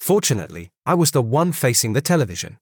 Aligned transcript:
Fortunately, 0.00 0.70
I 0.84 0.94
was 0.94 1.12
the 1.12 1.22
one 1.22 1.52
facing 1.52 1.92
the 1.92 2.00
television. 2.00 2.58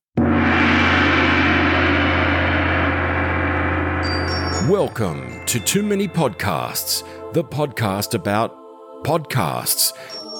Welcome 4.68 5.44
to 5.46 5.60
Too 5.60 5.82
Many 5.82 6.08
Podcasts, 6.08 7.02
the 7.32 7.44
podcast 7.44 8.14
about 8.14 8.54
podcasts. 9.04 9.92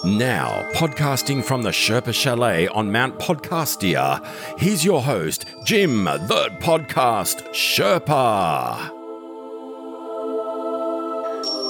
Now, 0.05 0.69
podcasting 0.75 1.43
from 1.43 1.63
the 1.63 1.71
Sherpa 1.71 2.13
Chalet 2.13 2.69
on 2.69 2.93
Mount 2.93 3.19
Podcastia, 3.19 4.27
here's 4.59 4.85
your 4.85 5.01
host, 5.03 5.47
Jim, 5.65 6.05
the 6.05 6.51
podcast 6.61 7.49
Sherpa. 7.55 9.04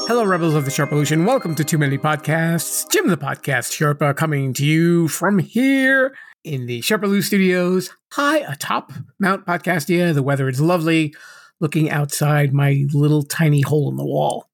Hello, 0.07 0.23
Rebels 0.23 0.55
of 0.55 0.67
the 0.67 0.71
Sherpalution. 0.71 1.25
Welcome 1.27 1.55
to 1.55 1.65
Too 1.65 1.79
Many 1.79 1.97
Podcasts. 1.97 2.87
Jim, 2.91 3.09
the 3.09 3.17
podcast 3.17 3.73
Sherpa, 3.73 4.15
coming 4.15 4.53
to 4.53 4.63
you 4.63 5.09
from 5.09 5.39
here 5.39 6.15
in 6.45 6.67
the 6.67 6.83
Sherpalu 6.83 7.23
Studios, 7.23 7.89
high 8.13 8.41
atop 8.41 8.93
Mount 9.19 9.47
Podcastia. 9.47 10.13
The 10.13 10.23
weather 10.23 10.47
is 10.47 10.61
lovely. 10.61 11.15
Looking 11.59 11.91
outside 11.91 12.53
my 12.53 12.85
little 12.93 13.23
tiny 13.23 13.63
hole 13.63 13.89
in 13.89 13.97
the 13.97 14.05
wall. 14.05 14.51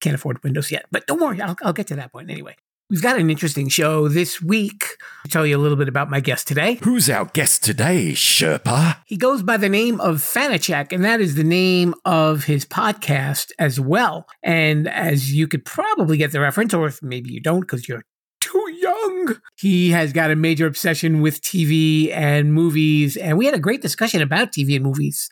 Can't 0.00 0.16
afford 0.16 0.42
windows 0.42 0.72
yet, 0.72 0.86
but 0.90 1.06
don't 1.06 1.20
worry, 1.20 1.40
I'll, 1.40 1.56
I'll 1.62 1.72
get 1.72 1.86
to 1.86 1.96
that 1.96 2.10
point 2.10 2.28
anyway. 2.28 2.56
We've 2.90 3.00
got 3.00 3.20
an 3.20 3.30
interesting 3.30 3.68
show 3.68 4.08
this 4.08 4.42
week. 4.42 4.84
I'll 5.24 5.30
tell 5.30 5.46
you 5.46 5.56
a 5.56 5.62
little 5.62 5.76
bit 5.76 5.86
about 5.86 6.10
my 6.10 6.18
guest 6.18 6.48
today. 6.48 6.80
Who's 6.82 7.08
our 7.08 7.26
guest 7.26 7.62
today, 7.62 8.10
Sherpa? 8.14 8.96
He 9.06 9.16
goes 9.16 9.44
by 9.44 9.58
the 9.58 9.68
name 9.68 10.00
of 10.00 10.16
Fanacek, 10.16 10.92
and 10.92 11.04
that 11.04 11.20
is 11.20 11.36
the 11.36 11.44
name 11.44 11.94
of 12.04 12.44
his 12.44 12.64
podcast 12.64 13.52
as 13.60 13.78
well. 13.78 14.26
And 14.42 14.88
as 14.88 15.32
you 15.32 15.46
could 15.46 15.64
probably 15.64 16.16
get 16.16 16.32
the 16.32 16.40
reference, 16.40 16.74
or 16.74 16.88
if 16.88 17.00
maybe 17.00 17.30
you 17.30 17.40
don't 17.40 17.60
because 17.60 17.88
you're 17.88 18.02
too 18.40 18.66
young, 18.80 19.36
he 19.56 19.90
has 19.90 20.12
got 20.12 20.32
a 20.32 20.36
major 20.36 20.66
obsession 20.66 21.20
with 21.20 21.42
TV 21.42 22.10
and 22.12 22.52
movies. 22.52 23.16
And 23.16 23.38
we 23.38 23.46
had 23.46 23.54
a 23.54 23.60
great 23.60 23.82
discussion 23.82 24.20
about 24.20 24.50
TV 24.50 24.74
and 24.74 24.84
movies. 24.84 25.30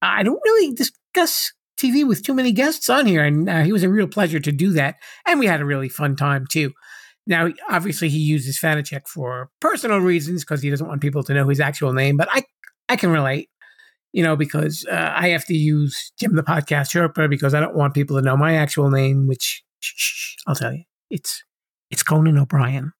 I 0.00 0.22
don't 0.22 0.40
really 0.42 0.72
discuss 0.72 1.52
TV 1.76 2.06
with 2.06 2.22
too 2.22 2.34
many 2.34 2.52
guests 2.52 2.88
on 2.88 3.04
here, 3.04 3.24
and 3.24 3.46
uh, 3.46 3.62
he 3.62 3.72
was 3.72 3.82
a 3.82 3.90
real 3.90 4.06
pleasure 4.06 4.40
to 4.40 4.52
do 4.52 4.70
that. 4.70 4.96
And 5.26 5.38
we 5.38 5.46
had 5.46 5.60
a 5.60 5.66
really 5.66 5.88
fun 5.90 6.16
time 6.16 6.46
too. 6.46 6.72
Now, 7.26 7.48
obviously, 7.70 8.08
he 8.08 8.18
uses 8.18 8.58
Fanacek 8.58 9.08
for 9.08 9.50
personal 9.60 9.98
reasons 9.98 10.44
because 10.44 10.62
he 10.62 10.70
doesn't 10.70 10.86
want 10.86 11.00
people 11.00 11.22
to 11.24 11.34
know 11.34 11.48
his 11.48 11.60
actual 11.60 11.92
name. 11.92 12.16
But 12.16 12.28
I, 12.30 12.44
I 12.88 12.96
can 12.96 13.10
relate, 13.10 13.48
you 14.12 14.22
know, 14.22 14.36
because 14.36 14.84
uh, 14.90 15.12
I 15.14 15.28
have 15.28 15.46
to 15.46 15.54
use 15.54 16.12
Jim 16.18 16.36
the 16.36 16.42
Podcast 16.42 16.92
Sherpa 16.92 17.30
because 17.30 17.54
I 17.54 17.60
don't 17.60 17.76
want 17.76 17.94
people 17.94 18.16
to 18.16 18.22
know 18.22 18.36
my 18.36 18.56
actual 18.56 18.90
name. 18.90 19.26
Which 19.26 19.62
shh, 19.80 19.92
shh, 19.96 20.36
I'll 20.46 20.54
tell 20.54 20.72
you, 20.72 20.84
it's 21.10 21.42
it's 21.90 22.02
Conan 22.02 22.38
O'Brien. 22.38 22.92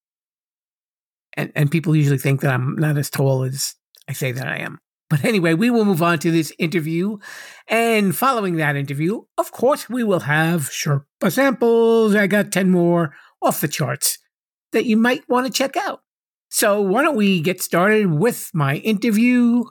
And 1.37 1.51
and 1.55 1.69
people 1.69 1.95
usually 1.95 2.17
think 2.17 2.41
that 2.41 2.53
I'm 2.53 2.75
not 2.75 2.97
as 2.97 3.09
tall 3.11 3.43
as 3.43 3.75
I 4.07 4.13
say 4.13 4.31
that 4.31 4.47
I 4.47 4.57
am. 4.57 4.79
But 5.07 5.23
anyway, 5.23 5.53
we 5.53 5.69
will 5.69 5.85
move 5.85 6.01
on 6.01 6.17
to 6.19 6.31
this 6.31 6.51
interview. 6.57 7.17
And 7.67 8.15
following 8.15 8.55
that 8.55 8.75
interview, 8.75 9.21
of 9.37 9.51
course, 9.51 9.87
we 9.87 10.03
will 10.03 10.21
have 10.21 10.61
Sherpa 10.61 11.31
samples. 11.31 12.15
I 12.15 12.25
got 12.25 12.51
10 12.51 12.71
more 12.71 13.13
off 13.41 13.61
the 13.61 13.67
charts 13.67 14.17
that 14.71 14.85
you 14.85 14.97
might 14.97 15.27
want 15.29 15.45
to 15.47 15.51
check 15.51 15.77
out. 15.77 16.01
So 16.49 16.81
why 16.81 17.01
don't 17.01 17.15
we 17.15 17.41
get 17.41 17.61
started 17.61 18.11
with 18.11 18.49
my 18.53 18.77
interview 18.77 19.63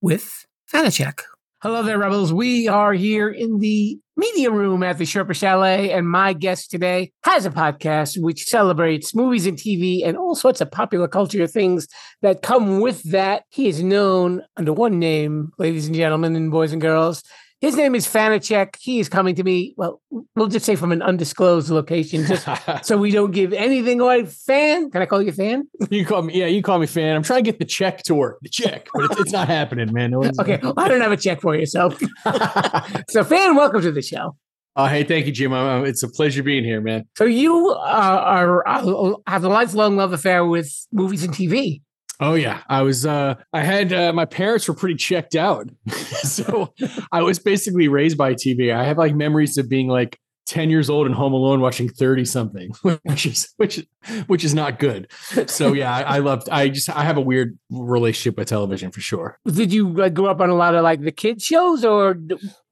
with 0.00 0.46
Fanacek. 0.72 1.20
Hello 1.62 1.82
there, 1.82 1.98
Rebels. 1.98 2.32
We 2.32 2.68
are 2.68 2.94
here 2.94 3.28
in 3.28 3.58
the 3.58 3.98
media 4.16 4.50
room 4.50 4.82
at 4.82 4.96
the 4.96 5.04
Sherpa 5.04 5.34
Chalet, 5.34 5.90
and 5.90 6.08
my 6.08 6.32
guest 6.32 6.70
today 6.70 7.12
has 7.24 7.44
a 7.44 7.50
podcast 7.50 8.16
which 8.22 8.44
celebrates 8.44 9.14
movies 9.14 9.46
and 9.46 9.58
TV 9.58 10.06
and 10.06 10.16
all 10.16 10.34
sorts 10.34 10.62
of 10.62 10.70
popular 10.70 11.06
culture 11.06 11.46
things 11.46 11.86
that 12.22 12.40
come 12.40 12.80
with 12.80 13.02
that. 13.10 13.44
He 13.50 13.68
is 13.68 13.82
known 13.82 14.42
under 14.56 14.72
one 14.72 14.98
name, 14.98 15.50
ladies 15.58 15.86
and 15.86 15.94
gentlemen, 15.94 16.34
and 16.34 16.50
boys 16.50 16.72
and 16.72 16.80
girls. 16.80 17.22
His 17.60 17.76
name 17.76 17.94
is 17.94 18.06
Fanacek. 18.06 18.76
He 18.80 19.00
is 19.00 19.10
coming 19.10 19.34
to 19.34 19.44
me, 19.44 19.74
well, 19.76 20.00
we'll 20.34 20.46
just 20.46 20.64
say 20.64 20.76
from 20.76 20.92
an 20.92 21.02
undisclosed 21.02 21.68
location, 21.68 22.24
just 22.24 22.48
so 22.86 22.96
we 22.96 23.10
don't 23.10 23.32
give 23.32 23.52
anything 23.52 24.00
away. 24.00 24.24
Fan, 24.24 24.90
can 24.90 25.02
I 25.02 25.06
call 25.06 25.20
you 25.20 25.30
Fan? 25.30 25.68
You 25.90 26.06
call 26.06 26.22
me, 26.22 26.38
yeah, 26.38 26.46
you 26.46 26.62
call 26.62 26.78
me 26.78 26.86
fan. 26.86 27.14
I'm 27.14 27.22
trying 27.22 27.44
to 27.44 27.50
get 27.50 27.58
the 27.58 27.66
check 27.66 28.02
to 28.04 28.14
work, 28.14 28.38
the 28.40 28.48
check, 28.48 28.88
but 28.94 29.10
it's, 29.10 29.20
it's 29.20 29.32
not 29.32 29.46
happening, 29.46 29.92
man. 29.92 30.10
No 30.12 30.22
Okay, 30.40 30.58
well, 30.62 30.72
I 30.78 30.88
don't 30.88 31.02
have 31.02 31.12
a 31.12 31.18
check 31.18 31.42
for 31.42 31.54
you, 31.54 31.66
so 31.66 31.90
so 33.10 33.24
Fan, 33.24 33.56
welcome 33.56 33.82
to 33.82 33.92
the 33.92 34.02
show. 34.02 34.36
Oh, 34.76 34.86
hey, 34.86 35.04
thank 35.04 35.26
you, 35.26 35.32
Jim. 35.32 35.52
Uh, 35.52 35.82
It's 35.82 36.02
a 36.02 36.08
pleasure 36.08 36.42
being 36.42 36.64
here, 36.64 36.80
man. 36.80 37.06
So 37.18 37.24
you 37.24 37.70
uh, 37.72 37.76
are, 37.82 38.66
are 38.66 39.16
have 39.26 39.44
a 39.44 39.48
lifelong 39.48 39.96
love 39.96 40.14
affair 40.14 40.46
with 40.46 40.72
movies 40.92 41.24
and 41.24 41.34
TV. 41.34 41.82
Oh 42.22 42.34
yeah, 42.34 42.62
I 42.68 42.82
was. 42.82 43.06
uh 43.06 43.36
I 43.52 43.62
had 43.62 43.92
uh, 43.92 44.12
my 44.12 44.26
parents 44.26 44.68
were 44.68 44.74
pretty 44.74 44.96
checked 44.96 45.34
out, 45.34 45.70
so 45.88 46.74
I 47.10 47.22
was 47.22 47.38
basically 47.38 47.88
raised 47.88 48.18
by 48.18 48.34
TV. 48.34 48.74
I 48.74 48.84
have 48.84 48.98
like 48.98 49.14
memories 49.14 49.56
of 49.56 49.68
being 49.70 49.88
like 49.88 50.18
10 50.46 50.70
years 50.70 50.90
old 50.90 51.06
and 51.06 51.14
home 51.14 51.32
alone 51.32 51.60
watching 51.60 51.88
30 51.88 52.24
something 52.24 52.72
which 52.82 53.26
is 53.26 53.52
which 53.56 53.86
which 54.26 54.44
is 54.44 54.54
not 54.54 54.78
good. 54.78 55.10
So 55.46 55.72
yeah 55.72 55.94
I, 55.94 56.16
I 56.16 56.18
loved 56.18 56.48
i 56.48 56.68
just 56.68 56.90
i 56.90 57.04
have 57.04 57.16
a 57.16 57.20
weird 57.20 57.58
relationship 57.70 58.36
with 58.36 58.48
television 58.48 58.90
for 58.90 59.00
sure. 59.00 59.38
Did 59.46 59.72
you 59.72 59.88
like 59.90 60.14
grow 60.14 60.26
up 60.26 60.40
on 60.40 60.50
a 60.50 60.54
lot 60.54 60.74
of 60.74 60.82
like 60.82 61.02
the 61.02 61.12
kids 61.12 61.44
shows, 61.44 61.84
or 61.84 62.16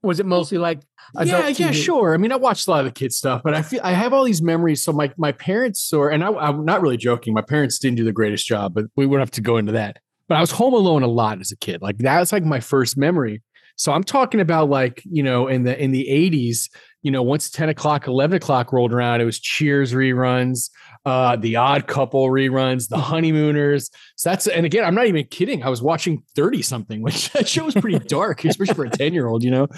was 0.03 0.19
it 0.21 0.27
mostly 0.27 0.59
like 0.59 0.81
adult 1.17 1.59
yeah 1.59 1.67
yeah 1.67 1.73
sure. 1.73 2.15
I 2.15 2.17
mean 2.17 2.33
i 2.33 2.37
watched 2.37 2.67
a 2.67 2.71
lot 2.71 2.81
of 2.81 2.87
the 2.87 2.93
kids 2.93 3.17
stuff 3.17 3.43
but 3.45 3.55
i 3.55 3.63
feel 3.63 3.81
i 3.83 3.93
have 3.93 4.13
all 4.13 4.25
these 4.25 4.43
memories. 4.43 4.83
So 4.83 4.93
my 4.93 5.13
my 5.17 5.33
parents 5.33 5.93
or 5.93 6.11
and 6.11 6.25
I, 6.25 6.33
i'm 6.33 6.65
not 6.65 6.83
really 6.83 6.97
joking. 6.97 7.35
My 7.35 7.43
parents 7.43 7.79
didn't 7.79 7.97
do 7.97 8.05
the 8.05 8.13
greatest 8.13 8.47
job 8.47 8.75
but 8.75 8.87
we 8.97 9.07
wouldn't 9.07 9.27
have 9.27 9.35
to 9.37 9.41
go 9.41 9.57
into 9.57 9.73
that. 9.73 9.99
But 10.27 10.37
i 10.37 10.41
was 10.41 10.51
home 10.51 10.75
alone 10.75 11.03
a 11.03 11.09
lot 11.09 11.41
as 11.41 11.53
a 11.53 11.57
kid. 11.57 11.81
Like 11.81 11.99
that 11.99 12.19
was 12.19 12.33
like 12.33 12.45
my 12.45 12.61
first 12.61 12.97
memory 12.97 13.43
so 13.79 13.93
i'm 13.93 14.05
talking 14.05 14.41
about 14.41 14.69
like 14.69 15.03
you 15.05 15.23
know 15.23 15.49
in 15.49 15.63
the 15.65 15.83
in 15.83 15.93
the 15.93 16.07
80s 16.11 16.69
you 17.03 17.11
know 17.11 17.23
once 17.23 17.49
10 17.51 17.69
o'clock 17.69 18.07
11 18.07 18.37
o'clock 18.37 18.73
rolled 18.73 18.93
around 18.93 19.21
it 19.21 19.25
was 19.25 19.39
cheers 19.39 19.93
reruns 19.93 20.71
uh 21.07 21.37
the 21.37 21.57
odd 21.57 21.87
couple 21.87 22.27
reruns 22.27 22.89
the 22.89 22.99
honeymooners. 22.99 23.91
So 24.17 24.31
that's 24.31 24.47
and 24.47 24.67
again 24.67 24.85
i'm 24.85 24.95
not 24.95 25.07
even 25.07 25.25
kidding 25.27 25.63
i 25.63 25.69
was 25.69 25.81
watching 25.81 26.23
30 26.35 26.63
something 26.63 27.03
which 27.09 27.31
that 27.33 27.49
show 27.49 27.65
was 27.65 27.75
pretty 27.75 27.99
dark 28.09 28.45
especially 28.45 28.75
for 28.75 28.85
a 28.85 28.91
10 28.91 29.15
year 29.15 29.29
old 29.29 29.43
you 29.45 29.51
know? 29.51 29.69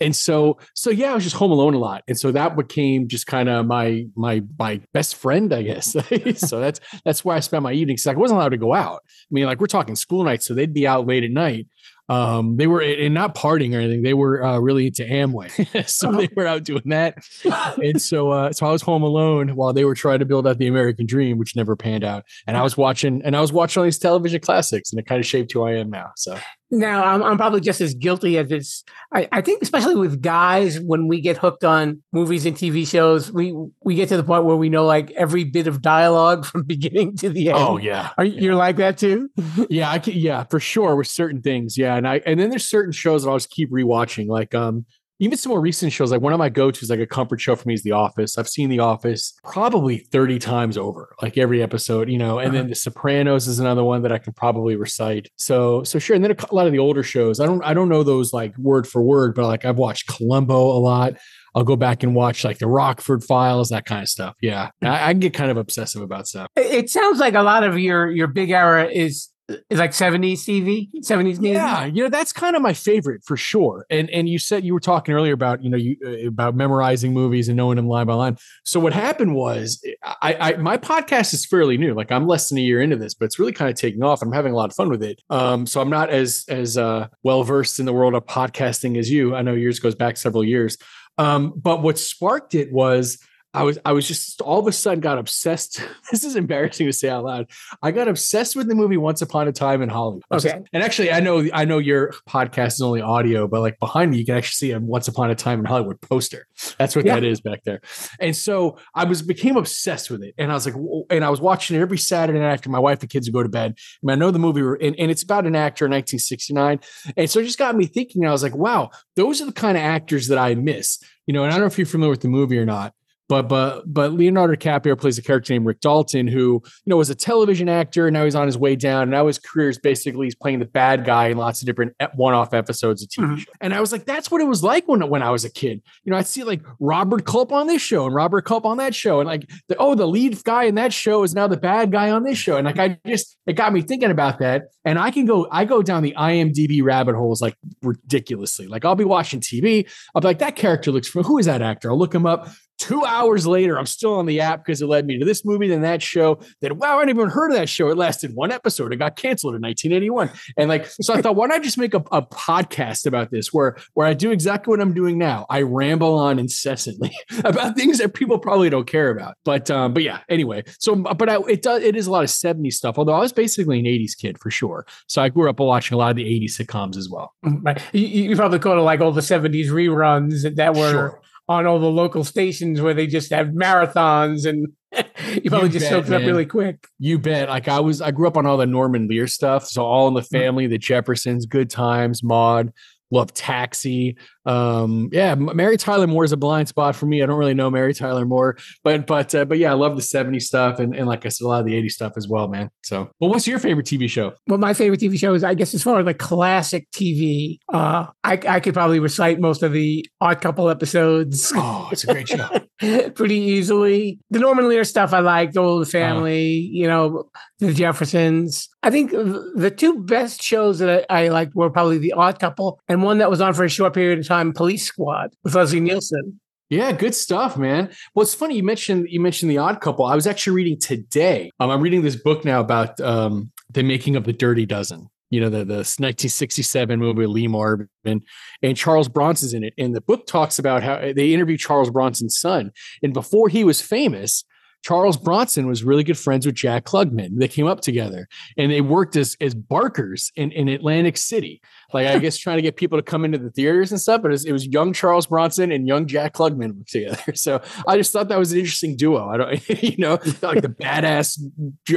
And 0.00 0.16
so 0.16 0.58
so 0.74 0.90
yeah 0.90 1.12
i 1.12 1.14
was 1.14 1.24
just 1.24 1.36
home 1.36 1.50
alone 1.50 1.74
a 1.74 1.78
lot. 1.78 2.02
And 2.08 2.18
so 2.18 2.32
that 2.32 2.56
became 2.56 3.08
just 3.08 3.26
kind 3.26 3.48
of 3.48 3.66
my 3.66 4.06
my 4.16 4.42
my 4.58 4.80
best 4.92 5.16
friend 5.16 5.52
i 5.52 5.62
guess. 5.62 5.96
So 6.36 6.60
that's 6.60 6.80
that's 7.04 7.24
where 7.24 7.36
i 7.36 7.40
spent 7.40 7.62
my 7.62 7.72
evenings 7.72 8.06
like 8.06 8.16
i 8.16 8.20
wasn't 8.20 8.38
allowed 8.38 8.50
to 8.50 8.56
go 8.56 8.72
out. 8.74 9.02
I 9.06 9.30
mean 9.30 9.44
like 9.44 9.60
we're 9.60 9.66
talking 9.66 9.96
school 9.96 10.24
nights 10.24 10.46
so 10.46 10.54
they'd 10.54 10.72
be 10.72 10.86
out 10.86 11.06
late 11.06 11.24
at 11.24 11.30
night 11.30 11.66
um 12.10 12.56
they 12.56 12.66
were 12.66 12.82
and 12.82 13.14
not 13.14 13.36
partying 13.36 13.72
or 13.72 13.78
anything 13.78 14.02
they 14.02 14.14
were 14.14 14.42
uh, 14.42 14.58
really 14.58 14.86
into 14.88 15.04
amway. 15.04 15.48
So 15.88 16.12
they 16.12 16.28
were 16.34 16.46
out 16.46 16.64
doing 16.64 16.82
that. 16.86 17.24
And 17.80 18.02
so 18.02 18.30
uh 18.30 18.52
so 18.52 18.66
i 18.66 18.72
was 18.72 18.82
home 18.82 19.02
alone 19.02 19.50
while 19.50 19.72
they 19.72 19.84
were 19.84 19.94
trying 19.94 20.18
to 20.18 20.24
build 20.24 20.46
out 20.46 20.58
the 20.58 20.66
american 20.66 21.06
dream 21.06 21.38
which 21.38 21.56
never 21.56 21.76
panned 21.76 22.04
out. 22.04 22.24
And 22.46 22.56
i 22.56 22.62
was 22.62 22.76
watching 22.76 23.22
and 23.24 23.36
i 23.36 23.40
was 23.40 23.52
watching 23.52 23.80
all 23.80 23.84
these 23.84 23.98
television 23.98 24.40
classics 24.40 24.92
and 24.92 24.98
it 24.98 25.06
kind 25.06 25.20
of 25.20 25.26
shaped 25.26 25.52
who 25.52 25.62
i 25.62 25.72
am 25.72 25.90
now 25.90 26.10
so 26.16 26.36
Now 26.70 27.04
I'm, 27.04 27.22
I'm 27.22 27.36
probably 27.36 27.60
just 27.60 27.80
as 27.80 27.94
guilty 27.94 28.38
as 28.38 28.50
it's. 28.52 28.84
I, 29.12 29.28
I 29.32 29.40
think 29.40 29.60
especially 29.62 29.96
with 29.96 30.22
guys 30.22 30.78
when 30.78 31.08
we 31.08 31.20
get 31.20 31.36
hooked 31.36 31.64
on 31.64 32.02
movies 32.12 32.46
and 32.46 32.56
TV 32.56 32.86
shows, 32.86 33.32
we 33.32 33.54
we 33.82 33.96
get 33.96 34.08
to 34.10 34.16
the 34.16 34.22
point 34.22 34.44
where 34.44 34.56
we 34.56 34.68
know 34.68 34.84
like 34.86 35.10
every 35.12 35.44
bit 35.44 35.66
of 35.66 35.82
dialogue 35.82 36.44
from 36.50 36.62
beginning 36.62 37.16
to 37.16 37.28
the 37.28 37.48
end. 37.48 37.58
oh 37.58 37.76
yeah 37.76 38.10
Are 38.16 38.24
you 38.24 38.40
you're 38.40 38.54
like 38.54 38.76
that 38.76 38.98
too? 38.98 39.30
yeah, 39.68 39.90
I 39.90 39.98
can, 39.98 40.14
yeah, 40.14 40.44
for 40.44 40.60
sure 40.60 40.94
with 40.96 41.08
certain 41.08 41.42
things. 41.42 41.76
Yeah. 41.76 41.96
And 41.96 42.06
I 42.06 42.20
and 42.24 42.38
then 42.38 42.50
there's 42.50 42.66
certain 42.66 42.92
shows 42.92 43.24
that 43.24 43.30
I'll 43.30 43.36
just 43.36 43.50
keep 43.50 43.70
rewatching. 43.70 44.28
Like 44.28 44.54
um 44.54 44.86
even 45.20 45.36
some 45.36 45.50
more 45.50 45.60
recent 45.60 45.92
shows, 45.92 46.10
like 46.10 46.22
one 46.22 46.32
of 46.32 46.38
my 46.38 46.48
go-tos, 46.48 46.90
like 46.90 46.98
a 46.98 47.06
comfort 47.06 47.40
show 47.40 47.54
for 47.54 47.68
me 47.68 47.74
is 47.74 47.82
The 47.82 47.92
Office. 47.92 48.38
I've 48.38 48.48
seen 48.48 48.70
The 48.70 48.80
Office 48.80 49.38
probably 49.44 49.98
30 49.98 50.38
times 50.38 50.78
over, 50.78 51.14
like 51.20 51.36
every 51.36 51.62
episode, 51.62 52.08
you 52.08 52.18
know, 52.18 52.38
and 52.38 52.48
uh-huh. 52.48 52.56
then 52.56 52.68
The 52.70 52.74
Sopranos 52.74 53.46
is 53.46 53.58
another 53.58 53.84
one 53.84 54.02
that 54.02 54.12
I 54.12 54.18
can 54.18 54.32
probably 54.32 54.76
recite. 54.76 55.28
So 55.36 55.84
so 55.84 55.98
sure. 55.98 56.16
And 56.16 56.24
then 56.24 56.32
a, 56.32 56.54
lot 56.54 56.66
of 56.66 56.72
the 56.72 56.78
older 56.78 57.02
shows. 57.02 57.38
I 57.38 57.46
don't 57.46 57.62
I 57.62 57.74
don't 57.74 57.88
know 57.88 58.02
those 58.02 58.32
like 58.32 58.56
word 58.56 58.86
for 58.86 59.02
word, 59.02 59.34
but 59.34 59.46
like 59.46 59.64
I've 59.64 59.78
watched 59.78 60.08
Columbo 60.08 60.58
a 60.58 60.80
lot. 60.80 61.14
I'll 61.54 61.64
go 61.64 61.76
back 61.76 62.02
and 62.02 62.14
watch 62.14 62.44
like 62.44 62.58
the 62.58 62.68
Rockford 62.68 63.24
Files, 63.24 63.70
that 63.70 63.84
kind 63.84 64.02
of 64.02 64.08
stuff. 64.08 64.36
Yeah. 64.40 64.70
I, 64.82 65.10
I 65.10 65.12
get 65.12 65.34
kind 65.34 65.50
of 65.50 65.56
obsessive 65.56 66.00
about 66.00 66.28
stuff. 66.28 66.48
It, 66.56 66.90
sounds 66.90 67.18
like 67.18 67.34
a 67.34 67.42
lot 67.42 67.64
of 67.64 67.78
your 67.78 68.10
your 68.10 68.26
big 68.26 68.50
era 68.50 68.86
is 68.86 69.28
like 69.70 69.90
70s 69.90 70.40
TV, 70.40 70.88
70s 71.02 71.38
Navy. 71.38 71.54
Yeah, 71.54 71.84
you 71.84 72.02
know 72.02 72.08
that's 72.08 72.32
kind 72.32 72.56
of 72.56 72.62
my 72.62 72.72
favorite 72.72 73.22
for 73.24 73.36
sure. 73.36 73.86
And 73.90 74.10
and 74.10 74.28
you 74.28 74.38
said 74.38 74.64
you 74.64 74.74
were 74.74 74.80
talking 74.80 75.14
earlier 75.14 75.32
about 75.32 75.62
you 75.62 75.70
know 75.70 75.76
you 75.76 75.96
uh, 76.04 76.28
about 76.28 76.54
memorizing 76.54 77.12
movies 77.12 77.48
and 77.48 77.56
knowing 77.56 77.76
them 77.76 77.88
line 77.88 78.06
by 78.06 78.14
line. 78.14 78.36
So 78.64 78.80
what 78.80 78.92
happened 78.92 79.34
was 79.34 79.84
I, 80.22 80.36
I 80.40 80.56
my 80.56 80.76
podcast 80.76 81.34
is 81.34 81.44
fairly 81.46 81.76
new. 81.76 81.94
Like 81.94 82.12
I'm 82.12 82.26
less 82.26 82.48
than 82.48 82.58
a 82.58 82.62
year 82.62 82.80
into 82.80 82.96
this, 82.96 83.14
but 83.14 83.26
it's 83.26 83.38
really 83.38 83.52
kind 83.52 83.70
of 83.70 83.76
taking 83.76 84.02
off. 84.02 84.22
I'm 84.22 84.32
having 84.32 84.52
a 84.52 84.56
lot 84.56 84.70
of 84.70 84.76
fun 84.76 84.88
with 84.88 85.02
it. 85.02 85.20
Um, 85.30 85.66
so 85.66 85.80
I'm 85.80 85.90
not 85.90 86.10
as 86.10 86.44
as 86.48 86.76
uh, 86.76 87.08
well 87.22 87.42
versed 87.42 87.80
in 87.80 87.86
the 87.86 87.92
world 87.92 88.14
of 88.14 88.24
podcasting 88.26 88.98
as 88.98 89.10
you. 89.10 89.34
I 89.34 89.42
know 89.42 89.54
yours 89.54 89.78
goes 89.80 89.94
back 89.94 90.16
several 90.16 90.44
years. 90.44 90.76
Um, 91.18 91.52
but 91.56 91.82
what 91.82 91.98
sparked 91.98 92.54
it 92.54 92.72
was 92.72 93.18
I 93.52 93.64
was 93.64 93.78
I 93.84 93.92
was 93.92 94.06
just 94.06 94.40
all 94.42 94.60
of 94.60 94.66
a 94.66 94.72
sudden 94.72 95.00
got 95.00 95.18
obsessed. 95.18 95.82
This 96.10 96.24
is 96.24 96.34
embarrassing 96.34 96.86
to 96.86 96.92
say 96.92 97.08
out 97.08 97.24
loud. 97.24 97.46
I 97.82 97.92
got 97.92 98.08
obsessed 98.08 98.56
with 98.56 98.66
the 98.68 98.74
movie 98.74 98.96
Once 98.96 99.22
Upon 99.22 99.46
a 99.46 99.52
Time 99.52 99.80
in 99.80 99.88
Hollywood. 99.88 100.24
Okay. 100.32 100.60
And 100.72 100.82
actually, 100.82 101.12
I 101.12 101.20
know 101.20 101.46
I 101.52 101.64
know 101.64 101.78
your 101.78 102.12
podcast 102.28 102.72
is 102.74 102.80
only 102.82 103.00
audio, 103.00 103.46
but 103.46 103.60
like 103.60 103.78
behind 103.78 104.10
me, 104.10 104.18
you 104.18 104.26
can 104.26 104.36
actually 104.36 104.54
see 104.68 104.72
a 104.72 104.80
Once 104.80 105.06
Upon 105.06 105.30
a 105.30 105.36
Time 105.36 105.60
in 105.60 105.66
Hollywood 105.66 106.00
poster. 106.00 106.48
That's 106.78 106.96
what 106.96 107.04
Yeah. 107.04 107.14
that 107.14 107.24
is 107.24 107.40
back 107.40 107.62
there. 107.64 107.80
And 108.18 108.34
so 108.34 108.76
I 108.94 109.04
was 109.04 109.22
became 109.22 109.56
obsessed 109.56 110.10
with 110.10 110.22
it, 110.24 110.34
and 110.36 110.50
I 110.50 110.54
was 110.54 110.66
like, 110.66 110.74
and 111.10 111.24
I 111.24 111.30
was 111.30 111.40
watching 111.40 111.76
it 111.76 111.80
every 111.80 111.98
Saturday 111.98 112.40
night 112.40 112.52
after 112.52 112.70
my 112.70 112.80
wife 112.80 113.00
and 113.02 113.10
kids 113.10 113.28
would 113.28 113.34
go 113.34 113.42
to 113.44 113.48
bed. 113.48 113.74
I, 113.78 113.82
mean, 114.02 114.12
I 114.16 114.18
know 114.18 114.32
the 114.32 114.40
movie, 114.40 114.62
and, 114.84 114.96
and 114.98 115.10
it's 115.12 115.22
about 115.22 115.46
an 115.46 115.54
actor 115.54 115.84
in 115.84 115.92
1969, 115.92 116.80
and 117.16 117.30
so 117.30 117.38
it 117.38 117.44
just 117.44 117.58
got 117.58 117.76
me 117.76 117.86
thinking. 117.86 118.26
I 118.26 118.32
was 118.32 118.42
like, 118.42 118.56
wow, 118.56 118.90
those 119.14 119.40
are 119.40 119.46
the 119.46 119.52
kind 119.52 119.76
of 119.76 119.82
actors 119.84 120.26
that 120.28 120.38
I 120.38 120.54
miss. 120.56 120.98
You 121.26 121.34
know, 121.34 121.44
and 121.44 121.52
I 121.52 121.54
don't 121.56 121.60
know 121.60 121.66
if 121.66 121.78
you're 121.78 121.86
familiar 121.86 122.10
with 122.10 122.22
the 122.22 122.28
movie 122.28 122.58
or 122.58 122.64
not, 122.66 122.92
but 123.30 123.48
but 123.48 123.84
but 123.86 124.12
Leonardo 124.12 124.54
DiCaprio 124.56 124.98
plays 125.00 125.16
a 125.16 125.22
character 125.22 125.52
named 125.52 125.64
Rick 125.64 125.78
Dalton, 125.80 126.26
who 126.26 126.60
you 126.64 126.90
know 126.90 126.96
was 126.96 127.10
a 127.10 127.14
television 127.14 127.68
actor. 127.68 128.08
And 128.08 128.14
now 128.14 128.24
he's 128.24 128.34
on 128.34 128.46
his 128.46 128.58
way 128.58 128.74
down. 128.74 129.02
And 129.02 129.12
now 129.12 129.28
his 129.28 129.38
career 129.38 129.68
is 129.68 129.78
basically 129.78 130.26
he's 130.26 130.34
playing 130.34 130.58
the 130.58 130.64
bad 130.66 131.04
guy 131.04 131.28
in 131.28 131.36
lots 131.38 131.62
of 131.62 131.66
different 131.66 131.92
one-off 132.14 132.52
episodes 132.52 133.04
of 133.04 133.08
TV. 133.08 133.28
Mhm. 133.28 133.38
shows. 133.38 133.46
And 133.60 133.72
I 133.72 133.80
was 133.80 133.92
like, 133.92 134.04
that's 134.04 134.32
what 134.32 134.40
it 134.40 134.48
was 134.48 134.64
like 134.64 134.88
when 134.88 135.08
when 135.08 135.22
I 135.22 135.30
was 135.30 135.44
a 135.44 135.50
kid. 135.50 135.80
You 136.02 136.10
know, 136.10 136.18
I'd 136.18 136.26
see 136.26 136.42
like 136.42 136.60
Robert 136.80 137.24
Culp 137.24 137.52
on 137.52 137.68
this 137.68 137.80
show 137.80 138.04
and 138.04 138.14
Robert 138.14 138.44
Culp 138.44 138.66
on 138.66 138.78
that 138.78 138.96
show, 138.96 139.20
and 139.20 139.28
like 139.28 139.48
the, 139.68 139.76
oh, 139.78 139.94
the 139.94 140.08
lead 140.08 140.42
guy 140.42 140.64
in 140.64 140.74
that 140.74 140.92
show 140.92 141.22
is 141.22 141.32
now 141.32 141.46
the 141.46 141.56
bad 141.56 141.92
guy 141.92 142.10
on 142.10 142.24
this 142.24 142.36
show. 142.36 142.56
And 142.56 142.66
like 142.66 142.80
I 142.80 142.98
just 143.06 143.36
it 143.46 143.52
got 143.52 143.72
me 143.72 143.80
thinking 143.80 144.10
about 144.10 144.40
that. 144.40 144.64
And 144.84 144.98
I 144.98 145.12
can 145.12 145.24
go 145.24 145.46
I 145.52 145.64
go 145.66 145.82
down 145.82 146.02
the 146.02 146.14
IMDb 146.18 146.82
rabbit 146.82 147.14
holes 147.14 147.40
like 147.40 147.54
ridiculously. 147.80 148.66
Like 148.66 148.84
I'll 148.84 148.96
be 148.96 149.04
watching 149.04 149.38
TV, 149.40 149.88
I'll 150.16 150.20
be 150.20 150.26
like, 150.26 150.40
that 150.40 150.56
character 150.56 150.90
looks 150.90 151.06
from 151.06 151.22
who 151.22 151.38
is 151.38 151.46
that 151.46 151.62
actor? 151.62 151.90
I'll 151.92 151.98
look 151.98 152.12
him 152.12 152.26
up. 152.26 152.48
Two 152.80 153.04
hours 153.04 153.46
later, 153.46 153.78
I'm 153.78 153.84
still 153.84 154.14
on 154.14 154.24
the 154.24 154.40
app 154.40 154.64
because 154.64 154.80
it 154.80 154.86
led 154.86 155.04
me 155.04 155.18
to 155.18 155.24
this 155.26 155.44
movie, 155.44 155.68
then 155.68 155.82
that 155.82 156.00
show. 156.02 156.40
That 156.62 156.78
wow, 156.78 156.96
I 156.96 157.00
hadn't 157.00 157.10
even 157.10 157.28
heard 157.28 157.50
of 157.50 157.58
that 157.58 157.68
show. 157.68 157.90
It 157.90 157.98
lasted 157.98 158.34
one 158.34 158.50
episode. 158.50 158.90
It 158.90 158.96
got 158.96 159.16
canceled 159.16 159.54
in 159.54 159.60
1981. 159.60 160.30
And 160.56 160.70
like, 160.70 160.86
so 160.86 161.12
I 161.12 161.20
thought, 161.20 161.36
why 161.36 161.46
don't 161.46 161.60
I 161.60 161.62
just 161.62 161.76
make 161.76 161.92
a, 161.92 162.02
a 162.10 162.22
podcast 162.22 163.04
about 163.04 163.30
this 163.30 163.52
where 163.52 163.76
where 163.92 164.06
I 164.06 164.14
do 164.14 164.30
exactly 164.30 164.70
what 164.70 164.80
I'm 164.80 164.94
doing 164.94 165.18
now? 165.18 165.44
I 165.50 165.60
ramble 165.60 166.14
on 166.14 166.38
incessantly 166.38 167.14
about 167.44 167.76
things 167.76 167.98
that 167.98 168.14
people 168.14 168.38
probably 168.38 168.70
don't 168.70 168.86
care 168.86 169.10
about. 169.10 169.36
But 169.44 169.70
um, 169.70 169.92
but 169.92 170.02
yeah, 170.02 170.20
anyway. 170.30 170.64
So 170.78 170.96
but 170.96 171.28
I, 171.28 171.36
it 171.50 171.60
does 171.60 171.82
it 171.82 171.96
is 171.96 172.06
a 172.06 172.10
lot 172.10 172.24
of 172.24 172.30
70s 172.30 172.72
stuff. 172.72 172.96
Although 172.96 173.12
I 173.12 173.20
was 173.20 173.34
basically 173.34 173.78
an 173.78 173.84
80s 173.84 174.16
kid 174.18 174.38
for 174.38 174.50
sure. 174.50 174.86
So 175.06 175.20
I 175.20 175.28
grew 175.28 175.50
up 175.50 175.60
watching 175.60 175.96
a 175.96 175.98
lot 175.98 176.10
of 176.12 176.16
the 176.16 176.24
80s 176.24 176.58
sitcoms 176.58 176.96
as 176.96 177.10
well. 177.10 177.34
Right. 177.42 177.78
You, 177.92 178.06
you 178.06 178.36
probably 178.36 178.58
caught 178.58 178.78
it 178.78 178.82
like 178.82 179.02
all 179.02 179.12
the 179.12 179.20
70s 179.20 179.66
reruns 179.66 180.56
that 180.56 180.74
were 180.74 180.90
Sure. 180.90 181.20
On 181.50 181.66
all 181.66 181.80
the 181.80 181.90
local 181.90 182.22
stations 182.22 182.80
where 182.80 182.94
they 182.94 183.06
just 183.06 183.30
have 183.32 183.48
marathons 183.48 184.46
and 184.46 184.68
you 185.42 185.50
probably 185.50 185.68
You 185.68 185.72
just 185.72 185.84
bet, 185.86 185.90
soaked 185.90 186.08
it 186.08 186.14
up 186.14 186.22
really 186.22 186.46
quick. 186.46 186.86
You 186.98 187.18
bet. 187.18 187.48
Like 187.48 187.66
I 187.66 187.80
was, 187.80 188.00
I 188.00 188.12
grew 188.12 188.28
up 188.28 188.36
on 188.36 188.46
all 188.46 188.56
the 188.56 188.66
Norman 188.66 189.08
Lear 189.08 189.26
stuff. 189.26 189.66
So 189.66 189.84
all 189.84 190.06
in 190.06 190.14
the 190.14 190.20
mm. 190.20 190.28
family, 190.28 190.66
the 190.68 190.78
Jeffersons, 190.78 191.46
Good 191.46 191.68
Times, 191.68 192.22
Maude, 192.22 192.72
love 193.10 193.34
Taxi. 193.34 194.16
Um, 194.46 195.08
yeah, 195.12 195.34
Mary 195.34 195.76
Tyler 195.76 196.06
Moore 196.06 196.24
is 196.24 196.32
a 196.32 196.36
blind 196.36 196.68
spot 196.68 196.96
for 196.96 197.06
me. 197.06 197.22
I 197.22 197.26
don't 197.26 197.38
really 197.38 197.54
know 197.54 197.70
Mary 197.70 197.94
Tyler 197.94 198.24
Moore, 198.24 198.56
but 198.82 199.06
but 199.06 199.34
uh, 199.34 199.44
but 199.44 199.58
yeah, 199.58 199.70
I 199.70 199.74
love 199.74 199.96
the 199.96 200.02
70s 200.02 200.42
stuff 200.42 200.78
and 200.78 200.94
and 200.94 201.06
like 201.06 201.26
I 201.26 201.28
said, 201.28 201.44
a 201.44 201.48
lot 201.48 201.60
of 201.60 201.66
the 201.66 201.74
80s 201.74 201.92
stuff 201.92 202.12
as 202.16 202.28
well, 202.28 202.48
man. 202.48 202.70
So, 202.82 203.10
well, 203.20 203.30
what's 203.30 203.46
your 203.46 203.58
favorite 203.58 203.86
TV 203.86 204.08
show? 204.08 204.32
Well, 204.46 204.58
my 204.58 204.74
favorite 204.74 205.00
TV 205.00 205.18
show 205.18 205.34
is, 205.34 205.44
I 205.44 205.54
guess, 205.54 205.74
as 205.74 205.82
far 205.82 206.00
as 206.00 206.06
like 206.06 206.18
classic 206.18 206.90
TV, 206.90 207.58
uh, 207.72 208.06
I, 208.24 208.40
I 208.48 208.60
could 208.60 208.74
probably 208.74 209.00
recite 209.00 209.40
most 209.40 209.62
of 209.62 209.72
the 209.72 210.06
Odd 210.20 210.40
Couple 210.40 210.68
episodes 210.68 211.20
Oh, 211.54 211.88
it's 211.92 212.04
a 212.04 212.06
great 212.08 212.28
show. 212.28 212.48
pretty 213.14 213.36
easily. 213.36 214.18
The 214.30 214.38
Norman 214.38 214.68
Lear 214.68 214.84
stuff 214.84 215.12
I 215.12 215.20
liked, 215.20 215.54
The 215.54 215.60
Old 215.60 215.88
Family, 215.88 216.48
you 216.48 216.86
know, 216.86 217.28
the 217.58 217.72
Jeffersons. 217.72 218.68
I 218.82 218.90
think 218.90 219.10
the 219.10 219.72
two 219.76 220.02
best 220.02 220.42
shows 220.42 220.78
that 220.78 221.04
I, 221.10 221.24
I 221.24 221.28
liked 221.28 221.54
were 221.54 221.70
probably 221.70 221.98
The 221.98 222.14
Odd 222.14 222.38
Couple 222.38 222.80
and 222.88 223.02
one 223.02 223.18
that 223.18 223.30
was 223.30 223.40
on 223.40 223.54
for 223.54 223.64
a 223.64 223.68
short 223.68 223.92
period 223.92 224.18
of 224.18 224.26
time, 224.30 224.52
Police 224.52 224.84
Squad 224.84 225.34
with 225.42 225.54
Leslie 225.54 225.80
Nielsen. 225.80 226.40
Yeah, 226.68 226.92
good 226.92 227.16
stuff, 227.16 227.58
man. 227.58 227.90
Well, 228.14 228.22
it's 228.22 228.32
funny 228.32 228.54
you 228.54 228.62
mentioned 228.62 229.08
you 229.10 229.20
mentioned 229.20 229.50
the 229.50 229.58
Odd 229.58 229.80
Couple. 229.80 230.04
I 230.04 230.14
was 230.14 230.28
actually 230.28 230.54
reading 230.54 230.78
today. 230.78 231.50
Um, 231.58 231.68
I'm 231.68 231.80
reading 231.80 232.02
this 232.02 232.14
book 232.14 232.44
now 232.44 232.60
about 232.60 233.00
um, 233.00 233.50
the 233.72 233.82
making 233.82 234.14
of 234.14 234.22
the 234.22 234.32
Dirty 234.32 234.66
Dozen. 234.66 235.10
You 235.30 235.40
know, 235.40 235.48
the 235.50 235.64
the 235.64 235.78
1967 235.78 236.98
movie 236.98 237.26
Lee 237.26 237.48
Marvin 237.48 237.88
and 238.04 238.76
Charles 238.76 239.08
Bronson's 239.08 239.52
in 239.52 239.64
it. 239.64 239.74
And 239.78 239.94
the 239.94 240.00
book 240.00 240.28
talks 240.28 240.60
about 240.60 240.84
how 240.84 240.98
they 241.00 241.34
interview 241.34 241.56
Charles 241.56 241.90
Bronson's 241.90 242.38
son, 242.38 242.70
and 243.02 243.12
before 243.12 243.48
he 243.48 243.64
was 243.64 243.82
famous. 243.82 244.44
Charles 244.82 245.16
Bronson 245.16 245.66
was 245.66 245.84
really 245.84 246.02
good 246.02 246.18
friends 246.18 246.46
with 246.46 246.54
Jack 246.54 246.84
Klugman. 246.84 247.38
They 247.38 247.48
came 247.48 247.66
up 247.66 247.80
together 247.80 248.28
and 248.56 248.72
they 248.72 248.80
worked 248.80 249.14
as 249.16 249.36
as 249.40 249.54
barkers 249.54 250.32
in, 250.36 250.50
in 250.52 250.68
Atlantic 250.68 251.16
City. 251.16 251.60
Like 251.92 252.06
I 252.06 252.18
guess 252.18 252.38
trying 252.38 252.56
to 252.56 252.62
get 252.62 252.76
people 252.76 252.98
to 252.98 253.02
come 253.02 253.24
into 253.24 253.38
the 253.38 253.50
theaters 253.50 253.92
and 253.92 254.00
stuff. 254.00 254.22
But 254.22 254.28
it 254.28 254.32
was, 254.32 254.44
it 254.46 254.52
was 254.52 254.66
young 254.66 254.92
Charles 254.92 255.26
Bronson 255.26 255.70
and 255.70 255.86
young 255.86 256.06
Jack 256.06 256.34
Klugman 256.34 256.86
together. 256.86 257.18
So 257.40 257.62
I 257.88 257.96
just 257.96 258.12
thought 258.12 258.28
that 258.28 258.38
was 258.38 258.52
an 258.52 258.58
interesting 258.58 258.96
duo. 258.96 259.28
I 259.28 259.36
don't, 259.38 259.68
you 259.82 259.96
know, 259.96 260.18
like 260.42 260.60
the 260.60 260.68
badass 260.68 261.40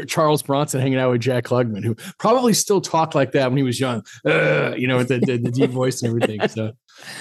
Charles 0.07 0.41
Bronson 0.41 0.79
hanging 0.79 0.97
out 0.97 1.11
with 1.11 1.21
Jack 1.21 1.45
Klugman, 1.45 1.83
who 1.83 1.95
probably 2.17 2.53
still 2.53 2.79
talked 2.79 3.13
like 3.13 3.33
that 3.33 3.49
when 3.49 3.57
he 3.57 3.63
was 3.63 3.79
young. 3.79 4.03
Uh, 4.25 4.73
you 4.77 4.87
know, 4.87 4.97
with 4.97 5.09
the, 5.09 5.19
the, 5.19 5.37
the 5.37 5.51
deep 5.51 5.69
voice 5.69 6.01
and 6.01 6.09
everything. 6.09 6.47
So 6.47 6.71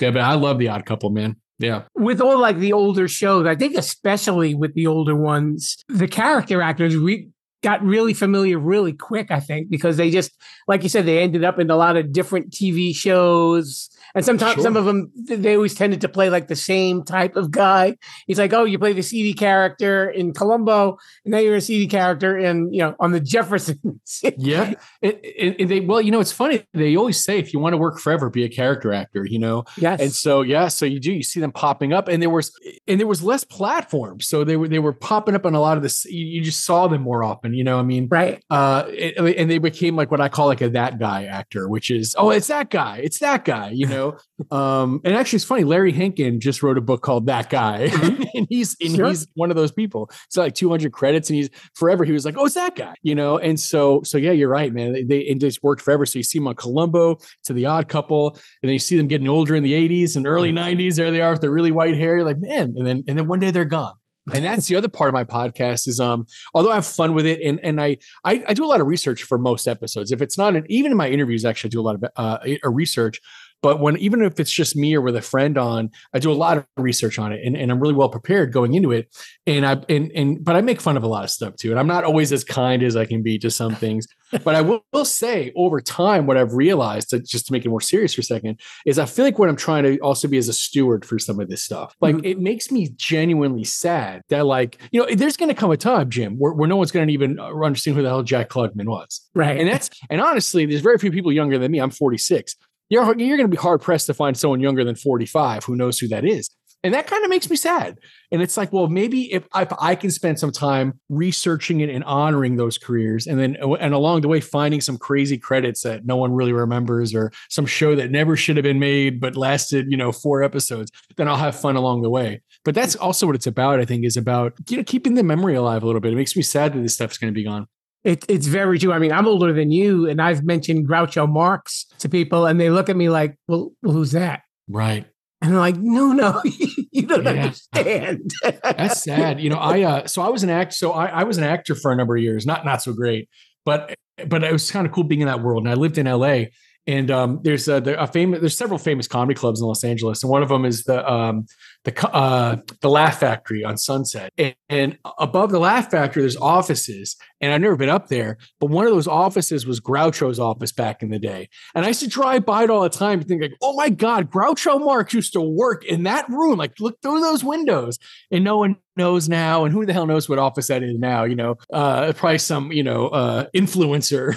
yeah, 0.00 0.10
but 0.10 0.20
I 0.20 0.34
love 0.34 0.58
the 0.58 0.68
Odd 0.68 0.86
Couple, 0.86 1.10
man. 1.10 1.36
Yeah. 1.62 1.82
With 1.94 2.20
all 2.20 2.38
like 2.38 2.58
the 2.58 2.72
older 2.72 3.08
shows, 3.08 3.46
I 3.46 3.54
think 3.54 3.76
especially 3.76 4.54
with 4.54 4.74
the 4.74 4.88
older 4.88 5.14
ones, 5.14 5.76
the 5.88 6.08
character 6.08 6.60
actors 6.60 6.96
we 6.96 7.28
got 7.62 7.82
really 7.84 8.12
familiar 8.12 8.58
really 8.58 8.92
quick, 8.92 9.30
I 9.30 9.38
think, 9.38 9.70
because 9.70 9.96
they 9.96 10.10
just, 10.10 10.32
like 10.66 10.82
you 10.82 10.88
said, 10.88 11.06
they 11.06 11.20
ended 11.20 11.44
up 11.44 11.60
in 11.60 11.70
a 11.70 11.76
lot 11.76 11.96
of 11.96 12.12
different 12.12 12.50
TV 12.50 12.94
shows 12.94 13.88
and 14.14 14.24
sometimes 14.24 14.54
sure. 14.54 14.62
some 14.62 14.76
of 14.76 14.84
them 14.84 15.10
they 15.24 15.56
always 15.56 15.74
tended 15.74 16.00
to 16.02 16.08
play 16.08 16.30
like 16.30 16.48
the 16.48 16.56
same 16.56 17.04
type 17.04 17.36
of 17.36 17.50
guy. 17.50 17.96
He's 18.26 18.38
like, 18.38 18.52
oh, 18.52 18.64
you 18.64 18.78
play 18.78 18.92
the 18.92 19.02
seedy 19.02 19.34
character 19.34 20.10
in 20.10 20.32
Columbo, 20.32 20.98
and 21.24 21.32
now 21.32 21.38
you're 21.38 21.56
a 21.56 21.60
seedy 21.60 21.86
character 21.86 22.36
in 22.36 22.72
you 22.72 22.80
know 22.80 22.94
on 23.00 23.12
the 23.12 23.20
Jeffersons. 23.20 24.22
yeah, 24.36 24.74
and, 25.00 25.18
and, 25.24 25.70
they 25.70 25.80
well, 25.80 26.00
you 26.00 26.10
know, 26.10 26.20
it's 26.20 26.32
funny. 26.32 26.66
They 26.74 26.96
always 26.96 27.22
say 27.22 27.38
if 27.38 27.52
you 27.52 27.60
want 27.60 27.72
to 27.72 27.78
work 27.78 27.98
forever, 27.98 28.28
be 28.30 28.44
a 28.44 28.48
character 28.48 28.92
actor. 28.92 29.24
You 29.24 29.38
know, 29.38 29.64
yes. 29.76 30.00
And 30.00 30.12
so 30.12 30.42
yeah, 30.42 30.68
so 30.68 30.84
you 30.84 31.00
do. 31.00 31.12
You 31.12 31.22
see 31.22 31.40
them 31.40 31.52
popping 31.52 31.92
up, 31.92 32.08
and 32.08 32.22
there 32.22 32.30
was 32.30 32.52
and 32.86 33.00
there 33.00 33.06
was 33.06 33.22
less 33.22 33.44
platforms, 33.44 34.28
so 34.28 34.44
they 34.44 34.56
were 34.56 34.68
they 34.68 34.78
were 34.78 34.92
popping 34.92 35.34
up 35.34 35.46
on 35.46 35.54
a 35.54 35.60
lot 35.60 35.76
of 35.76 35.82
this. 35.82 36.04
You, 36.04 36.26
you 36.26 36.42
just 36.42 36.64
saw 36.64 36.86
them 36.88 37.02
more 37.02 37.24
often. 37.24 37.54
You 37.54 37.64
know, 37.64 37.78
I 37.78 37.82
mean, 37.82 38.08
right? 38.10 38.42
Uh, 38.50 38.84
and 38.88 39.50
they 39.50 39.58
became 39.58 39.96
like 39.96 40.10
what 40.10 40.20
I 40.20 40.28
call 40.28 40.46
like 40.46 40.60
a 40.60 40.68
that 40.70 40.98
guy 40.98 41.24
actor, 41.24 41.68
which 41.68 41.90
is 41.90 42.14
oh, 42.18 42.30
it's 42.30 42.48
that 42.48 42.70
guy, 42.70 42.98
it's 42.98 43.18
that 43.20 43.44
guy. 43.44 43.70
You 43.70 43.86
know 43.86 44.01
know. 44.02 44.56
Um, 44.56 45.00
and 45.04 45.14
actually, 45.14 45.38
it's 45.38 45.44
funny. 45.44 45.64
Larry 45.64 45.92
Hankin 45.92 46.40
just 46.40 46.62
wrote 46.62 46.78
a 46.78 46.80
book 46.80 47.02
called 47.02 47.26
That 47.26 47.50
Guy, 47.50 47.88
mm-hmm. 47.92 48.22
and 48.34 48.46
he's 48.48 48.76
and 48.80 48.94
sure. 48.94 49.08
he's 49.08 49.26
one 49.34 49.50
of 49.50 49.56
those 49.56 49.72
people. 49.72 50.10
It's 50.26 50.36
like 50.36 50.54
200 50.54 50.92
credits, 50.92 51.30
and 51.30 51.36
he's 51.36 51.50
forever. 51.74 52.04
He 52.04 52.12
was 52.12 52.24
like, 52.24 52.36
"Oh, 52.36 52.46
it's 52.46 52.54
that 52.54 52.76
guy," 52.76 52.94
you 53.02 53.14
know. 53.14 53.38
And 53.38 53.58
so, 53.58 54.02
so 54.02 54.18
yeah, 54.18 54.32
you're 54.32 54.48
right, 54.48 54.72
man. 54.72 54.92
They, 54.92 55.04
they 55.04 55.34
just 55.34 55.62
worked 55.62 55.82
forever. 55.82 56.06
So 56.06 56.18
you 56.18 56.22
see 56.22 56.38
them 56.38 56.48
on 56.48 56.54
Columbo 56.54 57.18
to 57.44 57.52
The 57.52 57.66
Odd 57.66 57.88
Couple, 57.88 58.30
and 58.30 58.40
then 58.62 58.72
you 58.72 58.78
see 58.78 58.96
them 58.96 59.08
getting 59.08 59.28
older 59.28 59.54
in 59.54 59.62
the 59.62 59.72
80s 59.72 60.16
and 60.16 60.26
early 60.26 60.52
90s. 60.52 60.76
Mm-hmm. 60.76 60.96
There 60.96 61.10
they 61.10 61.20
are 61.20 61.32
with 61.32 61.40
their 61.40 61.50
really 61.50 61.72
white 61.72 61.96
hair. 61.96 62.16
You're 62.16 62.24
like, 62.24 62.40
man, 62.40 62.74
and 62.76 62.86
then 62.86 63.04
and 63.08 63.18
then 63.18 63.26
one 63.26 63.40
day 63.40 63.50
they're 63.50 63.64
gone 63.64 63.94
and 64.32 64.44
that's 64.44 64.66
the 64.66 64.76
other 64.76 64.88
part 64.88 65.08
of 65.08 65.14
my 65.14 65.24
podcast 65.24 65.88
is 65.88 65.98
um 65.98 66.26
although 66.54 66.70
i 66.70 66.76
have 66.76 66.86
fun 66.86 67.14
with 67.14 67.26
it 67.26 67.40
and 67.42 67.58
and 67.62 67.80
i 67.80 67.96
i, 68.24 68.42
I 68.46 68.54
do 68.54 68.64
a 68.64 68.66
lot 68.66 68.80
of 68.80 68.86
research 68.86 69.24
for 69.24 69.38
most 69.38 69.66
episodes 69.66 70.12
if 70.12 70.22
it's 70.22 70.38
not 70.38 70.54
an, 70.54 70.64
even 70.68 70.92
in 70.92 70.96
my 70.96 71.08
interviews 71.08 71.44
actually 71.44 71.68
I 71.68 71.72
do 71.72 71.80
a 71.80 71.82
lot 71.82 71.96
of 71.96 72.04
uh, 72.16 72.38
research 72.64 73.20
but 73.62 73.80
when 73.80 73.96
even 73.98 74.22
if 74.22 74.38
it's 74.38 74.52
just 74.52 74.76
me 74.76 74.94
or 74.94 75.00
with 75.00 75.16
a 75.16 75.22
friend 75.22 75.56
on, 75.56 75.90
I 76.12 76.18
do 76.18 76.30
a 76.30 76.34
lot 76.34 76.58
of 76.58 76.66
research 76.76 77.18
on 77.18 77.32
it 77.32 77.40
and, 77.44 77.56
and 77.56 77.70
I'm 77.70 77.80
really 77.80 77.94
well 77.94 78.08
prepared 78.08 78.52
going 78.52 78.74
into 78.74 78.92
it. 78.92 79.08
And 79.46 79.64
I 79.64 79.74
and 79.88 80.10
and 80.12 80.44
but 80.44 80.56
I 80.56 80.60
make 80.60 80.80
fun 80.80 80.96
of 80.96 81.02
a 81.02 81.08
lot 81.08 81.24
of 81.24 81.30
stuff 81.30 81.56
too. 81.56 81.70
And 81.70 81.78
I'm 81.78 81.86
not 81.86 82.04
always 82.04 82.32
as 82.32 82.44
kind 82.44 82.82
as 82.82 82.96
I 82.96 83.06
can 83.06 83.22
be 83.22 83.38
to 83.38 83.50
some 83.50 83.74
things. 83.74 84.06
but 84.44 84.54
I 84.54 84.62
will, 84.62 84.84
will, 84.92 85.04
say 85.04 85.52
over 85.56 85.80
time, 85.80 86.26
what 86.26 86.38
I've 86.38 86.54
realized, 86.54 87.10
to, 87.10 87.20
just 87.20 87.46
to 87.46 87.52
make 87.52 87.66
it 87.66 87.68
more 87.68 87.82
serious 87.82 88.14
for 88.14 88.22
a 88.22 88.24
second, 88.24 88.60
is 88.86 88.98
I 88.98 89.04
feel 89.04 89.26
like 89.26 89.38
what 89.38 89.48
I'm 89.48 89.56
trying 89.56 89.84
to 89.84 89.98
also 89.98 90.26
be 90.26 90.38
as 90.38 90.48
a 90.48 90.54
steward 90.54 91.04
for 91.04 91.18
some 91.18 91.38
of 91.38 91.50
this 91.50 91.62
stuff. 91.62 91.94
Like 92.00 92.16
mm-hmm. 92.16 92.24
it 92.24 92.40
makes 92.40 92.70
me 92.70 92.90
genuinely 92.96 93.64
sad 93.64 94.22
that, 94.30 94.46
like, 94.46 94.78
you 94.90 95.00
know, 95.00 95.14
there's 95.14 95.36
going 95.36 95.50
to 95.50 95.54
come 95.54 95.70
a 95.70 95.76
time, 95.76 96.08
Jim, 96.08 96.36
where, 96.36 96.52
where 96.52 96.68
no 96.68 96.76
one's 96.76 96.90
going 96.90 97.06
to 97.06 97.12
even 97.12 97.38
uh, 97.38 97.52
understand 97.62 97.96
who 97.96 98.02
the 98.02 98.08
hell 98.08 98.22
Jack 98.22 98.48
Klugman 98.48 98.86
was. 98.86 99.20
Right. 99.34 99.58
And 99.58 99.68
that's, 99.68 99.90
and 100.08 100.20
honestly, 100.20 100.64
there's 100.64 100.80
very 100.80 100.98
few 100.98 101.12
people 101.12 101.32
younger 101.32 101.58
than 101.58 101.70
me. 101.70 101.78
I'm 101.78 101.90
46 101.90 102.56
you're 102.92 103.18
you're 103.18 103.38
going 103.38 103.50
to 103.50 103.56
be 103.56 103.60
hard 103.60 103.80
pressed 103.80 104.06
to 104.06 104.14
find 104.14 104.36
someone 104.36 104.60
younger 104.60 104.84
than 104.84 104.94
45 104.94 105.64
who 105.64 105.76
knows 105.76 105.98
who 105.98 106.08
that 106.08 106.26
is. 106.26 106.50
And 106.84 106.92
that 106.94 107.06
kind 107.06 107.22
of 107.22 107.30
makes 107.30 107.48
me 107.48 107.54
sad. 107.54 107.96
And 108.32 108.42
it's 108.42 108.56
like, 108.56 108.72
well, 108.72 108.88
maybe 108.88 109.32
if, 109.32 109.44
if 109.54 109.72
I 109.80 109.94
can 109.94 110.10
spend 110.10 110.40
some 110.40 110.50
time 110.50 110.98
researching 111.08 111.80
it 111.80 111.88
and 111.88 112.02
honoring 112.02 112.56
those 112.56 112.76
careers, 112.76 113.28
and 113.28 113.38
then 113.38 113.56
and 113.80 113.94
along 113.94 114.22
the 114.22 114.28
way 114.28 114.40
finding 114.40 114.80
some 114.80 114.98
crazy 114.98 115.38
credits 115.38 115.82
that 115.82 116.04
no 116.04 116.16
one 116.16 116.32
really 116.32 116.52
remembers, 116.52 117.14
or 117.14 117.30
some 117.48 117.66
show 117.66 117.94
that 117.94 118.10
never 118.10 118.36
should 118.36 118.56
have 118.56 118.64
been 118.64 118.80
made 118.80 119.20
but 119.20 119.36
lasted, 119.36 119.86
you 119.90 119.96
know, 119.96 120.10
four 120.10 120.42
episodes, 120.42 120.90
then 121.16 121.28
I'll 121.28 121.36
have 121.36 121.58
fun 121.58 121.76
along 121.76 122.02
the 122.02 122.10
way. 122.10 122.42
But 122.64 122.74
that's 122.74 122.96
also 122.96 123.26
what 123.26 123.36
it's 123.36 123.46
about. 123.46 123.78
I 123.78 123.84
think 123.84 124.04
is 124.04 124.16
about 124.16 124.54
you 124.68 124.76
know 124.76 124.84
keeping 124.84 125.14
the 125.14 125.22
memory 125.22 125.54
alive 125.54 125.84
a 125.84 125.86
little 125.86 126.00
bit. 126.00 126.12
It 126.12 126.16
makes 126.16 126.34
me 126.34 126.42
sad 126.42 126.72
that 126.72 126.80
this 126.80 126.94
stuff's 126.94 127.16
going 127.16 127.32
to 127.32 127.38
be 127.38 127.44
gone. 127.44 127.68
It, 128.04 128.24
it's 128.28 128.46
very 128.46 128.78
true. 128.78 128.92
I 128.92 128.98
mean, 128.98 129.12
I'm 129.12 129.28
older 129.28 129.52
than 129.52 129.70
you, 129.70 130.08
and 130.08 130.20
I've 130.20 130.42
mentioned 130.42 130.88
Groucho 130.88 131.28
Marx 131.28 131.86
to 131.98 132.08
people, 132.08 132.46
and 132.46 132.60
they 132.60 132.68
look 132.70 132.88
at 132.88 132.96
me 132.96 133.08
like, 133.08 133.38
"Well, 133.46 133.72
who's 133.82 134.10
that?" 134.12 134.42
Right. 134.68 135.06
And 135.40 135.52
I'm 135.54 135.60
like, 135.60 135.76
"No, 135.76 136.12
no, 136.12 136.40
you 136.44 137.02
don't 137.02 137.24
yeah. 137.24 137.30
understand." 137.30 138.32
That's 138.42 139.02
sad. 139.02 139.40
You 139.40 139.50
know, 139.50 139.56
I 139.56 139.82
uh, 139.82 140.06
so 140.06 140.22
I 140.22 140.28
was 140.28 140.42
an 140.42 140.50
actor. 140.50 140.74
So 140.74 140.92
I, 140.92 141.06
I 141.06 141.22
was 141.22 141.38
an 141.38 141.44
actor 141.44 141.74
for 141.76 141.92
a 141.92 141.96
number 141.96 142.16
of 142.16 142.22
years. 142.22 142.44
Not 142.44 142.64
not 142.64 142.82
so 142.82 142.92
great, 142.92 143.28
but 143.64 143.94
but 144.26 144.42
it 144.42 144.52
was 144.52 144.70
kind 144.70 144.86
of 144.86 144.92
cool 144.92 145.04
being 145.04 145.20
in 145.20 145.28
that 145.28 145.42
world. 145.42 145.62
And 145.62 145.70
I 145.70 145.74
lived 145.74 145.96
in 145.96 146.06
L.A. 146.06 146.50
And 146.88 147.12
um, 147.12 147.40
there's 147.44 147.68
a, 147.68 147.76
a 147.96 148.08
famous 148.08 148.40
there's 148.40 148.58
several 148.58 148.78
famous 148.78 149.06
comedy 149.06 149.34
clubs 149.38 149.60
in 149.60 149.66
Los 149.68 149.84
Angeles, 149.84 150.24
and 150.24 150.30
one 150.30 150.42
of 150.42 150.48
them 150.48 150.64
is 150.64 150.82
the 150.82 151.08
um, 151.08 151.46
the 151.84 152.08
uh, 152.14 152.56
the 152.80 152.88
Laugh 152.88 153.18
Factory 153.18 153.64
on 153.64 153.76
Sunset. 153.76 154.32
And, 154.38 154.54
and, 154.68 154.98
above 155.18 155.50
the 155.50 155.58
Laugh 155.58 155.90
Factory, 155.90 156.22
there's 156.22 156.36
offices. 156.36 157.16
And 157.40 157.52
I've 157.52 157.60
never 157.60 157.76
been 157.76 157.88
up 157.88 158.06
there, 158.06 158.38
but 158.60 158.70
one 158.70 158.86
of 158.86 158.92
those 158.92 159.08
offices 159.08 159.66
was 159.66 159.80
Groucho's 159.80 160.38
office 160.38 160.70
back 160.70 161.02
in 161.02 161.10
the 161.10 161.18
day. 161.18 161.48
And 161.74 161.84
I 161.84 161.88
used 161.88 162.00
to 162.00 162.08
drive 162.08 162.46
by 162.46 162.64
it 162.64 162.70
all 162.70 162.82
the 162.82 162.88
time 162.88 163.18
and 163.18 163.26
think 163.26 163.42
like, 163.42 163.56
oh 163.60 163.74
my 163.74 163.88
God, 163.88 164.30
Groucho 164.30 164.78
Marx 164.78 165.12
used 165.12 165.32
to 165.32 165.40
work 165.40 165.84
in 165.84 166.04
that 166.04 166.28
room. 166.28 166.58
Like 166.58 166.78
look 166.78 167.00
through 167.02 167.20
those 167.20 167.42
windows. 167.42 167.98
And 168.30 168.44
no 168.44 168.58
one 168.58 168.76
knows 168.96 169.28
now. 169.28 169.64
And 169.64 169.74
who 169.74 169.84
the 169.84 169.92
hell 169.92 170.06
knows 170.06 170.28
what 170.28 170.38
office 170.38 170.68
that 170.68 170.84
is 170.84 170.96
now? 170.98 171.24
You 171.24 171.34
know, 171.34 171.56
uh, 171.72 172.12
probably 172.12 172.38
some, 172.38 172.70
you 172.70 172.84
know, 172.84 173.08
uh, 173.08 173.46
influencer, 173.56 174.36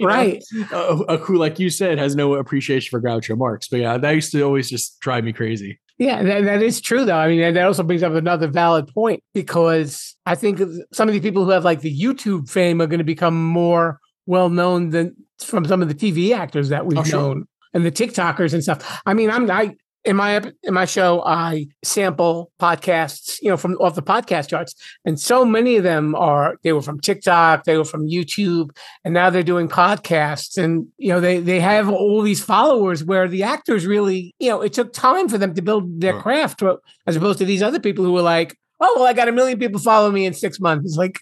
right? 0.04 0.44
Know, 0.52 1.04
uh, 1.08 1.16
who, 1.18 1.36
like 1.36 1.58
you 1.58 1.70
said, 1.70 1.98
has 1.98 2.14
no 2.14 2.34
appreciation 2.34 2.90
for 2.90 3.00
Groucho 3.00 3.38
Marx. 3.38 3.68
But 3.68 3.80
yeah, 3.80 3.96
that 3.96 4.10
used 4.10 4.32
to 4.32 4.42
always 4.42 4.68
just 4.68 5.00
drive 5.00 5.24
me 5.24 5.32
crazy. 5.32 5.80
Yeah, 5.98 6.22
that, 6.22 6.44
that 6.44 6.62
is 6.62 6.80
true, 6.80 7.04
though. 7.04 7.16
I 7.16 7.28
mean, 7.28 7.54
that 7.54 7.64
also 7.64 7.82
brings 7.82 8.02
up 8.02 8.12
another 8.12 8.48
valid 8.48 8.88
point 8.88 9.22
because 9.32 10.14
I 10.26 10.34
think 10.34 10.60
some 10.92 11.08
of 11.08 11.14
these 11.14 11.22
people 11.22 11.44
who 11.44 11.50
have 11.50 11.64
like 11.64 11.80
the 11.80 11.98
YouTube 11.98 12.50
fame 12.50 12.82
are 12.82 12.86
going 12.86 12.98
to 12.98 13.04
become 13.04 13.42
more 13.42 13.98
well 14.26 14.50
known 14.50 14.90
than 14.90 15.16
from 15.42 15.64
some 15.64 15.82
of 15.82 15.88
the 15.88 15.94
TV 15.94 16.36
actors 16.36 16.68
that 16.68 16.86
we've 16.86 16.98
oh, 16.98 17.04
sure. 17.04 17.20
known 17.20 17.48
and 17.72 17.84
the 17.84 17.92
TikTokers 17.92 18.52
and 18.52 18.62
stuff. 18.62 19.00
I 19.06 19.14
mean, 19.14 19.30
I'm 19.30 19.50
I 19.50 19.76
in 20.06 20.16
my 20.16 20.40
in 20.62 20.72
my 20.72 20.84
show, 20.84 21.22
I 21.24 21.66
sample 21.84 22.52
podcasts, 22.60 23.38
you 23.42 23.50
know, 23.50 23.56
from 23.56 23.74
off 23.74 23.96
the 23.96 24.02
podcast 24.02 24.48
charts, 24.48 24.74
and 25.04 25.18
so 25.18 25.44
many 25.44 25.76
of 25.76 25.82
them 25.82 26.14
are 26.14 26.56
they 26.62 26.72
were 26.72 26.80
from 26.80 27.00
TikTok, 27.00 27.64
they 27.64 27.76
were 27.76 27.84
from 27.84 28.08
YouTube, 28.08 28.70
and 29.04 29.12
now 29.12 29.28
they're 29.28 29.42
doing 29.42 29.68
podcasts, 29.68 30.62
and 30.62 30.86
you 30.96 31.08
know, 31.08 31.20
they 31.20 31.40
they 31.40 31.60
have 31.60 31.88
all 31.88 32.22
these 32.22 32.42
followers 32.42 33.04
where 33.04 33.28
the 33.28 33.42
actors 33.42 33.84
really, 33.84 34.34
you 34.38 34.48
know, 34.48 34.62
it 34.62 34.72
took 34.72 34.92
time 34.92 35.28
for 35.28 35.38
them 35.38 35.54
to 35.54 35.62
build 35.62 36.00
their 36.00 36.20
craft, 36.20 36.62
as 37.06 37.16
opposed 37.16 37.38
to 37.40 37.44
these 37.44 37.62
other 37.62 37.80
people 37.80 38.04
who 38.04 38.12
were 38.12 38.22
like, 38.22 38.56
oh, 38.80 38.94
well, 38.96 39.06
I 39.06 39.12
got 39.12 39.28
a 39.28 39.32
million 39.32 39.58
people 39.58 39.80
follow 39.80 40.10
me 40.10 40.24
in 40.24 40.32
six 40.32 40.60
months. 40.60 40.86
It's 40.86 40.96
like. 40.96 41.18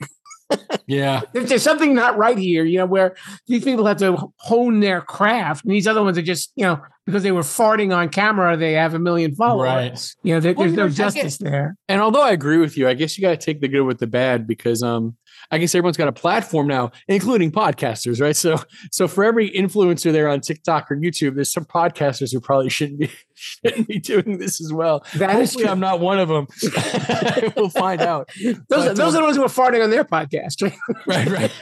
yeah. 0.87 1.23
There's 1.33 1.63
something 1.63 1.95
not 1.95 2.19
right 2.19 2.37
here, 2.37 2.67
you 2.67 2.77
know, 2.77 2.87
where 2.87 3.17
these 3.47 3.65
people 3.65 3.87
have 3.87 3.97
to 3.99 4.31
hone 4.37 4.81
their 4.81 5.01
craft 5.01 5.65
and 5.65 5.73
these 5.73 5.87
other 5.87 6.03
ones 6.03 6.19
are 6.19 6.23
just, 6.23 6.53
you 6.55 6.65
know, 6.67 6.83
because 7.07 7.23
they 7.23 7.33
were 7.33 7.43
farting 7.43 7.95
on 7.95 8.09
camera, 8.09 8.57
they 8.57 8.73
have 8.73 8.95
a 8.95 8.99
million 8.99 9.35
followers. 9.35 9.67
Right. 9.69 10.15
You 10.23 10.35
know, 10.35 10.41
there, 10.41 10.55
well, 10.55 10.67
there's 10.67 10.77
no 10.77 10.89
justice 10.89 11.39
there. 11.39 11.77
And 11.89 12.01
although 12.01 12.23
I 12.23 12.31
agree 12.31 12.59
with 12.59 12.77
you, 12.77 12.89
I 12.89 12.95
guess 12.95 13.19
you 13.19 13.23
got 13.23 13.39
to 13.39 13.45
take 13.45 13.61
the 13.61 13.69
good 13.69 13.83
with 13.83 13.99
the 13.99 14.07
bad 14.07 14.47
because 14.47 14.83
um 14.83 15.17
I 15.51 15.59
guess 15.59 15.75
everyone's 15.75 15.97
got 15.97 16.09
a 16.09 16.13
platform 16.13 16.67
now, 16.67 16.91
including 17.09 17.51
podcasters, 17.51 18.21
right? 18.21 18.37
So, 18.37 18.57
so 18.91 19.07
for 19.09 19.25
every 19.25 19.51
influencer 19.51 20.13
there 20.13 20.29
on 20.29 20.41
TikTok 20.41 20.91
or 20.91 20.97
YouTube, 20.97 21.35
there's 21.35 21.53
some 21.53 21.65
podcasters 21.65 22.33
who 22.33 22.41
probably 22.41 22.71
shouldn't 22.71 23.01
be 23.01 23.11
shouldn't 23.35 23.89
be 23.89 23.99
doing 23.99 24.39
this 24.39 24.61
as 24.61 24.73
well. 24.73 25.05
That 25.17 25.31
Hopefully, 25.31 25.67
I'm 25.67 25.81
not 25.81 26.01
one 26.01 26.19
of 26.19 26.29
them. 26.29 26.47
we'll 27.57 27.69
find 27.69 28.01
out. 28.01 28.31
Those, 28.43 28.57
but, 28.69 28.97
those 28.97 28.99
um, 28.99 29.07
are 29.09 29.13
the 29.13 29.23
ones 29.23 29.37
who 29.37 29.43
are 29.43 29.47
farting 29.47 29.83
on 29.83 29.91
their 29.91 30.05
podcast, 30.05 30.63
right? 31.07 31.29
Right, 31.29 31.53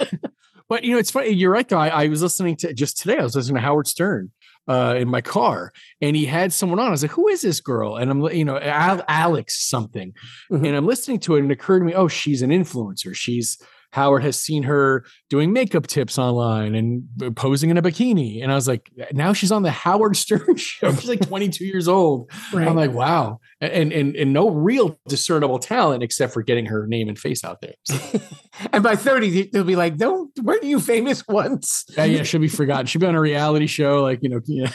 But 0.68 0.84
you 0.84 0.92
know, 0.92 0.98
it's 0.98 1.10
funny. 1.10 1.30
You're 1.30 1.50
right, 1.50 1.68
though. 1.68 1.78
I, 1.78 2.04
I 2.04 2.08
was 2.08 2.22
listening 2.22 2.56
to 2.58 2.72
just 2.72 2.98
today. 2.98 3.18
I 3.18 3.22
was 3.22 3.34
listening 3.34 3.56
to 3.56 3.62
Howard 3.62 3.88
Stern, 3.88 4.30
uh, 4.68 4.94
in 4.98 5.08
my 5.08 5.20
car, 5.20 5.72
and 6.00 6.14
he 6.16 6.26
had 6.26 6.52
someone 6.52 6.78
on. 6.78 6.88
I 6.88 6.90
was 6.90 7.02
like, 7.02 7.12
"Who 7.12 7.28
is 7.28 7.42
this 7.42 7.60
girl?" 7.60 7.96
And 7.96 8.10
I'm, 8.10 8.22
you 8.32 8.44
know, 8.44 8.58
Al- 8.58 9.04
Alex 9.08 9.68
something, 9.68 10.12
mm-hmm. 10.50 10.64
and 10.64 10.76
I'm 10.76 10.86
listening 10.86 11.18
to 11.20 11.36
it, 11.36 11.40
and 11.40 11.50
it 11.50 11.54
occurred 11.54 11.80
to 11.80 11.84
me, 11.84 11.94
"Oh, 11.94 12.08
she's 12.08 12.42
an 12.42 12.50
influencer. 12.50 13.14
She's 13.14 13.58
Howard 13.92 14.22
has 14.22 14.38
seen 14.38 14.62
her 14.64 15.04
doing 15.28 15.52
makeup 15.52 15.86
tips 15.86 16.18
online 16.18 16.74
and 16.74 17.36
posing 17.36 17.70
in 17.70 17.76
a 17.76 17.82
bikini. 17.82 18.42
And 18.42 18.50
I 18.50 18.54
was 18.54 18.66
like, 18.66 18.90
now 19.12 19.34
she's 19.34 19.52
on 19.52 19.62
the 19.62 19.70
Howard 19.70 20.16
Stern 20.16 20.56
show. 20.56 20.92
She's 20.94 21.08
like 21.08 21.20
22 21.28 21.64
years 21.64 21.88
old. 21.88 22.30
Right. 22.52 22.66
I'm 22.66 22.74
like, 22.74 22.92
wow. 22.92 23.40
And, 23.62 23.92
and 23.92 24.16
and 24.16 24.32
no 24.32 24.50
real 24.50 24.98
discernible 25.06 25.60
talent 25.60 26.02
except 26.02 26.32
for 26.32 26.42
getting 26.42 26.66
her 26.66 26.84
name 26.88 27.08
and 27.08 27.16
face 27.16 27.44
out 27.44 27.60
there. 27.60 27.74
So, 27.84 28.20
and 28.72 28.82
by 28.82 28.96
30, 28.96 29.50
they'll 29.52 29.62
be 29.62 29.76
like, 29.76 29.98
don't, 29.98 30.32
weren't 30.42 30.64
you 30.64 30.80
famous 30.80 31.24
once? 31.28 31.84
yeah, 31.96 32.04
yeah, 32.04 32.22
she'll 32.24 32.40
be 32.40 32.48
forgotten. 32.48 32.86
She'll 32.86 33.00
be 33.00 33.06
on 33.06 33.14
a 33.14 33.20
reality 33.20 33.68
show, 33.68 34.02
like 34.02 34.18
you 34.20 34.30
know, 34.30 34.40
yeah, 34.46 34.72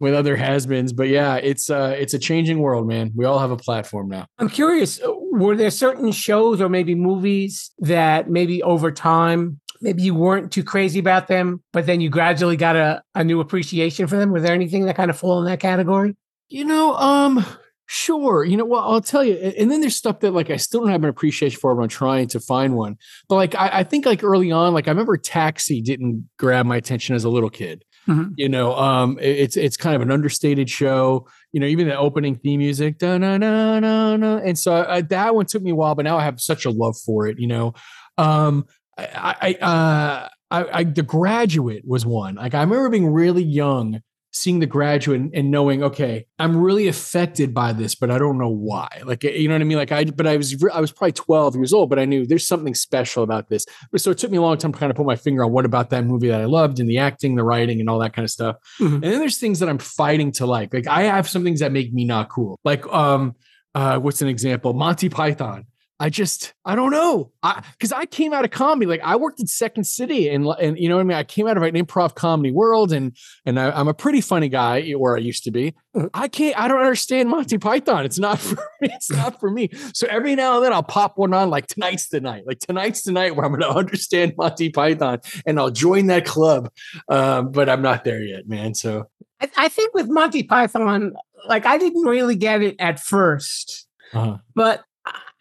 with 0.00 0.12
other 0.12 0.36
has-beens. 0.36 0.92
But 0.92 1.08
yeah, 1.08 1.36
it's 1.36 1.70
uh 1.70 1.96
it's 1.98 2.12
a 2.12 2.18
changing 2.18 2.58
world, 2.58 2.86
man. 2.86 3.10
We 3.16 3.24
all 3.24 3.38
have 3.38 3.50
a 3.50 3.56
platform 3.56 4.08
now. 4.08 4.26
I'm 4.38 4.50
curious, 4.50 5.00
uh, 5.00 5.10
were 5.32 5.56
there 5.56 5.70
certain 5.70 6.12
shows 6.12 6.60
or 6.60 6.68
maybe 6.68 6.94
movies 6.94 7.70
that 7.78 8.28
maybe 8.28 8.62
over 8.62 8.92
time, 8.92 9.60
maybe 9.80 10.02
you 10.02 10.14
weren't 10.14 10.52
too 10.52 10.62
crazy 10.62 10.98
about 10.98 11.28
them, 11.28 11.62
but 11.72 11.86
then 11.86 12.00
you 12.00 12.10
gradually 12.10 12.56
got 12.56 12.76
a, 12.76 13.02
a 13.14 13.24
new 13.24 13.40
appreciation 13.40 14.06
for 14.06 14.16
them? 14.16 14.30
Was 14.30 14.42
there 14.42 14.54
anything 14.54 14.84
that 14.86 14.96
kind 14.96 15.10
of 15.10 15.18
fall 15.18 15.38
in 15.38 15.46
that 15.46 15.60
category? 15.60 16.16
You 16.48 16.66
know, 16.66 16.94
um, 16.96 17.46
sure. 17.92 18.44
You 18.44 18.56
know, 18.56 18.64
well, 18.64 18.80
I'll 18.82 19.00
tell 19.00 19.22
you. 19.22 19.34
And 19.34 19.70
then 19.70 19.80
there's 19.80 19.96
stuff 19.96 20.20
that 20.20 20.30
like 20.32 20.50
I 20.50 20.56
still 20.56 20.80
don't 20.80 20.90
have 20.90 21.02
an 21.04 21.10
appreciation 21.10 21.58
for, 21.60 21.74
but 21.74 21.82
I'm 21.82 21.88
trying 21.88 22.28
to 22.28 22.40
find 22.40 22.74
one. 22.74 22.96
But 23.28 23.34
like 23.36 23.54
I, 23.54 23.80
I 23.80 23.84
think 23.84 24.06
like 24.06 24.24
early 24.24 24.50
on, 24.50 24.72
like 24.72 24.88
I 24.88 24.90
remember 24.90 25.16
Taxi 25.18 25.82
didn't 25.82 26.28
grab 26.38 26.64
my 26.66 26.76
attention 26.76 27.14
as 27.14 27.24
a 27.24 27.28
little 27.28 27.50
kid. 27.50 27.84
Mhm. 28.08 28.32
You 28.36 28.48
know, 28.48 28.74
um, 28.76 29.18
it- 29.20 29.38
it's 29.38 29.56
it's 29.56 29.76
kind 29.76 29.94
of 29.94 30.02
an 30.02 30.10
understated 30.10 30.68
show. 30.70 31.26
You 31.52 31.60
know, 31.60 31.66
even 31.66 31.86
the 31.86 31.96
opening 31.96 32.34
theme 32.34 32.58
music, 32.58 32.98
da 32.98 33.18
na 33.18 33.36
na 33.36 33.78
na 33.78 34.16
na, 34.16 34.38
and 34.38 34.58
so 34.58 34.84
I, 34.88 35.02
that 35.02 35.34
one 35.34 35.46
took 35.46 35.62
me 35.62 35.70
a 35.70 35.74
while, 35.74 35.94
but 35.94 36.04
now 36.04 36.16
I 36.16 36.24
have 36.24 36.40
such 36.40 36.64
a 36.64 36.70
love 36.70 36.96
for 36.96 37.26
it. 37.28 37.38
You 37.38 37.46
know, 37.46 37.74
um, 38.18 38.64
I, 38.98 39.36
I, 39.60 39.64
uh, 39.64 40.28
I, 40.50 40.78
I 40.80 40.84
the 40.84 41.02
Graduate 41.02 41.84
was 41.86 42.04
one. 42.06 42.34
Like 42.36 42.54
I 42.54 42.60
remember 42.62 42.88
being 42.88 43.06
really 43.12 43.42
young, 43.44 44.00
seeing 44.32 44.60
the 44.60 44.66
Graduate 44.66 45.20
and, 45.20 45.34
and 45.34 45.50
knowing, 45.50 45.82
okay, 45.84 46.26
I'm 46.38 46.56
really 46.56 46.88
affected 46.88 47.52
by 47.52 47.72
this, 47.72 47.94
but 47.94 48.10
I 48.10 48.18
don't 48.18 48.38
know 48.38 48.48
why. 48.48 48.88
Like 49.04 49.22
you 49.24 49.46
know 49.46 49.54
what 49.54 49.60
I 49.60 49.64
mean? 49.64 49.78
Like 49.78 49.92
I, 49.92 50.04
but 50.04 50.26
I 50.26 50.36
was 50.36 50.56
I 50.72 50.80
was 50.80 50.90
probably 50.90 51.12
12 51.12 51.56
years 51.56 51.72
old, 51.72 51.90
but 51.90 51.98
I 51.98 52.04
knew 52.06 52.26
there's 52.26 52.46
something 52.46 52.74
special 52.74 53.22
about 53.22 53.48
this. 53.48 53.66
But 53.90 54.00
so 54.00 54.10
it 54.10 54.18
took 54.18 54.30
me 54.30 54.38
a 54.38 54.42
long 54.42 54.56
time 54.56 54.72
to 54.72 54.78
kind 54.78 54.90
of 54.90 54.96
put 54.96 55.06
my 55.06 55.16
finger 55.16 55.44
on 55.44 55.52
what 55.52 55.64
about 55.64 55.90
that 55.90 56.04
movie 56.04 56.28
that 56.28 56.40
I 56.40 56.46
loved 56.46 56.80
and 56.80 56.88
the 56.88 56.98
acting, 56.98 57.36
the 57.36 57.44
writing, 57.44 57.80
and 57.80 57.88
all 57.90 57.98
that 58.00 58.14
kind 58.14 58.24
of 58.24 58.30
stuff. 58.30 58.56
Mhm. 58.80 58.94
And 58.94 59.02
then 59.04 59.18
there's 59.18 59.38
things 59.38 59.60
that 59.60 59.68
I'm 59.68 59.78
fighting 59.78 60.32
to 60.32 60.46
like. 60.46 60.72
Like 60.72 60.86
I 60.86 61.02
have 61.02 61.28
some 61.28 61.44
things 61.44 61.60
that 61.60 61.72
make 61.72 61.92
me 61.92 62.04
not 62.04 62.30
cool. 62.30 62.58
Like 62.64 62.86
um, 62.92 63.36
uh, 63.74 63.98
what's 63.98 64.22
an 64.22 64.28
example? 64.28 64.72
Monty 64.72 65.08
Python. 65.08 65.66
I 66.02 66.10
just 66.10 66.52
I 66.64 66.74
don't 66.74 66.90
know. 66.90 67.30
I 67.44 67.62
because 67.78 67.92
I 67.92 68.06
came 68.06 68.32
out 68.32 68.44
of 68.44 68.50
comedy. 68.50 68.86
Like 68.86 69.02
I 69.04 69.14
worked 69.14 69.38
at 69.38 69.48
Second 69.48 69.84
City 69.84 70.28
and 70.28 70.44
and 70.60 70.76
you 70.76 70.88
know 70.88 70.96
what 70.96 71.02
I 71.02 71.04
mean. 71.04 71.16
I 71.16 71.22
came 71.22 71.46
out 71.46 71.56
of 71.56 71.62
an 71.62 71.76
improv 71.76 72.16
comedy 72.16 72.50
world 72.50 72.92
and 72.92 73.16
and 73.46 73.56
I, 73.56 73.70
I'm 73.70 73.86
a 73.86 73.94
pretty 73.94 74.20
funny 74.20 74.48
guy 74.48 74.90
where 74.94 75.16
I 75.16 75.20
used 75.20 75.44
to 75.44 75.52
be. 75.52 75.74
I 76.12 76.26
can't. 76.26 76.58
I 76.58 76.66
don't 76.66 76.80
understand 76.80 77.28
Monty 77.28 77.56
Python. 77.56 78.04
It's 78.04 78.18
not 78.18 78.38
for 78.40 78.56
me. 78.80 78.88
It's 78.90 79.12
not 79.12 79.38
for 79.38 79.48
me. 79.48 79.70
So 79.94 80.08
every 80.10 80.34
now 80.34 80.56
and 80.56 80.64
then 80.64 80.72
I'll 80.72 80.82
pop 80.82 81.18
one 81.18 81.32
on. 81.34 81.50
Like 81.50 81.68
tonight's 81.68 82.08
the 82.08 82.20
night. 82.20 82.48
Like 82.48 82.58
tonight's 82.58 83.02
the 83.02 83.12
night 83.12 83.36
where 83.36 83.46
I'm 83.46 83.52
going 83.52 83.60
to 83.72 83.78
understand 83.78 84.34
Monty 84.36 84.70
Python 84.70 85.20
and 85.46 85.60
I'll 85.60 85.70
join 85.70 86.08
that 86.08 86.24
club. 86.26 86.68
Um, 87.08 87.52
but 87.52 87.68
I'm 87.68 87.80
not 87.80 88.02
there 88.02 88.24
yet, 88.24 88.48
man. 88.48 88.74
So 88.74 89.08
I, 89.40 89.48
I 89.56 89.68
think 89.68 89.94
with 89.94 90.08
Monty 90.08 90.42
Python, 90.42 91.12
like 91.46 91.64
I 91.64 91.78
didn't 91.78 92.02
really 92.02 92.34
get 92.34 92.60
it 92.60 92.74
at 92.80 92.98
first, 92.98 93.86
uh, 94.12 94.38
but 94.56 94.82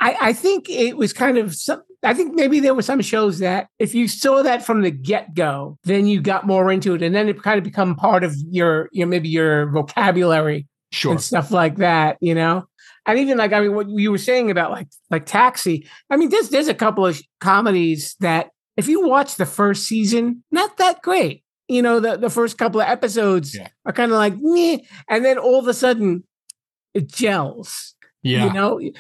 I, 0.02 0.18
I 0.20 0.34
think 0.34 0.70
it 0.70 0.98
was 0.98 1.14
kind 1.14 1.38
of 1.38 1.56
some. 1.56 1.84
I 2.04 2.16
think 2.16 2.34
maybe 2.34 2.60
there 2.60 2.74
were 2.74 2.82
some 2.82 3.00
shows 3.02 3.38
that 3.40 3.68
if 3.78 3.94
you 3.94 4.08
saw 4.08 4.42
that 4.42 4.66
from 4.66 4.82
the 4.82 4.90
get 4.90 5.36
go, 5.36 5.78
then 5.84 6.08
you 6.08 6.20
got 6.20 6.48
more 6.48 6.72
into 6.72 6.96
it, 6.96 7.04
and 7.04 7.14
then 7.14 7.30
it 7.30 7.42
kind 7.42 7.60
of 7.60 7.64
become 7.64 7.96
part 7.96 8.24
of 8.24 8.36
your, 8.50 8.90
your 8.92 9.06
maybe 9.06 9.30
your 9.30 9.70
vocabulary 9.70 10.68
sure. 10.92 11.12
and 11.12 11.22
stuff 11.22 11.52
like 11.52 11.78
that, 11.78 12.18
you 12.20 12.34
know. 12.34 12.66
And 13.06 13.20
even 13.20 13.38
like 13.38 13.54
I 13.54 13.62
mean, 13.62 13.76
what 13.76 13.88
you 13.90 14.12
were 14.12 14.18
saying 14.18 14.50
about 14.50 14.72
like 14.72 14.88
like 15.12 15.28
Taxi. 15.28 15.88
I 16.10 16.18
mean, 16.18 16.30
there's 16.30 16.50
there's 16.50 16.68
a 16.68 16.74
couple 16.74 17.06
of 17.06 17.22
comedies 17.40 18.16
that 18.20 18.50
if 18.78 18.88
you 18.88 19.08
watch 19.08 19.36
the 19.36 19.46
first 19.46 19.84
season, 19.84 20.44
not 20.52 20.78
that 20.78 21.04
great. 21.04 21.44
You 21.68 21.84
know, 21.84 22.00
the 22.00 22.18
the 22.18 22.30
first 22.32 22.58
couple 22.58 22.82
of 22.82 22.88
episodes 22.88 23.56
Yeah. 23.56 23.68
are 23.86 23.94
kind 23.94 24.12
of 24.12 24.18
like 24.18 24.34
meh, 24.38 24.80
and 25.08 25.24
then 25.24 25.38
all 25.38 25.60
of 25.60 25.68
a 25.68 25.74
sudden 25.74 26.24
it 26.96 27.08
gels. 27.12 27.96
Yeah. 28.24 28.46
You 28.46 28.54
know, 28.54 28.80
you, 28.80 28.94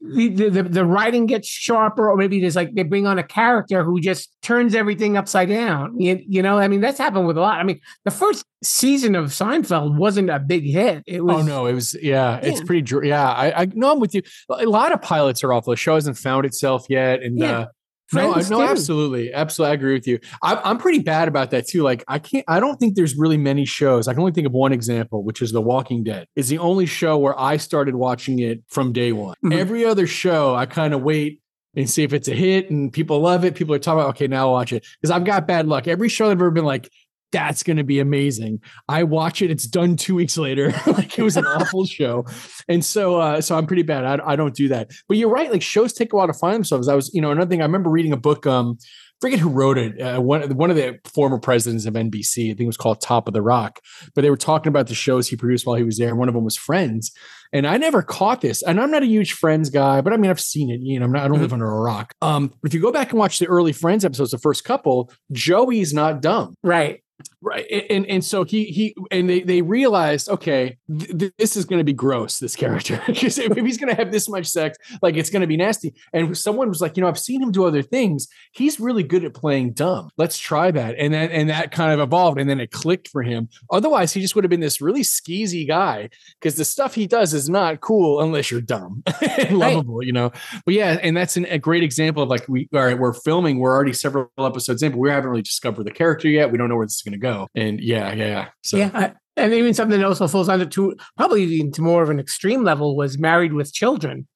you, 0.00 0.30
the, 0.30 0.48
the 0.50 0.62
the 0.64 0.84
writing 0.84 1.26
gets 1.26 1.46
sharper, 1.46 2.10
or 2.10 2.16
maybe 2.16 2.40
there's 2.40 2.56
like 2.56 2.74
they 2.74 2.82
bring 2.82 3.06
on 3.06 3.18
a 3.18 3.22
character 3.22 3.84
who 3.84 4.00
just 4.00 4.30
turns 4.42 4.74
everything 4.74 5.16
upside 5.16 5.48
down. 5.48 6.00
You, 6.00 6.20
you 6.26 6.42
know, 6.42 6.58
I 6.58 6.66
mean, 6.66 6.80
that's 6.80 6.98
happened 6.98 7.28
with 7.28 7.38
a 7.38 7.40
lot. 7.40 7.60
I 7.60 7.62
mean, 7.62 7.80
the 8.04 8.10
first 8.10 8.44
season 8.64 9.14
of 9.14 9.26
Seinfeld 9.26 9.96
wasn't 9.96 10.30
a 10.30 10.40
big 10.40 10.64
hit. 10.64 11.04
It 11.06 11.24
was 11.24 11.36
Oh 11.36 11.42
no, 11.42 11.66
it 11.66 11.74
was 11.74 11.96
yeah, 12.02 12.40
it's 12.42 12.60
pretty 12.60 13.06
yeah. 13.06 13.30
I 13.30 13.62
I 13.62 13.66
no, 13.72 13.92
I'm 13.92 14.00
with 14.00 14.14
you. 14.14 14.22
A 14.50 14.64
lot 14.64 14.92
of 14.92 15.00
pilots 15.00 15.44
are 15.44 15.52
awful. 15.52 15.72
The 15.72 15.76
show 15.76 15.94
hasn't 15.94 16.18
found 16.18 16.44
itself 16.44 16.86
yet, 16.88 17.22
and 17.22 17.38
Yeah. 17.38 17.58
uh, 17.58 17.66
Friends 18.08 18.50
no, 18.50 18.58
too. 18.58 18.62
absolutely, 18.66 19.32
absolutely, 19.32 19.70
I 19.70 19.74
agree 19.74 19.92
with 19.94 20.06
you. 20.06 20.18
I'm 20.42 20.58
I'm 20.64 20.78
pretty 20.78 21.00
bad 21.00 21.26
about 21.28 21.50
that 21.50 21.66
too. 21.66 21.82
Like 21.82 22.04
I 22.06 22.18
can't, 22.18 22.44
I 22.48 22.60
don't 22.60 22.78
think 22.78 22.94
there's 22.94 23.16
really 23.16 23.36
many 23.36 23.64
shows. 23.64 24.06
I 24.06 24.12
can 24.12 24.20
only 24.20 24.32
think 24.32 24.46
of 24.46 24.52
one 24.52 24.72
example, 24.72 25.24
which 25.24 25.42
is 25.42 25.52
The 25.52 25.60
Walking 25.60 26.04
Dead. 26.04 26.26
Is 26.36 26.48
the 26.48 26.58
only 26.58 26.86
show 26.86 27.18
where 27.18 27.38
I 27.38 27.56
started 27.56 27.96
watching 27.96 28.38
it 28.38 28.62
from 28.68 28.92
day 28.92 29.12
one. 29.12 29.34
Mhm. 29.44 29.56
Every 29.56 29.84
other 29.84 30.06
show, 30.06 30.54
I 30.54 30.66
kind 30.66 30.94
of 30.94 31.02
wait. 31.02 31.40
And 31.78 31.90
see 31.90 32.02
if 32.04 32.14
it's 32.14 32.26
a 32.26 32.34
hit 32.34 32.70
and 32.70 32.90
people 32.90 33.20
love 33.20 33.44
it. 33.44 33.54
People 33.54 33.74
are 33.74 33.78
talking 33.78 34.00
about, 34.00 34.08
okay, 34.10 34.26
now 34.26 34.46
I'll 34.46 34.52
watch 34.52 34.72
it. 34.72 34.82
Because 34.98 35.10
I've 35.10 35.24
got 35.24 35.46
bad 35.46 35.66
luck. 35.68 35.86
Every 35.86 36.08
show 36.08 36.24
I've 36.24 36.38
ever 36.38 36.50
been 36.50 36.64
like, 36.64 36.88
that's 37.32 37.62
going 37.62 37.76
to 37.76 37.84
be 37.84 37.98
amazing. 37.98 38.60
I 38.88 39.02
watch 39.04 39.42
it. 39.42 39.50
It's 39.50 39.66
done 39.66 39.96
two 39.96 40.14
weeks 40.14 40.38
later. 40.38 40.72
like 40.86 41.18
it 41.18 41.22
was 41.22 41.36
an 41.36 41.46
awful 41.46 41.84
show. 41.84 42.24
And 42.68 42.84
so, 42.84 43.20
uh, 43.20 43.40
so 43.40 43.56
I'm 43.56 43.66
pretty 43.66 43.82
bad. 43.82 44.04
I, 44.04 44.32
I 44.32 44.36
don't 44.36 44.54
do 44.54 44.68
that, 44.68 44.90
but 45.08 45.16
you're 45.16 45.30
right. 45.30 45.50
Like 45.50 45.62
shows 45.62 45.92
take 45.92 46.12
a 46.12 46.16
while 46.16 46.26
to 46.26 46.32
find 46.32 46.54
themselves. 46.54 46.88
I 46.88 46.94
was, 46.94 47.12
you 47.12 47.20
know, 47.20 47.30
another 47.30 47.48
thing 47.48 47.60
I 47.60 47.64
remember 47.64 47.90
reading 47.90 48.12
a 48.12 48.16
book, 48.16 48.46
um, 48.46 48.78
forget 49.20 49.38
who 49.38 49.48
wrote 49.48 49.78
it. 49.78 50.00
Uh, 50.00 50.20
one, 50.20 50.54
one 50.56 50.70
of 50.70 50.76
the 50.76 50.98
former 51.12 51.38
presidents 51.38 51.86
of 51.86 51.94
NBC, 51.94 52.46
I 52.46 52.48
think 52.50 52.60
it 52.60 52.66
was 52.66 52.76
called 52.76 53.00
Top 53.00 53.26
of 53.26 53.34
the 53.34 53.42
Rock, 53.42 53.80
but 54.14 54.22
they 54.22 54.30
were 54.30 54.36
talking 54.36 54.68
about 54.68 54.88
the 54.88 54.94
shows 54.94 55.28
he 55.28 55.36
produced 55.36 55.66
while 55.66 55.76
he 55.76 55.84
was 55.84 55.98
there. 55.98 56.08
And 56.08 56.18
one 56.18 56.28
of 56.28 56.34
them 56.34 56.44
was 56.44 56.56
Friends. 56.56 57.12
And 57.52 57.66
I 57.66 57.76
never 57.76 58.02
caught 58.02 58.40
this. 58.40 58.62
And 58.62 58.80
I'm 58.80 58.90
not 58.90 59.02
a 59.02 59.06
huge 59.06 59.32
Friends 59.32 59.70
guy, 59.70 60.00
but 60.00 60.12
I 60.12 60.16
mean, 60.16 60.30
I've 60.30 60.40
seen 60.40 60.70
it. 60.70 60.80
You 60.80 60.98
know, 60.98 61.06
I'm 61.06 61.12
not, 61.12 61.24
I 61.24 61.28
don't 61.28 61.40
live 61.40 61.52
under 61.52 61.70
a 61.70 61.80
rock. 61.80 62.12
Um, 62.20 62.52
if 62.64 62.74
you 62.74 62.80
go 62.80 62.92
back 62.92 63.10
and 63.10 63.18
watch 63.18 63.38
the 63.38 63.46
early 63.46 63.72
Friends 63.72 64.04
episodes, 64.04 64.32
the 64.32 64.38
first 64.38 64.64
couple, 64.64 65.12
Joey's 65.32 65.94
not 65.94 66.20
dumb. 66.20 66.54
right. 66.62 67.00
Right. 67.46 67.64
And, 67.90 68.04
and 68.06 68.24
so 68.24 68.42
he 68.42 68.64
he 68.64 68.96
and 69.12 69.30
they 69.30 69.40
they 69.40 69.62
realized, 69.62 70.28
okay, 70.28 70.78
th- 70.90 71.16
th- 71.16 71.32
this 71.38 71.56
is 71.56 71.64
going 71.64 71.78
to 71.78 71.84
be 71.84 71.92
gross, 71.92 72.40
this 72.40 72.56
character. 72.56 73.00
Because 73.06 73.38
if 73.38 73.56
he's 73.56 73.78
going 73.78 73.88
to 73.88 73.94
have 73.94 74.10
this 74.10 74.28
much 74.28 74.46
sex, 74.46 74.76
like 75.00 75.16
it's 75.16 75.30
going 75.30 75.42
to 75.42 75.46
be 75.46 75.56
nasty. 75.56 75.94
And 76.12 76.36
someone 76.36 76.68
was 76.68 76.80
like, 76.80 76.96
you 76.96 77.02
know, 77.02 77.08
I've 77.08 77.18
seen 77.18 77.40
him 77.40 77.52
do 77.52 77.64
other 77.64 77.82
things. 77.82 78.26
He's 78.52 78.80
really 78.80 79.04
good 79.04 79.24
at 79.24 79.32
playing 79.32 79.74
dumb. 79.74 80.10
Let's 80.18 80.38
try 80.38 80.72
that. 80.72 80.96
And 80.98 81.14
then 81.14 81.30
and 81.30 81.48
that 81.48 81.70
kind 81.70 81.92
of 81.92 82.00
evolved 82.00 82.40
and 82.40 82.50
then 82.50 82.58
it 82.58 82.72
clicked 82.72 83.08
for 83.08 83.22
him. 83.22 83.48
Otherwise, 83.70 84.12
he 84.12 84.20
just 84.20 84.34
would 84.34 84.42
have 84.42 84.50
been 84.50 84.58
this 84.58 84.80
really 84.80 85.02
skeezy 85.02 85.68
guy 85.68 86.10
because 86.40 86.56
the 86.56 86.64
stuff 86.64 86.96
he 86.96 87.06
does 87.06 87.32
is 87.32 87.48
not 87.48 87.80
cool 87.80 88.20
unless 88.20 88.50
you're 88.50 88.60
dumb 88.60 89.04
and 89.38 89.56
lovable, 89.56 90.02
you 90.02 90.12
know. 90.12 90.32
But 90.64 90.74
yeah, 90.74 90.98
and 91.00 91.16
that's 91.16 91.36
an, 91.36 91.44
a 91.46 91.58
great 91.58 91.84
example 91.84 92.24
of 92.24 92.28
like 92.28 92.48
we 92.48 92.68
all 92.74 92.84
right, 92.84 92.98
we're 92.98 93.14
filming, 93.14 93.60
we're 93.60 93.74
already 93.74 93.92
several 93.92 94.32
episodes 94.36 94.82
in, 94.82 94.90
but 94.90 94.98
we 94.98 95.10
haven't 95.10 95.30
really 95.30 95.42
discovered 95.42 95.84
the 95.84 95.92
character 95.92 96.28
yet. 96.28 96.50
We 96.50 96.58
don't 96.58 96.68
know 96.68 96.76
where 96.76 96.86
this 96.86 96.96
is 96.96 97.02
going 97.02 97.12
to 97.12 97.18
go. 97.18 97.35
And 97.54 97.80
yeah, 97.80 98.12
yeah, 98.12 98.26
yeah. 98.26 98.48
So 98.62 98.76
Yeah. 98.76 98.90
I, 98.94 99.12
and 99.36 99.52
even 99.52 99.74
something 99.74 99.98
that 99.98 100.06
also 100.06 100.28
falls 100.28 100.48
under 100.48 100.64
to 100.64 100.96
probably 101.16 101.42
even 101.44 101.70
to 101.72 101.82
more 101.82 102.02
of 102.02 102.10
an 102.10 102.18
extreme 102.18 102.64
level 102.64 102.96
was 102.96 103.18
Married 103.18 103.52
with 103.52 103.72
Children. 103.72 104.26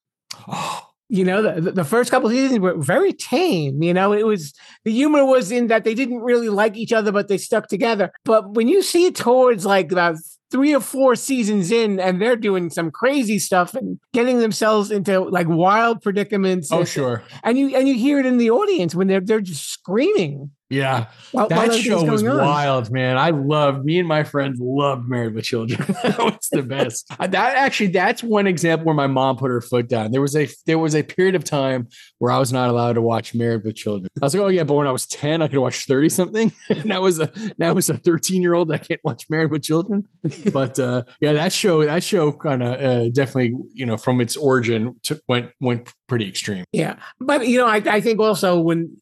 Oh. 0.46 0.86
You 1.12 1.24
know, 1.24 1.42
the, 1.42 1.72
the- 1.72 1.84
first 1.84 2.10
couple 2.12 2.28
of 2.28 2.34
seasons 2.34 2.60
were 2.60 2.76
very 2.78 3.12
tame. 3.12 3.82
You 3.82 3.92
know, 3.92 4.12
it 4.12 4.24
was 4.24 4.52
the 4.84 4.92
humor 4.92 5.24
was 5.24 5.50
in 5.50 5.66
that 5.66 5.82
they 5.82 5.94
didn't 5.94 6.20
really 6.20 6.48
like 6.48 6.76
each 6.76 6.92
other, 6.92 7.10
but 7.10 7.26
they 7.26 7.38
stuck 7.38 7.66
together. 7.66 8.12
But 8.24 8.54
when 8.54 8.68
you 8.68 8.80
see 8.80 9.06
it 9.06 9.16
towards 9.16 9.66
like 9.66 9.90
about 9.90 10.16
three 10.52 10.72
or 10.72 10.80
four 10.80 11.16
seasons 11.16 11.72
in, 11.72 11.98
and 11.98 12.20
they're 12.22 12.36
doing 12.36 12.70
some 12.70 12.92
crazy 12.92 13.38
stuff 13.40 13.74
and 13.74 13.98
getting 14.12 14.38
themselves 14.38 14.92
into 14.92 15.18
like 15.20 15.48
wild 15.48 16.00
predicaments. 16.00 16.70
oh 16.70 16.80
and, 16.80 16.88
sure, 16.88 17.24
and 17.42 17.58
you 17.58 17.74
and 17.76 17.88
you 17.88 17.94
hear 17.94 18.20
it 18.20 18.26
in 18.26 18.38
the 18.38 18.50
audience 18.50 18.94
when 18.94 19.08
they're 19.08 19.20
they're 19.20 19.40
just 19.40 19.68
screaming. 19.68 20.52
Yeah. 20.70 21.06
While, 21.32 21.48
while 21.48 21.48
That 21.48 21.58
everything's 21.66 21.84
show 21.84 22.04
was 22.04 22.22
on. 22.22 22.38
wild, 22.38 22.90
man. 22.90 23.18
I 23.18 23.30
love 23.30 23.84
me 23.84 23.98
and 23.98 24.06
my 24.08 24.22
friends 24.22 24.58
loved 24.60 25.08
Married 25.08 25.34
with 25.34 25.44
Children. 25.44 25.84
that 26.02 26.18
was 26.18 26.48
the 26.50 26.62
best. 26.62 27.06
That 27.30 27.56
actually, 27.56 27.88
that's 27.88 28.22
one 28.22 28.46
example 28.46 28.86
where 28.86 28.94
my 28.94 29.06
mom 29.06 29.36
put 29.36 29.50
her 29.50 29.60
foot 29.60 29.88
down. 29.88 30.10
There 30.10 30.20
was 30.20 30.34
a 30.34 30.48
there 30.66 30.78
was 30.78 30.94
a 30.94 31.02
period 31.02 31.34
of 31.34 31.44
time 31.44 31.88
where 32.18 32.32
I 32.32 32.38
was 32.38 32.52
not 32.52 32.70
allowed 32.70 32.94
to 32.94 33.02
watch 33.02 33.34
Married 33.34 33.62
with 33.64 33.76
Children. 33.76 34.08
I 34.20 34.24
was 34.24 34.34
like, 34.34 34.42
oh 34.42 34.48
yeah, 34.48 34.64
but 34.64 34.74
when 34.74 34.86
I 34.86 34.92
was 34.92 35.06
ten, 35.06 35.42
I 35.42 35.48
could 35.48 35.58
watch 35.58 35.86
thirty 35.86 36.08
something. 36.08 36.52
now 36.84 37.02
was 37.02 37.20
a 37.20 37.30
now 37.58 37.72
was 37.74 37.90
a 37.90 37.96
thirteen 37.96 38.42
year 38.42 38.54
old 38.54 38.68
that 38.68 38.86
can't 38.88 39.00
watch 39.04 39.28
Married 39.28 39.50
with 39.50 39.62
Children. 39.62 40.08
But 40.52 40.78
uh, 40.78 41.04
yeah, 41.20 41.34
that 41.34 41.52
show 41.52 41.84
that 41.84 42.02
show 42.02 42.32
kind 42.32 42.62
of 42.62 42.80
uh, 42.80 43.08
definitely 43.10 43.54
you 43.74 43.86
know 43.86 43.96
from 43.96 44.20
its 44.20 44.36
origin 44.36 44.96
to, 45.04 45.20
went 45.28 45.50
went 45.60 45.92
pretty 46.10 46.28
extreme. 46.28 46.64
Yeah, 46.72 46.96
but 47.20 47.48
you 47.48 47.56
know, 47.56 47.66
I, 47.66 47.76
I 47.86 48.00
think 48.02 48.20
also 48.20 48.60
when 48.60 48.94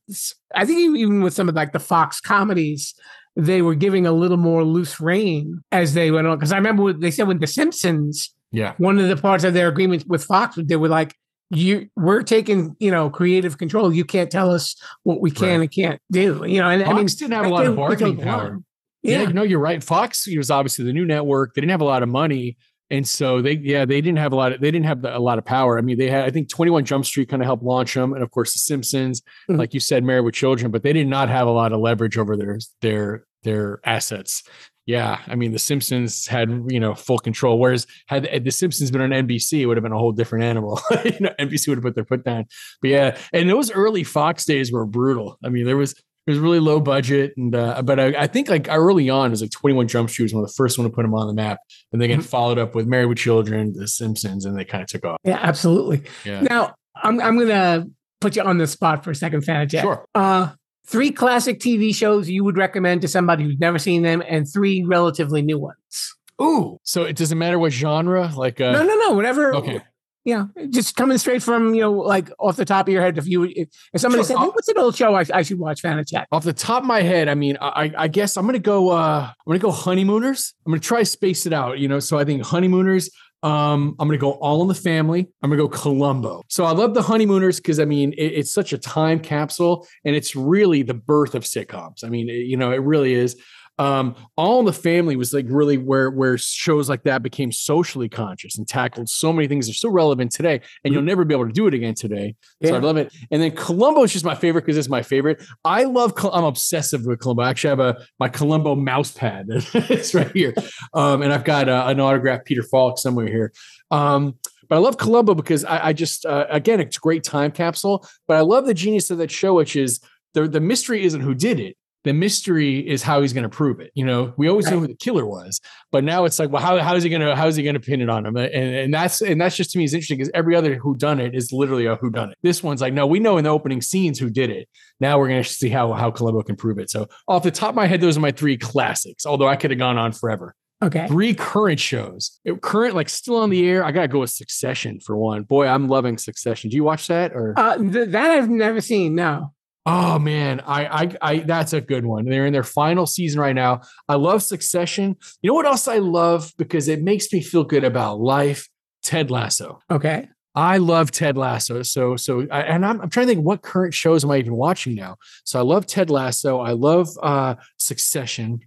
I 0.55 0.65
think 0.65 0.97
even 0.97 1.23
with 1.23 1.35
some 1.35 1.49
of 1.49 1.57
like 1.57 1.73
the 1.73 1.81
Fox 1.81 2.21
comedies, 2.21 2.95
they 3.35 3.63
were 3.63 3.75
giving 3.75 4.07
a 4.07 4.13
little 4.13 4.37
more 4.37 4.63
loose 4.63 5.01
rein 5.01 5.61
as 5.73 5.95
they 5.95 6.13
went 6.13 6.29
on. 6.29 6.39
Because 6.39 6.53
I 6.53 6.57
remember 6.57 6.85
what 6.85 7.01
they 7.01 7.11
said 7.11 7.27
with 7.27 7.41
The 7.41 7.47
Simpsons, 7.49 8.33
Yeah. 8.53 8.75
one 8.79 8.99
of 9.01 9.09
the 9.09 9.17
parts 9.17 9.43
of 9.43 9.55
their 9.55 9.67
agreement 9.69 10.05
with 10.07 10.23
Fox, 10.25 10.57
they 10.63 10.77
were 10.77 10.89
like, 10.89 11.17
"You, 11.51 11.89
we're 11.97 12.23
taking, 12.23 12.77
you 12.79 12.91
know, 12.91 13.11
creative 13.11 13.59
control. 13.59 13.93
You 13.93 14.05
can't 14.05 14.31
tell 14.31 14.51
us 14.53 14.77
what 15.03 15.21
we 15.21 15.31
can 15.31 15.49
Right. 15.49 15.61
and 15.63 15.73
can't 15.73 16.01
do." 16.13 16.45
You 16.47 16.61
know, 16.61 16.69
and 16.69 16.83
Fox 16.85 16.95
I 16.95 16.97
mean, 16.97 17.07
didn't 17.07 17.33
have 17.33 17.47
a 17.47 17.49
lot 17.49 17.67
of 17.67 17.75
bargaining 17.75 18.17
took 18.17 18.25
power. 18.25 18.59
Yeah, 19.03 19.23
Yeah, 19.23 19.29
no, 19.29 19.43
you're 19.43 19.61
right. 19.61 19.83
Fox 19.83 20.27
was 20.37 20.51
obviously 20.51 20.85
the 20.85 20.93
new 20.93 21.07
network. 21.07 21.55
They 21.55 21.61
didn't 21.63 21.71
have 21.71 21.81
a 21.81 21.85
lot 21.85 22.03
of 22.03 22.09
money. 22.09 22.57
And 22.91 23.07
so 23.07 23.43
they, 23.43 23.53
yeah, 23.53 23.85
they 23.85 24.01
didn't 24.01 24.19
have 24.19 24.33
a 24.33 24.37
lot 24.37 24.53
of, 24.53 24.61
they 24.61 24.71
didn't 24.71 24.87
have 24.87 25.05
a 25.05 25.19
lot 25.19 25.39
of 25.39 25.45
power. 25.45 25.79
I 25.79 25.83
mean, 25.83 25.99
they 25.99 26.09
had, 26.09 26.25
I 26.25 26.31
think 26.31 26.49
21 26.49 26.85
Jump 26.87 27.05
Street 27.05 27.29
kind 27.29 27.43
of 27.43 27.47
helped 27.47 27.63
launch 27.63 27.93
them. 27.95 28.15
And 28.15 28.23
of 28.23 28.31
course, 28.31 28.53
The 28.55 28.61
Simpsons, 28.61 29.23
Mhm. 29.51 29.59
like 29.59 29.75
you 29.75 29.81
said, 29.81 30.05
Married 30.05 30.25
with 30.25 30.35
Children, 30.35 30.71
but 30.71 30.83
they 30.83 30.93
did 30.95 31.07
not 31.07 31.29
have 31.29 31.47
a 31.47 31.51
lot 31.51 31.73
of 31.73 31.81
leverage 31.81 32.17
over 32.17 32.37
their, 32.37 32.59
their, 32.81 33.25
their 33.43 33.81
assets. 33.85 34.43
Yeah. 34.87 35.19
I 35.27 35.35
mean, 35.35 35.53
The 35.53 35.59
Simpsons 35.59 36.27
had, 36.27 36.49
you 36.69 36.81
know, 36.81 36.95
full 36.95 37.19
control. 37.19 37.59
Whereas 37.59 37.87
had 38.07 38.27
had 38.27 38.45
The 38.45 38.51
Simpsons 38.51 38.91
been 38.91 39.03
on 39.03 39.11
NBC, 39.11 39.61
it 39.61 39.67
would 39.67 39.77
have 39.77 39.85
been 39.85 39.93
a 39.93 39.99
whole 39.99 40.13
different 40.13 40.47
animal. 40.47 40.81
you 41.05 41.21
know, 41.21 41.31
NBC 41.39 41.69
would 41.69 41.77
have 41.77 41.85
put 41.85 41.95
their 41.95 42.07
foot 42.07 42.25
down. 42.25 42.47
But 42.81 42.89
yeah. 42.89 43.19
And 43.35 43.51
those 43.51 43.71
early 43.71 44.03
Fox 44.03 44.47
days 44.47 44.73
were 44.73 44.87
brutal. 44.87 45.37
I 45.45 45.51
mean, 45.51 45.67
there 45.67 45.77
was, 45.77 45.95
it 46.29 46.33
was 46.33 46.39
really 46.39 46.61
low 46.61 46.79
budget, 46.81 47.33
and 47.37 47.55
uh, 47.55 47.83
but 47.83 47.99
I, 47.99 48.07
I 48.17 48.27
think 48.27 48.49
like 48.49 48.69
early 48.71 49.09
on 49.11 49.27
it 49.27 49.31
was 49.31 49.41
like 49.41 49.51
Twenty 49.51 49.75
One 49.75 49.89
Jump 49.89 50.11
Street 50.11 50.25
was 50.25 50.35
one 50.35 50.45
of 50.45 50.49
the 50.49 50.55
first 50.55 50.79
one 50.79 50.87
to 50.89 50.95
put 50.95 51.03
them 51.03 51.15
on 51.15 51.27
the 51.27 51.35
map, 51.35 51.59
and 51.93 52.01
they 52.01 52.07
get 52.09 52.21
Mhm. 52.21 52.25
followed 52.25 52.59
up 52.59 52.75
with 52.75 52.87
Married 52.87 53.07
with 53.07 53.19
Children, 53.19 53.73
The 53.75 53.89
Simpsons, 53.89 54.45
and 54.45 54.57
they 54.59 54.65
kind 54.65 54.83
of 54.83 54.89
took 54.89 55.05
off. 55.05 55.17
yeah, 55.25 55.39
absolutely. 55.43 56.03
Yeah, 56.25 56.43
Now, 56.43 56.75
I'm 57.03 57.21
I'm 57.21 57.39
gonna 57.39 57.87
put 58.21 58.37
you 58.37 58.43
on 58.43 58.59
the 58.59 58.67
spot 58.67 59.03
for 59.05 59.11
a 59.11 59.15
second, 59.15 59.43
Fanacek. 59.45 59.81
sure. 59.81 60.05
Uh, 60.15 60.51
three 60.87 61.11
classic 61.11 61.61
TV 61.61 61.95
shows 61.95 62.29
you 62.29 62.45
would 62.45 62.57
recommend 62.57 63.01
to 63.03 63.09
somebody 63.09 63.45
who's 63.45 63.59
never 63.59 63.79
seen 63.79 64.03
them, 64.03 64.23
and 64.29 64.47
three 64.47 64.85
relatively 64.85 65.41
new 65.43 65.59
ones. 65.59 66.15
Ooh, 66.41 66.79
so 66.85 67.03
it 67.05 67.17
doesn't 67.17 67.39
matter 67.39 67.59
what 67.59 67.73
genre, 67.73 68.31
like 68.37 68.61
uh, 68.61 68.73
no, 68.73 68.85
no, 68.85 68.95
no. 68.97 69.13
Whatever. 69.13 69.55
okay. 69.57 69.81
Yeah, 70.25 70.47
just 70.71 70.95
coming 70.97 71.17
straight 71.17 71.43
from 71.43 71.75
you 71.75 71.81
know, 71.81 71.93
like 71.93 72.31
off 72.39 72.57
the 72.57 72.65
top 72.65 72.87
of 72.87 72.93
your 72.93 73.01
head. 73.03 73.17
If 73.17 73.27
you, 73.27 73.45
if, 73.45 73.69
if 73.95 74.01
somebody 74.01 74.21
Sure. 74.25 74.37
said, 74.37 74.39
hey, 74.39 74.47
"What's 74.47 74.69
an 74.69 74.77
old 74.79 74.95
show 74.95 75.15
I, 75.15 75.25
I 75.33 75.43
should 75.43 75.59
watch?" 75.59 75.83
Fanacek. 75.83 76.27
Off 76.33 76.45
the 76.45 76.53
top 76.53 76.83
of 76.83 76.87
my 76.87 77.01
head, 77.01 77.29
I 77.29 77.35
mean, 77.35 77.57
I, 77.61 77.93
I 77.97 78.09
guess 78.09 78.37
I'm 78.37 78.45
gonna 78.45 78.59
go. 78.59 78.91
uh 78.91 79.29
I'm 79.31 79.35
gonna 79.47 79.59
go 79.59 79.71
Honeymooners. 79.71 80.55
I'm 80.67 80.73
gonna 80.73 80.81
try 80.81 81.03
space 81.05 81.47
it 81.47 81.53
out. 81.55 81.79
You 81.79 81.89
know, 81.89 81.99
so 82.01 82.19
I 82.19 82.25
think 82.25 82.43
Honeymooners. 82.43 83.11
Um, 83.45 83.95
I'm 84.01 84.09
gonna 84.09 84.19
go 84.19 84.33
All 84.33 84.61
in 84.63 84.69
the 84.69 84.75
Family. 84.75 85.29
I'm 85.43 85.49
gonna 85.51 85.63
go 85.63 85.69
Columbo. 85.69 86.43
So 86.49 86.65
I 86.65 86.73
love 86.73 86.93
the 86.95 87.03
Honeymooners 87.03 87.59
because 87.59 87.79
I 87.79 87.85
mean, 87.85 88.13
it, 88.15 88.25
it's 88.33 88.53
such 88.53 88.73
a 88.73 88.79
time 88.79 89.21
capsule, 89.21 89.87
and 90.05 90.17
it's 90.17 90.35
really 90.35 90.83
the 90.83 90.95
birth 90.95 91.37
of 91.37 91.45
sitcoms. 91.45 92.03
I 92.05 92.09
mean, 92.09 92.29
it- 92.29 92.47
you 92.47 92.57
know, 92.57 92.73
it 92.73 92.83
really 92.83 93.15
is. 93.15 93.41
Um, 93.79 94.17
All 94.37 94.59
in 94.59 94.65
the 94.65 94.73
Family 94.73 95.17
was 95.17 95.33
like 95.33 95.47
really 95.49 95.79
where 95.79 96.11
where 96.11 96.37
shows 96.37 96.89
like 96.89 97.05
that 97.05 97.23
became 97.23 97.53
socially 97.53 98.09
conscious 98.09 98.59
and 98.59 98.67
tackled 98.67 99.09
so 99.09 99.33
many 99.33 99.47
things 99.47 99.67
that 99.67 99.73
are 99.73 99.75
so 99.75 99.89
relevant 99.89 100.33
today, 100.33 100.61
and 100.85 100.93
you'll 100.93 101.03
never 101.03 101.25
be 101.25 101.35
able 101.35 101.47
to 101.47 101.53
do 101.53 101.67
it 101.67 101.75
again 101.75 101.95
today. 101.95 102.35
So 102.65 102.75
I 102.75 102.79
love 102.79 102.97
it. 102.97 103.13
And 103.31 103.41
then 103.41 103.53
Columbo 103.53 104.03
is 104.03 104.13
just 104.13 104.25
my 104.25 104.35
favorite 104.35 104.63
because 104.63 104.77
it's 104.77 104.89
my 104.89 105.03
favorite. 105.03 105.43
I 105.65 105.85
love. 105.85 106.13
I'm 106.33 106.45
obsessive 106.45 107.07
with 107.07 107.21
Columbo. 107.21 107.43
I 107.43 107.51
actually 107.51 107.71
have 107.71 107.81
a 107.81 107.97
my 108.19 108.29
Columbo 108.29 108.75
mouse 108.75 109.13
pad. 109.13 109.47
it's 109.51 110.15
right 110.15 110.31
here, 110.33 110.55
um, 110.95 111.23
and 111.23 111.33
I've 111.33 111.45
got 111.45 111.69
uh, 111.69 111.85
an 111.87 112.01
autographed 112.01 112.47
Peter 112.47 112.63
Falk 112.63 112.99
somewhere 112.99 113.29
here. 113.29 113.53
Um, 113.91 114.39
but 114.69 114.77
I 114.77 114.79
love 114.79 114.99
Columbo 114.99 115.35
because 115.35 115.65
I, 115.65 115.89
I 115.89 115.93
just 115.93 116.27
uh, 116.27 116.47
again 116.51 116.81
it's 116.81 116.97
a 116.97 117.01
great 117.01 117.25
time 117.25 117.53
capsule. 117.53 118.07
But 118.27 118.37
I 118.37 118.41
love 118.41 118.67
the 118.67 118.75
genius 118.75 119.11
of 119.11 119.19
that 119.19 119.31
show, 119.31 119.55
which 119.55 119.77
is 119.77 120.01
the 120.35 120.49
the 120.49 120.61
mystery 120.61 121.05
isn't 121.05 121.21
who 121.21 121.35
did 121.35 121.61
it. 121.61 121.77
The 122.09 122.15
mystery 122.15 122.79
is 122.89 123.03
how 123.03 123.21
he's 123.21 123.35
going 123.35 123.43
to 123.43 123.49
prove 123.51 123.81
it. 123.81 123.91
You 123.95 124.07
know, 124.07 124.33
we 124.39 124.49
always 124.49 124.65
know 124.67 124.77
Right. 124.79 124.81
who 124.81 124.87
the 124.89 124.95
killer 124.95 125.27
was, 125.27 125.61
but 125.93 126.05
now 126.05 126.25
it's 126.25 126.39
like, 126.39 126.51
well, 126.51 126.63
how, 126.63 126.79
how 126.79 126.95
is 126.97 127.03
he 127.05 127.11
going 127.11 127.21
to 127.21 127.37
how 127.37 127.47
is 127.49 127.57
he 127.57 127.63
going 127.63 127.75
to 127.75 127.81
pin 127.81 128.01
it 128.01 128.09
on 128.09 128.25
him? 128.25 128.35
And, 128.37 128.55
and 128.55 128.95
that's 128.95 129.21
and 129.21 129.39
that's 129.41 129.57
just 129.57 129.73
to 129.73 129.79
me 129.79 129.85
is 129.85 129.93
interesting 129.93 130.17
because 130.17 130.31
every 130.33 130.57
other 130.57 130.77
who 130.77 130.97
done 130.97 131.21
it 131.21 131.35
is 131.35 131.53
literally 131.53 131.85
a 131.85 131.97
who 131.97 132.09
done 132.11 132.31
it. 132.31 132.39
This 132.43 132.63
one's 132.63 132.81
like, 132.81 132.95
no, 132.95 133.07
we 133.07 133.19
know 133.21 133.37
in 133.37 133.45
the 133.45 133.51
opening 133.51 133.83
scenes 133.83 134.19
who 134.19 134.31
did 134.31 134.49
it. 134.49 134.69
Now 135.01 135.19
we're 135.19 135.29
going 135.29 135.43
to 135.43 135.49
see 135.49 135.69
how 135.69 135.93
how 135.93 136.11
Columbo 136.11 136.43
can 136.45 136.57
prove 136.57 136.79
it. 136.79 136.89
So 136.91 137.09
off 137.29 137.43
the 137.43 137.51
top 137.51 137.69
of 137.71 137.75
my 137.75 137.87
head, 137.87 138.01
those 138.01 138.17
are 138.17 138.21
my 138.21 138.33
three 138.33 138.57
classics. 138.57 139.27
Although 139.27 139.49
I 139.49 139.57
could 139.57 139.71
have 139.71 139.79
gone 139.79 139.99
on 139.99 140.13
forever. 140.13 140.55
Okay. 140.83 141.09
Three 141.09 141.35
current 141.35 141.81
shows, 141.81 142.39
It- 142.45 142.63
current 142.63 142.95
like 142.95 143.09
still 143.09 143.37
on 143.37 143.51
the 143.51 143.69
air. 143.69 143.85
I 143.85 143.91
gotta 143.93 144.09
go 144.09 144.21
with 144.21 144.31
Succession 144.31 145.01
for 145.01 145.17
one. 145.19 145.43
Boy, 145.43 145.67
I'm 145.67 145.89
loving 145.89 146.17
Succession. 146.19 146.71
Do 146.71 146.77
you 146.77 146.85
watch 146.85 147.09
that 147.09 147.33
or? 147.35 147.53
Uh, 147.57 147.77
th- 147.79 148.09
that 148.11 148.31
I've 148.31 148.49
never 148.49 148.81
seen. 148.81 149.15
No. 149.17 149.53
Oh 149.91 150.19
man, 150.19 150.61
I, 150.67 150.87
I, 150.87 151.17
I, 151.23 151.39
that's 151.39 151.73
a 151.73 151.81
good 151.81 152.05
one. 152.05 152.27
They're 152.27 152.45
in 152.45 152.53
their 152.53 152.63
final 152.63 153.07
season 153.07 153.41
right 153.41 153.55
now. 153.55 153.81
I 154.07 154.17
love 154.17 154.43
Succession. 154.43 155.17
You 155.41 155.49
know 155.49 155.55
what 155.55 155.65
else 155.65 155.89
I 155.89 155.97
love 155.97 156.53
because 156.59 156.89
it 156.89 157.03
makes 157.03 157.33
me 157.33 157.43
feel 157.43 157.65
good 157.65 157.85
about 157.85 158.21
life. 158.21 158.69
Ted 159.03 159.31
Lasso. 159.31 159.79
Okay. 159.91 160.29
I 160.55 160.77
love 160.77 161.11
Ted 161.11 161.39
Lasso. 161.39 161.83
So, 161.83 162.17
so, 162.17 162.47
I, 162.51 162.63
and 162.65 162.85
I'm, 162.85 163.01
I'm 163.01 163.09
trying 163.09 163.29
to 163.29 163.35
think 163.35 163.47
what 163.47 163.63
current 163.63 163.95
shows 163.95 164.25
am 164.25 164.31
I 164.31 164.37
even 164.37 164.57
watching 164.57 164.95
now. 164.95 165.17
So 165.45 165.59
I 165.59 165.63
love 165.63 165.87
Ted 165.87 166.11
Lasso. 166.11 166.61
I 166.61 166.73
love 166.73 167.09
uh, 167.23 167.55
Succession. 167.79 168.61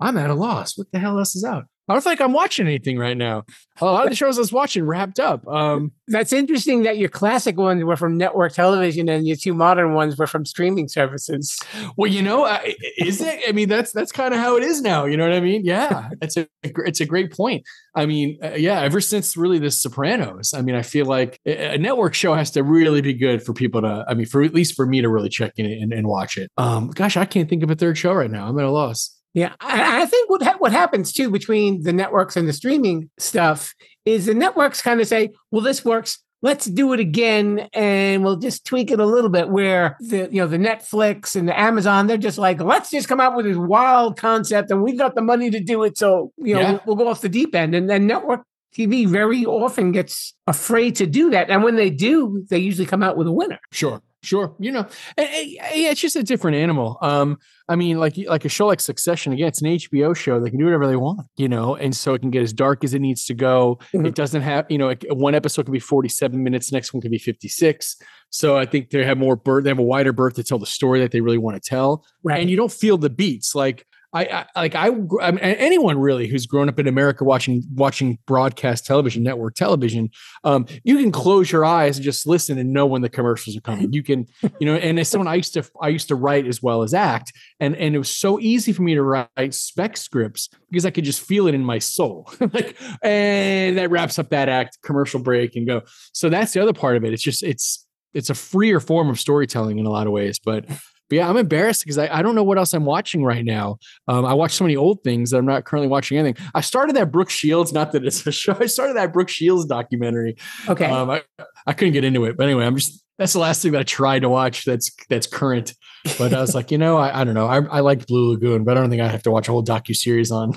I'm 0.00 0.18
at 0.18 0.30
a 0.30 0.34
loss. 0.34 0.76
What 0.76 0.90
the 0.90 0.98
hell 0.98 1.20
else 1.20 1.36
is 1.36 1.44
out? 1.44 1.66
I 1.88 1.92
don't 1.92 2.02
think 2.02 2.20
I'm 2.20 2.32
watching 2.32 2.66
anything 2.66 2.98
right 2.98 3.16
now. 3.16 3.44
A 3.80 3.84
lot 3.84 4.04
of 4.04 4.10
the 4.10 4.16
shows 4.16 4.38
I 4.38 4.40
was 4.40 4.52
watching 4.52 4.86
wrapped 4.86 5.20
up. 5.20 5.46
Um, 5.46 5.92
That's 6.08 6.32
interesting 6.32 6.84
that 6.84 6.96
your 6.96 7.10
classic 7.10 7.58
ones 7.58 7.84
were 7.84 7.96
from 7.96 8.16
network 8.16 8.52
television 8.52 9.08
and 9.08 9.26
your 9.26 9.36
two 9.36 9.52
modern 9.52 9.92
ones 9.92 10.16
were 10.16 10.26
from 10.26 10.46
streaming 10.46 10.88
services. 10.88 11.58
Well, 11.96 12.10
you 12.10 12.22
know, 12.22 12.44
uh, 12.44 12.60
is 12.98 13.20
it? 13.20 13.40
I 13.46 13.52
mean, 13.52 13.68
that's 13.68 13.92
that's 13.92 14.12
kind 14.12 14.32
of 14.32 14.40
how 14.40 14.56
it 14.56 14.62
is 14.62 14.80
now. 14.80 15.04
You 15.04 15.16
know 15.16 15.28
what 15.28 15.36
I 15.36 15.40
mean? 15.40 15.64
Yeah, 15.64 16.10
it's 16.22 16.36
a 16.36 16.46
it's 16.62 17.00
a 17.00 17.06
great 17.06 17.32
point. 17.32 17.64
I 17.94 18.06
mean, 18.06 18.38
uh, 18.42 18.54
yeah, 18.54 18.80
ever 18.80 19.00
since 19.00 19.36
really 19.36 19.58
The 19.58 19.70
Sopranos, 19.70 20.54
I 20.54 20.62
mean, 20.62 20.74
I 20.74 20.82
feel 20.82 21.06
like 21.06 21.38
a 21.44 21.74
a 21.74 21.78
network 21.78 22.14
show 22.14 22.34
has 22.34 22.50
to 22.52 22.62
really 22.62 23.02
be 23.02 23.14
good 23.14 23.42
for 23.42 23.52
people 23.52 23.82
to. 23.82 24.04
I 24.08 24.14
mean, 24.14 24.26
for 24.26 24.42
at 24.42 24.54
least 24.54 24.74
for 24.74 24.86
me 24.86 25.02
to 25.02 25.08
really 25.08 25.28
check 25.28 25.52
in 25.56 25.66
and, 25.66 25.92
and 25.92 26.06
watch 26.06 26.38
it. 26.38 26.50
Um, 26.56 26.90
gosh, 26.90 27.16
I 27.16 27.24
can't 27.26 27.48
think 27.48 27.62
of 27.62 27.70
a 27.70 27.74
third 27.74 27.98
show 27.98 28.12
right 28.14 28.30
now. 28.30 28.46
I'm 28.48 28.58
at 28.58 28.64
a 28.64 28.70
loss. 28.70 29.13
Yeah, 29.34 29.54
I, 29.60 30.02
I 30.02 30.06
think 30.06 30.30
what 30.30 30.42
ha- 30.42 30.56
what 30.58 30.70
happens 30.72 31.12
too 31.12 31.28
between 31.30 31.82
the 31.82 31.92
networks 31.92 32.36
and 32.36 32.46
the 32.48 32.52
streaming 32.52 33.10
stuff 33.18 33.74
is 34.04 34.26
the 34.26 34.34
networks 34.34 34.80
kind 34.80 35.00
of 35.00 35.08
say, 35.08 35.30
"Well, 35.50 35.60
this 35.62 35.84
works. 35.84 36.18
Let's 36.40 36.66
do 36.66 36.92
it 36.92 37.00
again, 37.00 37.68
and 37.72 38.22
we'll 38.22 38.36
just 38.36 38.64
tweak 38.64 38.90
it 38.92 39.00
a 39.00 39.06
little 39.06 39.30
bit." 39.30 39.48
Where 39.48 39.96
the 39.98 40.28
you 40.30 40.40
know 40.40 40.46
the 40.46 40.58
Netflix 40.58 41.34
and 41.34 41.48
the 41.48 41.58
Amazon, 41.58 42.06
they're 42.06 42.16
just 42.16 42.38
like, 42.38 42.60
"Let's 42.60 42.90
just 42.90 43.08
come 43.08 43.18
out 43.20 43.34
with 43.36 43.44
this 43.46 43.56
wild 43.56 44.16
concept, 44.16 44.70
and 44.70 44.82
we've 44.82 44.98
got 44.98 45.16
the 45.16 45.22
money 45.22 45.50
to 45.50 45.58
do 45.60 45.82
it, 45.82 45.98
so 45.98 46.30
you 46.36 46.54
know 46.54 46.60
Yeah. 46.60 46.70
we'll, 46.70 46.80
we'll 46.86 46.96
go 46.96 47.08
off 47.08 47.20
the 47.20 47.28
deep 47.28 47.54
end." 47.56 47.74
And 47.74 47.90
then 47.90 48.06
network 48.06 48.42
TV 48.76 49.06
very 49.06 49.44
often 49.44 49.90
gets 49.92 50.32
afraid 50.46 50.94
to 50.96 51.06
do 51.06 51.30
that, 51.30 51.50
and 51.50 51.64
when 51.64 51.74
they 51.76 51.90
do, 51.90 52.44
they 52.50 52.58
usually 52.58 52.86
come 52.86 53.02
out 53.02 53.16
with 53.16 53.26
a 53.26 53.32
winner. 53.32 53.58
Sure, 53.72 54.00
sure. 54.24 54.54
You 54.58 54.72
know, 54.72 54.86
and, 55.16 55.28
and, 55.28 55.48
yeah, 55.50 55.90
it's 55.90 56.00
just 56.00 56.16
a 56.16 56.22
different 56.22 56.56
animal. 56.56 56.98
Um, 57.02 57.38
I 57.68 57.76
mean, 57.76 57.98
like 57.98 58.16
like 58.28 58.44
a 58.44 58.48
show 58.48 58.66
like 58.66 58.80
Succession. 58.80 59.32
Again, 59.32 59.48
it's 59.48 59.62
an 59.62 59.68
HBO 59.68 60.14
show. 60.16 60.40
They 60.40 60.50
can 60.50 60.58
do 60.58 60.64
whatever 60.66 60.86
they 60.86 60.96
want, 60.96 61.20
you 61.36 61.48
know, 61.48 61.76
and 61.76 61.94
so 61.96 62.14
it 62.14 62.20
can 62.20 62.30
get 62.30 62.42
as 62.42 62.52
dark 62.52 62.84
as 62.84 62.94
it 62.94 63.00
needs 63.00 63.24
to 63.26 63.34
go. 63.34 63.78
Mhm. 63.94 64.06
It 64.06 64.14
doesn't 64.14 64.42
have, 64.42 64.66
you 64.68 64.78
know, 64.78 64.88
it, 64.90 65.04
one 65.16 65.34
episode 65.34 65.64
can 65.64 65.72
be 65.72 65.78
forty-seven 65.80 66.42
minutes, 66.42 66.72
next 66.72 66.92
one 66.92 67.00
can 67.00 67.10
be 67.10 67.18
fifty-six. 67.18 67.96
So 68.30 68.56
I 68.56 68.66
think 68.66 68.90
they 68.90 69.04
have 69.04 69.16
more 69.18 69.36
berth. 69.36 69.64
They 69.64 69.70
have 69.70 69.78
a 69.78 69.82
wider 69.82 70.12
berth 70.12 70.34
to 70.34 70.42
tell 70.44 70.58
the 70.58 70.66
story 70.66 71.00
that 71.00 71.12
they 71.12 71.20
really 71.20 71.38
want 71.38 71.62
to 71.62 71.66
tell, 71.68 72.04
Right. 72.22 72.40
and 72.40 72.50
you 72.50 72.56
don't 72.56 72.72
feel 72.72 72.98
the 72.98 73.10
beats 73.10 73.54
like. 73.54 73.86
I, 74.14 74.46
I 74.54 74.60
like 74.60 74.74
I, 74.76 74.86
I 75.20 75.30
mean, 75.32 75.40
anyone 75.40 75.98
really 75.98 76.28
who's 76.28 76.46
grown 76.46 76.68
up 76.68 76.78
in 76.78 76.86
America 76.86 77.24
watching 77.24 77.64
watching 77.74 78.18
broadcast 78.26 78.86
television, 78.86 79.24
network 79.24 79.56
television, 79.56 80.10
um, 80.44 80.66
you 80.84 80.98
can 80.98 81.10
close 81.10 81.50
your 81.50 81.64
eyes 81.64 81.96
and 81.96 82.04
just 82.04 82.24
listen 82.24 82.56
and 82.56 82.72
know 82.72 82.86
when 82.86 83.02
the 83.02 83.08
commercials 83.08 83.56
are 83.56 83.60
coming. 83.60 83.92
You 83.92 84.04
can, 84.04 84.26
you 84.60 84.66
know, 84.66 84.76
and 84.76 85.00
as 85.00 85.08
someone 85.08 85.26
I 85.26 85.34
used 85.34 85.54
to 85.54 85.64
I 85.82 85.88
used 85.88 86.06
to 86.08 86.14
write 86.14 86.46
as 86.46 86.62
well 86.62 86.82
as 86.82 86.94
act, 86.94 87.32
and 87.58 87.74
and 87.76 87.96
it 87.96 87.98
was 87.98 88.16
so 88.16 88.38
easy 88.38 88.72
for 88.72 88.82
me 88.82 88.94
to 88.94 89.02
write 89.02 89.52
spec 89.52 89.96
scripts 89.96 90.48
because 90.70 90.86
I 90.86 90.90
could 90.90 91.04
just 91.04 91.20
feel 91.20 91.48
it 91.48 91.54
in 91.54 91.64
my 91.64 91.80
soul. 91.80 92.30
like, 92.40 92.76
and 93.02 93.76
that 93.76 93.90
wraps 93.90 94.20
up 94.20 94.30
that 94.30 94.48
act, 94.48 94.78
commercial 94.82 95.20
break, 95.20 95.56
and 95.56 95.66
go. 95.66 95.82
So 96.12 96.28
that's 96.28 96.52
the 96.52 96.62
other 96.62 96.72
part 96.72 96.96
of 96.96 97.04
it. 97.04 97.12
It's 97.12 97.22
just 97.22 97.42
it's 97.42 97.84
it's 98.12 98.30
a 98.30 98.34
freer 98.34 98.78
form 98.78 99.10
of 99.10 99.18
storytelling 99.18 99.80
in 99.80 99.86
a 99.86 99.90
lot 99.90 100.06
of 100.06 100.12
ways, 100.12 100.38
but. 100.38 100.66
But 101.10 101.16
yeah, 101.16 101.28
I'm 101.28 101.36
embarrassed 101.36 101.84
because 101.84 101.98
I, 101.98 102.08
I 102.18 102.22
don't 102.22 102.34
know 102.34 102.42
what 102.44 102.58
else 102.58 102.72
I'm 102.72 102.84
watching 102.84 103.24
right 103.24 103.44
now. 103.44 103.76
Um, 104.08 104.24
I 104.24 104.34
watch 104.34 104.52
so 104.52 104.64
many 104.64 104.76
old 104.76 105.02
things 105.04 105.30
that 105.30 105.38
I'm 105.38 105.46
not 105.46 105.64
currently 105.64 105.88
watching 105.88 106.18
anything. 106.18 106.42
I 106.54 106.60
started 106.62 106.96
that 106.96 107.10
Brooke 107.12 107.30
Shields, 107.30 107.72
not 107.72 107.92
that 107.92 108.04
it's 108.04 108.26
a 108.26 108.32
show. 108.32 108.56
I 108.60 108.66
started 108.66 108.96
that 108.96 109.12
Brooke 109.12 109.28
Shields 109.28 109.66
documentary. 109.66 110.36
Okay. 110.68 110.86
Um, 110.86 111.10
I, 111.10 111.22
I 111.66 111.72
couldn't 111.72 111.92
get 111.92 112.04
into 112.04 112.24
it, 112.24 112.36
but 112.36 112.44
anyway, 112.44 112.64
I'm 112.66 112.76
just 112.76 113.02
that's 113.18 113.32
the 113.32 113.38
last 113.38 113.62
thing 113.62 113.72
that 113.72 113.80
I 113.80 113.84
tried 113.84 114.20
to 114.22 114.28
watch. 114.28 114.64
That's 114.64 114.90
that's 115.08 115.26
current. 115.26 115.74
But 116.18 116.34
I 116.34 116.40
was 116.40 116.54
like, 116.58 116.70
you 116.70 116.78
know, 116.78 116.96
I, 116.96 117.20
I 117.20 117.24
don't 117.24 117.34
know. 117.34 117.46
I, 117.46 117.58
I 117.66 117.80
liked 117.80 118.06
Blue 118.08 118.32
Lagoon, 118.32 118.64
but 118.64 118.76
I 118.76 118.80
don't 118.80 118.90
think 118.90 119.02
I 119.02 119.08
have 119.08 119.22
to 119.24 119.30
watch 119.30 119.48
a 119.48 119.52
whole 119.52 119.64
docu 119.64 119.94
series 119.94 120.30
on 120.32 120.52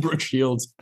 Brooke 0.00 0.20
Shields. 0.20 0.72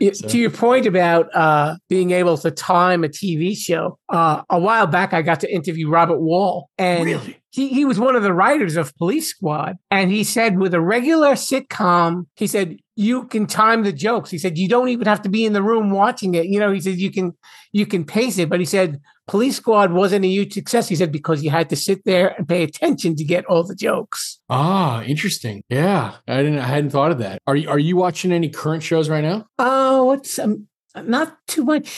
So- 0.00 0.28
To 0.28 0.38
your 0.38 0.50
point 0.50 0.86
about 0.86 1.34
uh, 1.34 1.76
being 1.88 2.10
able 2.12 2.36
to 2.38 2.50
time 2.50 3.04
a 3.04 3.08
TV 3.08 3.56
show, 3.56 3.98
uh, 4.10 4.42
a 4.48 4.58
while 4.60 4.86
back 4.86 5.12
I 5.12 5.22
got 5.22 5.40
to 5.40 5.52
interview 5.52 5.88
Robert 5.88 6.18
Wuhl, 6.20 6.64
and 6.78 7.04
Really? 7.04 7.39
He, 7.50 7.68
he 7.68 7.84
was 7.84 7.98
one 7.98 8.16
of 8.16 8.22
the 8.22 8.32
writers 8.32 8.76
of 8.76 8.96
Police 8.96 9.28
Squad. 9.28 9.76
And 9.90 10.10
he 10.10 10.24
said, 10.24 10.58
with 10.58 10.72
a 10.72 10.80
regular 10.80 11.32
sitcom, 11.32 12.26
he 12.36 12.46
said, 12.46 12.76
you 12.94 13.26
can 13.26 13.46
time 13.46 13.82
the 13.82 13.92
jokes. 13.92 14.30
He 14.30 14.38
said, 14.38 14.56
you 14.56 14.68
don't 14.68 14.88
even 14.88 15.06
have 15.06 15.22
to 15.22 15.28
be 15.28 15.44
in 15.44 15.52
the 15.52 15.62
room 15.62 15.90
watching 15.90 16.34
it. 16.34 16.46
You 16.46 16.60
know, 16.60 16.70
he 16.72 16.80
said, 16.80 16.98
you 16.98 17.10
can 17.10 17.32
you 17.72 17.86
can 17.86 18.04
pace 18.04 18.38
it. 18.38 18.48
But 18.48 18.60
he 18.60 18.66
said, 18.66 19.00
Police 19.26 19.56
Squad 19.56 19.92
wasn't 19.92 20.24
a 20.24 20.28
huge 20.28 20.52
success. 20.52 20.88
He 20.88 20.96
said, 20.96 21.12
because 21.12 21.42
you 21.42 21.50
had 21.50 21.70
to 21.70 21.76
sit 21.76 22.04
there 22.04 22.34
and 22.36 22.48
pay 22.48 22.62
attention 22.62 23.16
to 23.16 23.24
get 23.24 23.44
all 23.46 23.62
the 23.62 23.76
jokes. 23.76 24.40
Ah, 24.50 25.02
interesting. 25.02 25.62
Yeah, 25.68 26.16
I 26.28 26.42
didn't. 26.42 26.58
I 26.58 26.66
hadn't 26.66 26.90
thought 26.90 27.12
of 27.12 27.18
that. 27.18 27.40
Are 27.46 27.56
you 27.56 27.68
Are 27.68 27.78
you 27.78 27.96
watching 27.96 28.32
any 28.32 28.48
current 28.48 28.82
shows 28.82 29.08
right 29.08 29.24
now? 29.24 29.46
Oh, 29.58 30.04
what's 30.04 30.38
um, 30.38 30.66
not 30.96 31.36
too 31.46 31.64
much 31.64 31.88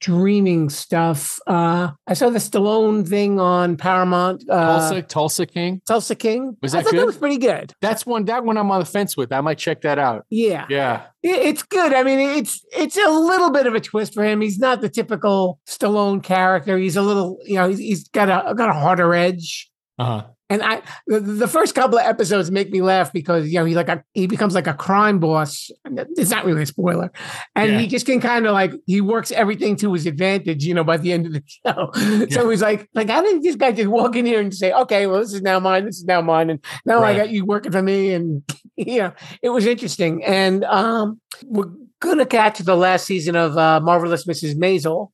streaming 0.00 0.70
stuff. 0.70 1.38
Uh, 1.46 1.90
I 2.06 2.14
saw 2.14 2.30
the 2.30 2.38
Stallone 2.38 3.06
thing 3.06 3.40
on 3.40 3.76
Paramount. 3.76 4.44
Uh, 4.48 4.78
Tulsa, 4.78 5.02
Tulsa 5.02 5.46
King. 5.46 5.82
Tulsa 5.86 6.14
King. 6.14 6.56
Was 6.62 6.74
I 6.74 6.78
that 6.78 6.84
thought 6.84 6.90
good? 6.92 7.00
that 7.00 7.06
was 7.06 7.16
pretty 7.16 7.38
good. 7.38 7.74
That's 7.80 8.06
one. 8.06 8.24
That 8.26 8.44
one 8.44 8.56
I'm 8.56 8.70
on 8.70 8.80
the 8.80 8.86
fence 8.86 9.16
with. 9.16 9.32
I 9.32 9.40
might 9.40 9.58
check 9.58 9.82
that 9.82 9.98
out. 9.98 10.24
Yeah. 10.30 10.66
Yeah. 10.70 11.06
It's 11.22 11.62
good. 11.62 11.92
I 11.92 12.02
mean, 12.02 12.20
it's 12.20 12.64
it's 12.76 12.96
a 12.96 13.10
little 13.10 13.50
bit 13.50 13.66
of 13.66 13.74
a 13.74 13.80
twist 13.80 14.14
for 14.14 14.24
him. 14.24 14.40
He's 14.40 14.58
not 14.58 14.80
the 14.80 14.88
typical 14.88 15.60
Stallone 15.68 16.22
character. 16.22 16.78
He's 16.78 16.96
a 16.96 17.02
little, 17.02 17.38
you 17.44 17.56
know, 17.56 17.68
he's, 17.68 17.78
he's 17.78 18.08
got 18.08 18.28
a 18.28 18.54
got 18.54 18.68
a 18.68 18.74
harder 18.74 19.14
edge. 19.14 19.70
Uh 19.98 20.04
huh. 20.04 20.26
And 20.50 20.62
I, 20.62 20.80
the, 21.06 21.20
the 21.20 21.46
first 21.48 21.74
couple 21.74 21.98
of 21.98 22.06
episodes 22.06 22.50
make 22.50 22.70
me 22.70 22.80
laugh 22.80 23.12
because 23.12 23.46
you 23.48 23.58
know 23.58 23.66
he 23.66 23.74
like 23.74 23.90
a, 23.90 24.02
he 24.14 24.26
becomes 24.26 24.54
like 24.54 24.66
a 24.66 24.72
crime 24.74 25.18
boss. 25.18 25.70
It's 26.16 26.30
not 26.30 26.46
really 26.46 26.62
a 26.62 26.66
spoiler, 26.66 27.12
and 27.54 27.72
Yeah. 27.72 27.78
he 27.80 27.86
just 27.86 28.06
can 28.06 28.18
kind 28.20 28.46
of 28.46 28.52
like 28.52 28.72
he 28.86 29.00
works 29.02 29.30
everything 29.30 29.76
to 29.76 29.92
his 29.92 30.06
advantage. 30.06 30.64
You 30.64 30.72
know, 30.72 30.84
by 30.84 30.96
the 30.96 31.12
end 31.12 31.26
of 31.26 31.32
the 31.34 31.42
show, 31.66 31.90
so 32.30 32.48
he's 32.48 32.62
like, 32.62 32.88
like 32.94 33.10
how 33.10 33.20
did 33.22 33.42
this 33.42 33.56
guy 33.56 33.72
just 33.72 33.88
walk 33.88 34.16
in 34.16 34.24
here 34.24 34.40
and 34.40 34.54
say, 34.54 34.72
okay, 34.72 35.06
well 35.06 35.20
this 35.20 35.34
is 35.34 35.42
now 35.42 35.60
mine, 35.60 35.84
this 35.84 35.98
is 35.98 36.04
now 36.04 36.22
mine, 36.22 36.48
and 36.50 36.64
now 36.86 37.02
Right. 37.02 37.14
I 37.16 37.18
got 37.18 37.30
you 37.30 37.44
working 37.44 37.72
for 37.72 37.82
me, 37.82 38.14
and 38.14 38.42
you 38.76 38.98
know 39.00 39.12
it 39.42 39.50
was 39.50 39.66
interesting. 39.66 40.24
And 40.24 40.64
um, 40.64 41.20
we're 41.44 41.70
gonna 42.00 42.24
catch 42.24 42.58
the 42.60 42.74
last 42.76 43.04
season 43.04 43.36
of 43.36 43.58
uh, 43.58 43.80
Marvelous 43.80 44.24
Mrs. 44.26 44.54
Maisel. 44.56 45.10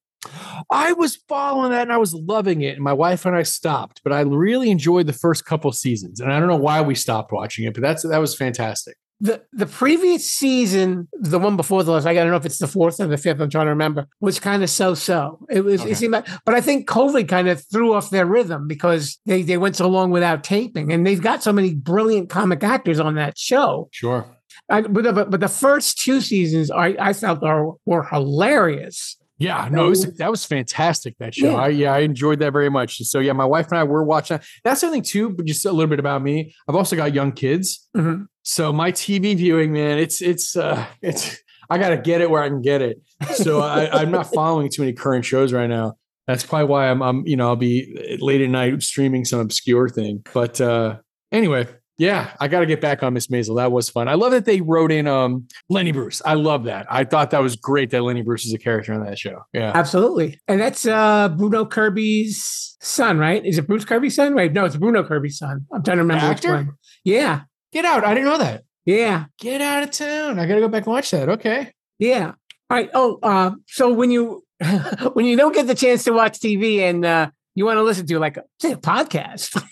I 0.71 0.93
was 0.93 1.17
following 1.29 1.71
that 1.71 1.83
and 1.83 1.93
I 1.93 1.99
was 1.99 2.15
loving 2.15 2.63
it. 2.63 2.77
And 2.77 2.85
my 2.85 2.93
wife 2.93 3.27
and 3.27 3.37
I 3.37 3.43
stopped, 3.43 4.01
but 4.03 4.13
I 4.13 4.21
really 4.21 4.71
enjoyed 4.71 5.07
the 5.07 5.13
first 5.13 5.45
couple 5.45 5.71
seasons. 5.73 6.21
And 6.21 6.33
I 6.33 6.39
don't 6.39 6.49
know 6.49 6.57
why 6.57 6.81
we 6.81 6.95
stopped 6.95 7.33
watching 7.33 7.65
it, 7.65 7.75
but 7.75 7.83
that's 7.83 8.03
that 8.03 8.19
was 8.19 8.37
fantastic. 8.37 8.97
the 9.21 9.43
the 9.53 9.67
previous 9.67 10.31
season, 10.31 11.09
the 11.13 11.39
one 11.39 11.57
before 11.57 11.83
the 11.83 11.93
last, 11.93 12.07
I 12.07 12.15
don't 12.15 12.31
know 12.31 12.37
if 12.37 12.45
it's 12.45 12.59
the 12.59 12.67
fourth 12.67 13.01
or 13.01 13.07
the 13.07 13.17
fifth. 13.17 13.41
I'm 13.41 13.49
trying 13.49 13.67
to 13.67 13.71
remember. 13.71 14.07
Was 14.21 14.41
kind 14.41 14.63
of 14.63 14.71
so 14.71 14.95
so. 14.95 15.39
It 15.51 15.65
was. 15.65 15.81
Okay. 15.81 15.93
It 15.93 15.97
seemed 15.97 16.13
like, 16.13 16.27
but 16.45 16.55
I 16.55 16.61
think 16.61 16.89
COVID 16.89 17.29
kind 17.29 17.49
of 17.49 17.65
threw 17.73 17.95
off 17.95 18.11
their 18.11 18.27
rhythm 18.27 18.67
because 18.67 19.19
they 19.25 19.43
they 19.43 19.57
went 19.57 19.77
so 19.77 19.89
long 19.89 20.11
without 20.11 20.45
taping, 20.45 20.93
and 20.93 21.07
they've 21.07 21.23
got 21.23 21.43
so 21.43 21.53
many 21.53 21.75
brilliant 21.75 22.29
comic 22.29 22.63
actors 22.63 23.01
on 23.01 23.15
that 23.15 23.39
show. 23.39 23.89
Sure. 23.93 24.27
I, 24.69 24.83
but, 24.83 25.05
the, 25.05 25.13
but 25.13 25.31
but 25.31 25.41
the 25.41 25.49
first 25.49 25.99
two 25.99 26.21
seasons, 26.21 26.71
I 26.71 26.97
I 26.99 27.13
felt 27.13 27.43
are 27.43 27.73
were 27.87 28.05
hilarious. 28.05 29.17
Yeah, 29.39 29.69
no, 29.71 29.87
it 29.87 29.91
was, 29.91 30.15
that 30.19 30.31
was 30.31 30.45
fantastic. 30.45 31.17
That 31.19 31.35
show, 31.35 31.51
Yeah. 31.51 31.57
I, 31.57 31.69
yeah, 31.69 31.93
I 31.93 31.99
enjoyed 32.01 32.39
that 32.39 32.53
very 32.53 32.71
much. 32.71 32.99
So 32.99 33.19
yeah, 33.19 33.33
my 33.33 33.45
wife 33.45 33.69
and 33.71 33.79
I 33.79 33.85
were 33.85 34.05
watching. 34.05 34.39
That's 34.63 34.81
something 34.81 35.03
too, 35.03 35.31
but 35.31 35.45
just 35.47 35.67
a 35.67 35.73
little 35.73 35.89
bit 35.91 35.99
about 35.99 36.23
me. 36.23 36.55
I've 36.69 36.77
also 36.77 36.95
got 36.95 37.13
young 37.15 37.33
kids, 37.33 37.89
Mhm. 37.97 38.27
so 38.43 38.73
my 38.73 38.93
TV 38.93 39.35
viewing, 39.37 39.73
man, 39.73 39.99
it's 39.99 40.23
it's 40.23 40.57
uh, 40.57 40.87
it's 41.03 41.37
I 41.69 41.79
got 41.79 41.89
to 41.89 41.97
get 41.97 42.21
it 42.21 42.31
where 42.31 42.43
I 42.43 42.49
can 42.49 42.61
get 42.63 42.81
it. 42.83 43.01
So 43.35 43.61
I, 43.63 43.91
I'm 44.01 44.11
not 44.13 44.33
following 44.33 44.69
too 44.71 44.83
many 44.83 44.93
current 44.93 45.25
shows 45.25 45.53
right 45.53 45.69
now. 45.69 45.95
That's 46.29 46.45
probably 46.45 46.69
why 46.69 46.89
I'm 46.91 47.03
I'm 47.03 47.27
you 47.27 47.37
know 47.37 47.49
I'll 47.49 47.57
be 47.57 48.17
late 48.21 48.41
at 48.41 48.51
night 48.51 48.83
streaming 48.83 49.25
some 49.25 49.41
obscure 49.41 49.89
thing. 49.89 50.25
But 50.33 50.61
uh, 50.61 50.99
anyway, 51.33 51.67
yeah, 51.99 52.33
I 52.41 52.49
got 52.49 52.61
to 52.61 52.67
get 52.67 52.81
back 52.81 53.03
on 53.03 53.15
Miss 53.15 53.29
Maisel. 53.29 53.57
That 53.57 53.71
was 53.73 53.89
fun. 53.89 54.09
I 54.09 54.15
love 54.15 54.33
that 54.33 54.45
they 54.45 54.61
wrote 54.61 54.91
in 54.93 55.07
um 55.07 55.47
Lenny 55.69 55.93
Bruce. 55.93 56.21
I 56.25 56.35
love 56.35 56.65
that. 56.65 56.87
I 56.91 57.05
thought 57.05 57.31
that 57.31 57.43
was 57.43 57.57
great 57.57 57.91
that 57.91 58.03
Lenny 58.03 58.23
Bruce 58.23 58.45
is 58.47 58.53
a 58.53 58.59
character 58.59 58.93
on 58.93 59.05
that 59.05 59.19
show. 59.19 59.43
Yeah. 59.53 59.73
Absolutely, 59.75 60.41
and 60.49 60.61
that's 60.61 60.87
uh 60.87 61.29
Bruno 61.31 61.65
Kirby's 61.65 62.77
son, 62.81 63.19
right? 63.19 63.45
Is 63.45 63.59
it 63.59 63.67
Bruce 63.67 63.85
Kirby's 63.85 64.15
son? 64.17 64.35
Right? 64.35 64.53
No, 64.53 64.65
it's 64.65 64.77
Bruno 64.77 65.03
Kirby's 65.05 65.39
son. 65.39 65.67
I'm 65.73 65.83
trying 65.83 65.99
to 65.99 66.03
remember 66.03 66.29
which 66.29 66.39
Actor? 66.39 66.53
one. 66.53 66.73
Yeah, 67.05 67.43
Get 67.73 67.85
out. 67.85 68.05
I 68.05 68.15
didn't 68.15 68.27
know 68.29 68.39
that. 68.39 68.63
yeah. 68.85 69.25
Get 69.39 69.61
out 69.61 69.83
of 69.83 69.91
town. 69.91 70.39
I 70.39 70.47
got 70.47 70.55
to 70.57 70.61
go 70.61 70.69
back 70.69 70.85
and 70.87 70.93
watch 70.93 71.11
that. 71.11 71.29
Okay. 71.29 71.73
Yeah. 71.99 72.27
All 72.71 72.77
right. 72.77 72.89
Oh, 72.95 73.19
uh, 73.23 73.51
so 73.67 73.93
when 73.93 74.11
you 74.11 74.45
when 75.15 75.25
you 75.27 75.37
don't 75.37 75.55
get 75.55 75.67
the 75.67 75.75
chance 75.75 76.05
to 76.05 76.13
watch 76.13 76.39
TV 76.39 76.79
and 76.81 77.05
uh, 77.05 77.31
you 77.55 77.65
want 77.65 77.77
to 77.77 77.83
listen 77.83 78.07
to 78.07 78.19
like 78.19 78.37
a 78.37 78.43
podcast, 78.61 79.63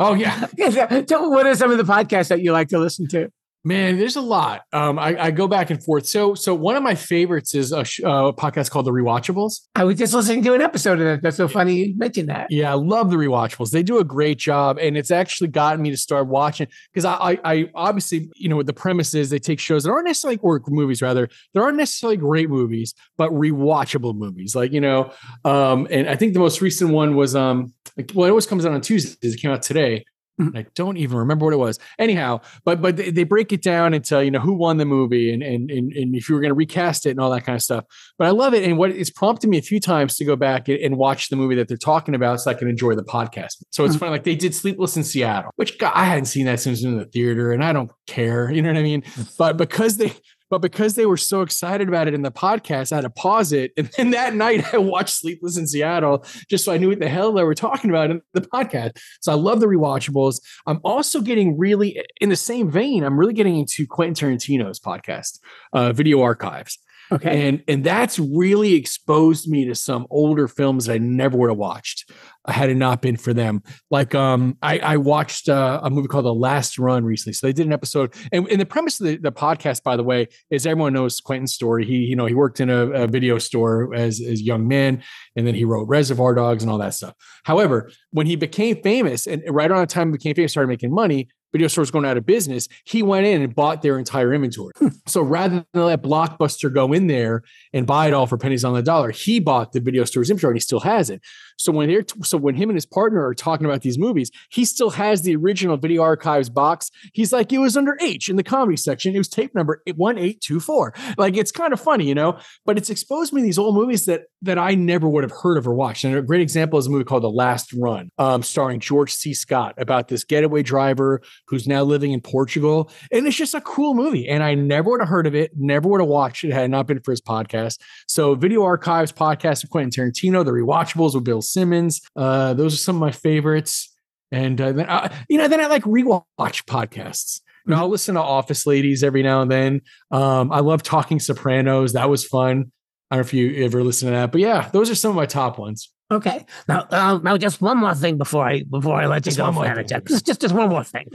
Oh, 0.00 0.14
yeah. 0.14 0.46
so 1.06 1.24
uh, 1.24 1.28
what 1.28 1.46
are 1.46 1.54
some 1.54 1.70
of 1.70 1.78
the 1.78 1.84
podcasts 1.84 2.28
that 2.28 2.40
you 2.40 2.52
like 2.52 2.68
to 2.68 2.78
listen 2.78 3.06
to? 3.08 3.30
Man, 3.64 3.96
there's 3.96 4.16
a 4.16 4.20
lot. 4.20 4.62
Um, 4.72 4.98
I, 4.98 5.16
I 5.26 5.30
go 5.30 5.46
back 5.46 5.70
and 5.70 5.82
forth. 5.82 6.06
So, 6.06 6.34
so 6.34 6.52
one 6.52 6.74
of 6.74 6.82
my 6.82 6.96
favorites 6.96 7.54
is 7.54 7.70
a, 7.70 7.84
sh- 7.84 8.00
uh, 8.02 8.32
podcast 8.32 8.70
called 8.70 8.86
The 8.86 8.90
Rewatchables. 8.90 9.60
I 9.76 9.84
was 9.84 9.98
just 9.98 10.12
listening 10.14 10.42
to 10.42 10.54
an 10.54 10.60
episode 10.60 10.98
of 10.98 11.04
that. 11.04 11.22
That's 11.22 11.36
so 11.36 11.46
funny 11.46 11.74
you 11.74 11.96
mentioned 11.96 12.28
that. 12.28 12.48
Yeah, 12.50 12.72
I 12.72 12.74
love 12.74 13.10
The 13.10 13.16
Rewatchables. 13.16 13.70
They 13.70 13.84
do 13.84 14.00
a 14.00 14.04
great 14.04 14.38
job, 14.38 14.78
and 14.80 14.96
it's 14.96 15.12
actually 15.12 15.48
gotten 15.48 15.80
me 15.80 15.90
to 15.90 15.96
start 15.96 16.26
watching 16.26 16.66
because 16.92 17.04
I, 17.04 17.14
I, 17.14 17.38
I 17.44 17.70
obviously, 17.76 18.28
you 18.34 18.48
know, 18.48 18.56
what 18.56 18.66
the 18.66 18.72
premise 18.72 19.14
is 19.14 19.30
they 19.30 19.38
take 19.38 19.60
shows 19.60 19.84
that 19.84 19.90
aren't 19.90 20.06
necessarily 20.06 20.40
or 20.42 20.60
movies 20.66 21.00
rather, 21.00 21.28
there 21.54 21.62
aren't 21.62 21.76
necessarily 21.76 22.16
great 22.16 22.50
movies, 22.50 22.94
but 23.16 23.30
rewatchable 23.30 24.16
movies. 24.16 24.56
Like 24.56 24.72
you 24.72 24.80
know, 24.80 25.12
um, 25.44 25.86
and 25.88 26.08
I 26.08 26.16
think 26.16 26.34
the 26.34 26.40
most 26.40 26.60
recent 26.60 26.90
one 26.90 27.14
was 27.14 27.36
um, 27.36 27.72
like, 27.96 28.10
well, 28.12 28.26
it 28.26 28.30
always 28.30 28.46
comes 28.46 28.66
out 28.66 28.72
on 28.72 28.80
Tuesdays. 28.80 29.34
It 29.34 29.40
came 29.40 29.52
out 29.52 29.62
today. 29.62 30.04
And 30.38 30.56
I 30.56 30.64
don't 30.74 30.96
even 30.96 31.18
remember 31.18 31.44
what 31.44 31.52
it 31.54 31.58
was. 31.58 31.78
Anyhow, 31.98 32.40
but 32.64 32.80
but 32.80 32.96
they, 32.96 33.10
they 33.10 33.24
break 33.24 33.52
it 33.52 33.62
down 33.62 33.92
into 33.94 34.24
you 34.24 34.30
know 34.30 34.40
who 34.40 34.54
won 34.54 34.78
the 34.78 34.84
movie 34.86 35.32
and 35.32 35.42
and 35.42 35.70
and, 35.70 35.92
and 35.92 36.14
if 36.16 36.28
you 36.28 36.34
were 36.34 36.40
going 36.40 36.50
to 36.50 36.54
recast 36.54 37.04
it 37.06 37.10
and 37.10 37.20
all 37.20 37.30
that 37.30 37.44
kind 37.44 37.54
of 37.54 37.62
stuff. 37.62 37.84
But 38.18 38.26
I 38.28 38.30
love 38.30 38.54
it, 38.54 38.64
and 38.64 38.78
what 38.78 38.90
it's 38.90 39.10
prompted 39.10 39.50
me 39.50 39.58
a 39.58 39.62
few 39.62 39.78
times 39.78 40.16
to 40.16 40.24
go 40.24 40.34
back 40.34 40.68
and, 40.68 40.78
and 40.78 40.96
watch 40.96 41.28
the 41.28 41.36
movie 41.36 41.54
that 41.56 41.68
they're 41.68 41.76
talking 41.76 42.14
about, 42.14 42.40
so 42.40 42.50
I 42.50 42.54
can 42.54 42.68
enjoy 42.68 42.94
the 42.94 43.04
podcast. 43.04 43.62
So 43.70 43.84
it's 43.84 43.94
Mhm. 43.96 43.98
funny, 44.00 44.10
like 44.12 44.24
they 44.24 44.34
did 44.34 44.54
Sleepless 44.54 44.96
in 44.96 45.04
Seattle, 45.04 45.50
which 45.56 45.78
God, 45.78 45.92
I 45.94 46.04
hadn't 46.06 46.24
seen 46.26 46.46
that 46.46 46.60
since 46.60 46.82
in 46.82 46.96
the 46.96 47.04
theater, 47.04 47.52
and 47.52 47.62
I 47.62 47.72
don't 47.74 47.90
care, 48.06 48.50
you 48.50 48.62
know 48.62 48.70
what 48.70 48.78
I 48.78 48.82
mean? 48.82 49.02
But 49.38 49.56
because 49.58 49.98
they 49.98 50.12
but 50.52 50.60
because 50.60 50.96
they 50.96 51.06
were 51.06 51.16
so 51.16 51.40
excited 51.40 51.88
about 51.88 52.08
it 52.08 52.12
in 52.12 52.20
the 52.20 52.30
podcast, 52.30 52.92
I 52.92 52.96
had 52.96 53.04
to 53.04 53.10
pause 53.10 53.54
it. 53.54 53.72
And 53.78 53.88
then 53.96 54.10
that 54.10 54.34
night 54.34 54.74
I 54.74 54.76
watched 54.76 55.14
Sleepless 55.14 55.56
in 55.56 55.66
Seattle 55.66 56.26
just 56.50 56.66
so 56.66 56.72
I 56.72 56.76
knew 56.76 56.88
what 56.90 56.98
the 56.98 57.08
hell 57.08 57.32
they 57.32 57.42
were 57.42 57.54
talking 57.54 57.88
about 57.88 58.10
in 58.10 58.20
the 58.34 58.42
podcast. 58.42 58.98
So 59.22 59.32
I 59.32 59.34
love 59.34 59.60
the 59.60 59.66
rewatchables. 59.66 60.42
I'm 60.66 60.78
also 60.84 61.22
getting 61.22 61.56
really 61.56 62.04
in 62.20 62.28
the 62.28 62.36
same 62.36 62.70
vein, 62.70 63.02
I'm 63.02 63.18
really 63.18 63.32
getting 63.32 63.56
into 63.56 63.86
Quentin 63.86 64.28
Tarantino's 64.28 64.78
podcast, 64.78 65.38
uh, 65.72 65.94
Video 65.94 66.20
Archives. 66.20 66.78
Okay. 67.10 67.48
And 67.48 67.62
and 67.68 67.84
that's 67.84 68.18
really 68.18 68.74
exposed 68.74 69.48
me 69.48 69.66
to 69.66 69.74
some 69.74 70.06
older 70.10 70.48
films 70.48 70.86
that 70.86 70.94
I 70.94 70.98
never 70.98 71.36
would 71.36 71.50
have 71.50 71.58
watched 71.58 72.10
had 72.48 72.70
it 72.70 72.74
not 72.74 73.02
been 73.02 73.16
for 73.16 73.32
them. 73.32 73.62
Like 73.90 74.14
um, 74.14 74.56
I, 74.62 74.78
I 74.78 74.96
watched 74.96 75.48
uh, 75.48 75.80
a 75.82 75.90
movie 75.90 76.08
called 76.08 76.24
The 76.24 76.34
Last 76.34 76.78
Run 76.78 77.04
recently. 77.04 77.34
So 77.34 77.46
they 77.46 77.52
did 77.52 77.66
an 77.66 77.72
episode, 77.72 78.14
and, 78.32 78.48
and 78.48 78.60
the 78.60 78.66
premise 78.66 79.00
of 79.00 79.06
the, 79.06 79.16
the 79.16 79.32
podcast, 79.32 79.82
by 79.82 79.96
the 79.96 80.02
way, 80.02 80.28
is 80.50 80.66
everyone 80.66 80.92
knows 80.92 81.20
Quentin's 81.20 81.52
story. 81.52 81.84
He 81.84 81.96
you 81.96 82.16
know 82.16 82.26
he 82.26 82.34
worked 82.34 82.60
in 82.60 82.70
a, 82.70 82.90
a 82.90 83.06
video 83.06 83.38
store 83.38 83.94
as 83.94 84.20
as 84.20 84.40
a 84.40 84.44
young 84.44 84.66
man, 84.68 85.02
and 85.36 85.46
then 85.46 85.54
he 85.54 85.64
wrote 85.64 85.88
Reservoir 85.88 86.34
Dogs 86.34 86.62
and 86.62 86.72
all 86.72 86.78
that 86.78 86.94
stuff. 86.94 87.14
However, 87.44 87.90
when 88.10 88.26
he 88.26 88.36
became 88.36 88.82
famous, 88.82 89.26
and 89.26 89.42
right 89.48 89.70
around 89.70 89.80
the 89.80 89.86
time 89.86 90.08
he 90.08 90.12
became 90.12 90.34
famous, 90.34 90.52
started 90.52 90.68
making 90.68 90.92
money. 90.92 91.28
Video 91.52 91.68
stores 91.68 91.90
going 91.90 92.04
out 92.04 92.16
of 92.16 92.24
business. 92.24 92.68
He 92.84 93.02
went 93.02 93.26
in 93.26 93.42
and 93.42 93.54
bought 93.54 93.82
their 93.82 93.98
entire 93.98 94.32
inventory. 94.32 94.72
Hmm. 94.78 94.88
So 95.06 95.22
rather 95.22 95.64
than 95.72 95.84
let 95.84 96.02
Blockbuster 96.02 96.72
go 96.72 96.92
in 96.92 97.06
there 97.06 97.42
and 97.72 97.86
buy 97.86 98.08
it 98.08 98.14
all 98.14 98.26
for 98.26 98.38
pennies 98.38 98.64
on 98.64 98.74
the 98.74 98.82
dollar, 98.82 99.10
he 99.10 99.38
bought 99.38 99.72
the 99.72 99.80
video 99.80 100.04
store's 100.04 100.30
inventory 100.30 100.52
and 100.52 100.56
he 100.56 100.60
still 100.60 100.80
has 100.80 101.10
it. 101.10 101.20
So 101.58 101.72
when 101.72 101.88
they're 101.88 102.04
so 102.22 102.38
when 102.38 102.54
him 102.54 102.68
and 102.68 102.76
his 102.76 102.86
partner 102.86 103.24
are 103.24 103.34
talking 103.34 103.66
about 103.66 103.82
these 103.82 103.98
movies, 103.98 104.30
he 104.50 104.64
still 104.64 104.90
has 104.90 105.22
the 105.22 105.36
original 105.36 105.76
video 105.76 106.02
archives 106.02 106.50
box. 106.50 106.90
He's 107.12 107.32
like, 107.32 107.52
it 107.52 107.58
was 107.58 107.76
under 107.76 107.96
H 108.00 108.28
in 108.28 108.36
the 108.36 108.42
comedy 108.42 108.76
section. 108.76 109.14
It 109.14 109.18
was 109.18 109.28
tape 109.28 109.54
number 109.54 109.82
one 109.96 110.18
eight 110.18 110.40
two 110.40 110.60
four. 110.60 110.94
Like 111.16 111.36
it's 111.36 111.52
kind 111.52 111.72
of 111.72 111.80
funny, 111.80 112.06
you 112.06 112.14
know. 112.14 112.38
But 112.64 112.78
it's 112.78 112.90
exposed 112.90 113.32
me 113.32 113.40
to 113.40 113.44
these 113.44 113.58
old 113.58 113.74
movies 113.74 114.06
that 114.06 114.22
that 114.42 114.58
I 114.58 114.74
never 114.74 115.08
would 115.08 115.22
have 115.22 115.32
heard 115.32 115.56
of 115.56 115.66
or 115.66 115.74
watched. 115.74 116.04
And 116.04 116.16
a 116.16 116.22
great 116.22 116.40
example 116.40 116.78
is 116.78 116.86
a 116.86 116.90
movie 116.90 117.04
called 117.04 117.22
The 117.22 117.30
Last 117.30 117.72
Run, 117.72 118.10
um, 118.18 118.42
starring 118.42 118.80
George 118.80 119.12
C. 119.12 119.34
Scott 119.34 119.74
about 119.78 120.08
this 120.08 120.24
getaway 120.24 120.62
driver 120.62 121.22
who's 121.46 121.68
now 121.68 121.82
living 121.82 122.12
in 122.12 122.20
Portugal. 122.20 122.90
And 123.12 123.26
it's 123.26 123.36
just 123.36 123.54
a 123.54 123.60
cool 123.60 123.94
movie. 123.94 124.28
And 124.28 124.42
I 124.42 124.54
never 124.54 124.90
would 124.90 125.00
have 125.00 125.08
heard 125.08 125.26
of 125.26 125.34
it, 125.34 125.52
never 125.56 125.88
would 125.88 126.00
have 126.00 126.08
watched 126.08 126.44
it 126.44 126.52
had 126.52 126.64
it 126.64 126.68
not 126.68 126.86
been 126.86 127.00
for 127.00 127.12
his 127.12 127.20
podcast. 127.20 127.78
So, 128.08 128.34
Video 128.34 128.62
Archives 128.62 129.12
podcast 129.12 129.62
of 129.64 129.70
Quentin 129.70 129.90
Tarantino, 129.90 130.44
The 130.44 130.50
Rewatchables 130.50 131.14
with 131.14 131.24
Bill 131.24 131.41
Simmons. 131.42 132.00
Uh, 132.16 132.54
those 132.54 132.74
are 132.74 132.78
some 132.78 132.96
of 132.96 133.00
my 133.00 133.12
favorites. 133.12 133.94
And 134.30 134.60
uh, 134.60 134.72
then, 134.72 134.88
uh, 134.88 135.14
you 135.28 135.38
know, 135.38 135.48
then 135.48 135.60
I 135.60 135.66
like 135.66 135.84
rewatch 135.84 136.24
podcasts. 136.38 137.40
And 137.66 137.74
I'll 137.74 137.88
listen 137.88 138.14
to 138.14 138.20
Office 138.20 138.66
Ladies 138.66 139.04
every 139.04 139.22
now 139.22 139.42
and 139.42 139.50
then. 139.50 139.82
Um, 140.10 140.50
I 140.50 140.60
love 140.60 140.82
Talking 140.82 141.20
Sopranos. 141.20 141.92
That 141.92 142.10
was 142.10 142.24
fun. 142.24 142.72
I 143.10 143.16
don't 143.16 143.24
know 143.24 143.26
if 143.26 143.34
you 143.34 143.64
ever 143.64 143.84
listen 143.84 144.06
to 144.06 144.12
that, 144.12 144.32
but 144.32 144.40
yeah, 144.40 144.70
those 144.72 144.90
are 144.90 144.94
some 144.94 145.10
of 145.10 145.16
my 145.16 145.26
top 145.26 145.58
ones. 145.58 145.92
Okay. 146.12 146.44
Now, 146.68 146.86
uh, 146.90 147.18
now, 147.22 147.38
just 147.38 147.62
one 147.62 147.78
more 147.78 147.94
thing 147.94 148.18
before 148.18 148.46
I 148.46 148.64
before 148.64 149.00
I 149.00 149.06
let 149.06 149.22
Just 149.24 149.38
you 149.38 149.42
go, 149.42 149.46
one 149.50 149.54
more 149.54 149.74
thing. 149.74 149.86
Just, 150.06 150.26
just 150.26 150.40
just 150.42 150.54
one 150.54 150.68
more 150.68 150.84
thing. 150.84 151.06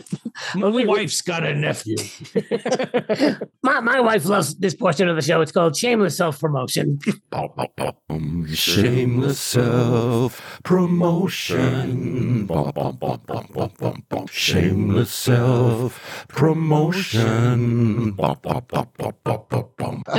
My 0.55 0.69
we- 0.69 0.85
wife's 0.87 1.21
got 1.21 1.43
a 1.43 1.53
nephew. 1.53 1.97
My 3.63 3.79
my 3.81 3.99
wife 3.99 4.25
loves 4.25 4.55
this 4.55 4.73
portion 4.73 5.07
of 5.07 5.15
the 5.15 5.21
show. 5.21 5.41
It's 5.41 5.51
called 5.51 5.77
shameless 5.77 6.17
self 6.17 6.39
promotion. 6.39 6.97
Shameless 8.53 9.39
self 9.39 10.59
promotion. 10.63 12.47
Shameless 14.31 15.11
self 15.13 16.25
promotion. 16.27 18.15
And 18.17 18.19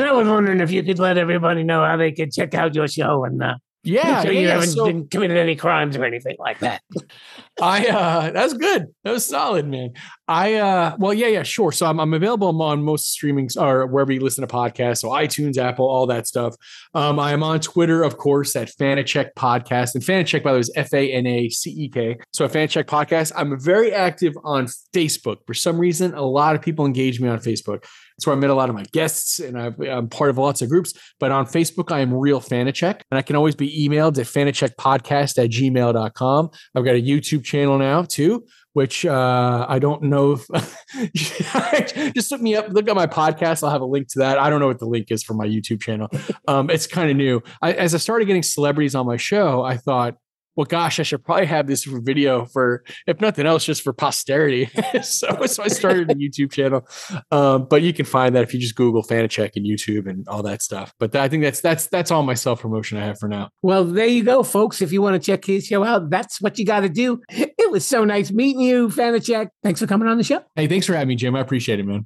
I 0.04 0.12
was 0.12 0.28
wondering 0.28 0.60
if 0.60 0.70
you 0.70 0.82
could 0.84 0.98
let 1.00 1.18
everybody 1.18 1.64
know 1.64 1.84
how 1.84 1.96
they 1.96 2.12
could 2.12 2.32
check 2.32 2.54
out 2.54 2.74
your 2.74 2.86
show 2.86 3.24
and 3.24 3.42
uh, 3.42 3.54
yeah, 3.84 4.22
sure 4.22 4.32
yeah, 4.32 4.40
you 4.40 4.48
haven't 4.48 4.68
So- 4.68 5.04
committed 5.10 5.36
any 5.36 5.56
crimes 5.56 5.96
or 5.96 6.04
anything 6.04 6.36
like 6.38 6.58
that. 6.60 6.82
I 7.60 7.86
uh 7.88 8.30
that's 8.30 8.52
good. 8.52 8.86
That 9.02 9.12
was 9.12 9.26
solid, 9.26 9.66
man. 9.66 9.90
I 10.28 10.54
uh 10.54 10.96
well 10.98 11.12
yeah, 11.12 11.26
yeah, 11.28 11.42
sure. 11.42 11.72
So 11.72 11.86
I'm 11.86 11.98
I'm 11.98 12.14
available 12.14 12.62
on 12.62 12.82
most 12.84 13.18
streamings 13.18 13.56
or 13.60 13.86
wherever 13.86 14.12
you 14.12 14.20
listen 14.20 14.46
to 14.46 14.52
podcasts, 14.54 14.98
so 14.98 15.08
iTunes, 15.08 15.56
Apple, 15.58 15.88
all 15.88 16.06
that 16.06 16.26
stuff. 16.26 16.54
Um 16.94 17.18
I 17.18 17.32
am 17.32 17.42
on 17.42 17.60
Twitter, 17.60 18.02
of 18.02 18.16
course, 18.16 18.54
at 18.56 18.68
Fanacek 18.68 19.30
Podcast. 19.36 19.94
And 19.94 20.04
Fanacek, 20.04 20.42
by 20.42 20.52
the 20.52 20.56
way, 20.58 20.60
is 20.60 20.72
F-A-N-A-C-E-K. 20.76 22.18
So 22.32 22.44
at 22.44 22.52
Fanacek 22.52 22.84
Podcast. 22.84 23.32
I'm 23.36 23.58
very 23.60 23.92
active 23.92 24.34
on 24.44 24.66
Facebook. 24.94 25.38
For 25.46 25.54
some 25.54 25.78
reason, 25.78 26.14
a 26.14 26.22
lot 26.22 26.54
of 26.54 26.62
people 26.62 26.86
engage 26.86 27.20
me 27.20 27.28
on 27.28 27.38
Facebook. 27.38 27.84
That's 28.18 28.26
where 28.26 28.35
I 28.35 28.38
met 28.40 28.50
a 28.50 28.54
lot 28.54 28.68
of 28.68 28.74
my 28.74 28.83
guests, 28.90 29.38
and 29.38 29.57
I've, 29.57 29.78
I'm 29.78 30.09
part 30.09 30.28
of 30.28 30.38
lots 30.38 30.61
of 30.61 30.68
groups. 30.68 30.92
But 31.20 31.31
on 31.31 31.46
Facebook, 31.46 31.92
I 31.92 32.00
am 32.00 32.12
real 32.12 32.40
Fanacek, 32.40 33.02
and 33.12 33.18
I 33.18 33.22
can 33.22 33.37
always 33.37 33.54
be 33.54 33.88
emailed 33.88 34.18
at 34.18 34.26
fanacekpodcast 34.26 35.38
at 35.38 35.50
gmail.com. 35.50 36.50
I've 36.74 36.85
got 36.85 36.96
a 36.96 37.00
YouTube 37.00 37.44
channel 37.44 37.78
now 37.78 38.02
too, 38.02 38.44
which 38.72 39.07
uh, 39.07 39.66
I 39.68 39.78
don't 39.78 40.02
know 40.02 40.33
if 40.33 41.14
just 42.14 42.33
look 42.33 42.40
me 42.40 42.57
up, 42.57 42.70
look 42.70 42.88
at 42.88 42.96
my 42.96 43.07
podcast. 43.07 43.62
I'll 43.62 43.70
have 43.70 43.83
a 43.83 43.87
link 43.87 44.09
to 44.09 44.18
that. 44.18 44.37
I 44.37 44.50
don't 44.50 44.59
know 44.59 44.66
what 44.66 44.81
the 44.81 44.87
link 44.87 45.12
is 45.12 45.22
for 45.22 45.35
my 45.35 45.46
YouTube 45.46 45.81
channel. 45.81 46.09
Um, 46.48 46.70
it's 46.70 46.88
kind 46.88 47.12
of 47.12 47.16
new. 47.16 47.40
I, 47.62 47.72
as 47.74 47.94
I 47.94 47.98
started 47.98 48.24
getting 48.24 48.42
celebrities 48.42 48.96
on 48.96 49.07
my 49.07 49.16
show, 49.16 49.62
I 49.62 49.76
thought, 49.76 50.16
well, 50.58 50.64
gosh, 50.64 50.98
I 50.98 51.04
should 51.04 51.24
probably 51.24 51.46
have 51.46 51.68
this 51.68 51.84
video 51.84 52.44
for, 52.46 52.82
if 53.06 53.20
nothing 53.20 53.46
else, 53.46 53.64
just 53.64 53.80
for 53.80 53.92
posterity. 53.92 54.68
so, 55.02 55.46
so 55.46 55.62
I 55.62 55.68
started 55.68 56.10
a 56.10 56.16
YouTube 56.16 56.50
channel. 56.50 56.84
Um, 57.30 57.68
but 57.70 57.82
you 57.82 57.92
can 57.92 58.04
find 58.04 58.34
that 58.34 58.42
if 58.42 58.52
you 58.52 58.58
just 58.58 58.74
Google 58.74 59.04
Fanacek 59.04 59.52
and 59.54 59.64
YouTube 59.64 60.10
and 60.10 60.26
all 60.26 60.42
that 60.42 60.60
stuff. 60.60 60.92
But 60.98 61.14
I 61.14 61.28
think 61.28 61.44
that's 61.44 61.60
that's 61.60 61.86
that's 61.86 62.10
all 62.10 62.24
my 62.24 62.34
self 62.34 62.60
promotion 62.62 62.98
I 62.98 63.04
have 63.04 63.20
for 63.20 63.28
now. 63.28 63.50
Well, 63.62 63.84
there 63.84 64.08
you 64.08 64.24
go, 64.24 64.42
folks. 64.42 64.82
If 64.82 64.90
you 64.90 65.00
want 65.00 65.14
to 65.14 65.24
check 65.24 65.44
his 65.44 65.64
show 65.64 65.84
out, 65.84 66.10
that's 66.10 66.40
what 66.40 66.58
you 66.58 66.66
got 66.66 66.80
to 66.80 66.88
do. 66.88 67.20
It 67.30 67.70
was 67.70 67.86
so 67.86 68.04
nice 68.04 68.32
meeting 68.32 68.62
you, 68.62 68.88
Fanacek. 68.88 69.50
Thanks 69.62 69.78
for 69.78 69.86
coming 69.86 70.08
on 70.08 70.18
the 70.18 70.24
show. 70.24 70.42
Hey, 70.56 70.66
thanks 70.66 70.86
for 70.86 70.94
having 70.94 71.08
me, 71.08 71.14
Jim. 71.14 71.36
I 71.36 71.40
appreciate 71.40 71.78
it, 71.78 71.86
man. 71.86 72.04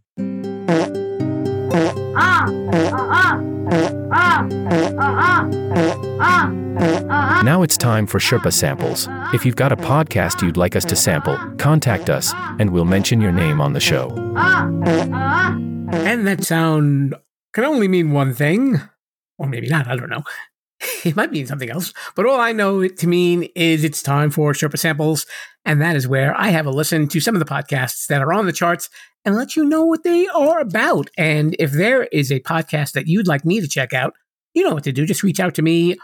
Uh, 2.15 2.51
uh, 2.71 3.39
uh. 3.39 3.52
Now 7.43 7.63
it's 7.63 7.77
time 7.77 8.07
for 8.07 8.19
Sherpa 8.19 8.53
samples. 8.53 9.09
If 9.33 9.47
you've 9.47 9.57
got 9.57 9.73
a 9.73 9.77
podcast 9.77 10.43
you'd 10.43 10.57
like 10.57 10.77
us 10.77 10.85
to 10.87 10.97
sample, 10.97 11.39
contact 11.57 12.11
us 12.11 12.33
and 12.59 12.71
we'll 12.71 12.85
mention 12.85 13.21
your 13.21 13.33
name 13.33 13.61
on 13.61 13.73
the 13.73 13.81
show. 13.81 14.11
And 15.93 16.27
that 16.27 16.45
sound 16.45 17.15
can 17.53 17.65
only 17.65 17.89
mean 17.89 18.13
one 18.13 18.35
thing, 18.35 18.81
or 19.39 19.47
maybe 19.47 19.69
not. 19.69 19.89
I 19.89 19.97
don't 19.97 20.11
know. 20.11 20.23
It 21.05 21.17
might 21.17 21.33
mean 21.33 21.47
something 21.47 21.71
else, 21.71 21.93
but 22.15 22.27
all 22.27 22.39
I 22.39 22.53
know 22.53 22.81
it 22.81 22.97
to 22.99 23.09
mean 23.09 23.49
is 23.57 23.83
it's 23.83 24.03
time 24.03 24.31
for 24.31 24.53
Sherpa 24.53 24.79
Samples, 24.79 25.27
and 25.65 25.81
that 25.83 25.97
is 25.97 26.07
where 26.07 26.39
I 26.39 26.49
have 26.49 26.67
a 26.67 26.71
listen 26.71 27.09
to 27.09 27.21
some 27.21 27.35
of 27.35 27.41
the 27.41 27.45
podcasts 27.45 28.07
that 28.07 28.23
are 28.23 28.33
on 28.33 28.47
the 28.47 28.53
charts 28.53 28.89
and 29.25 29.35
let 29.37 29.57
you 29.57 29.65
know 29.65 29.85
what 29.85 30.05
they 30.05 30.27
are 30.29 30.61
about. 30.61 31.11
And 31.17 31.57
if 31.59 31.73
there 31.73 32.05
is 32.05 32.31
a 32.31 32.41
podcast 32.41 32.93
that 32.93 33.07
you'd 33.07 33.27
like 33.27 33.45
me 33.45 33.61
to 33.61 33.69
check 33.69 33.93
out, 33.93 34.15
you 34.55 34.65
know 34.65 34.75
what 34.75 34.85
to 34.85 34.93
do. 34.93 35.07
Just 35.07 35.23
reach 35.23 35.41
out 35.41 35.55
to 35.57 35.63
me 35.63 35.97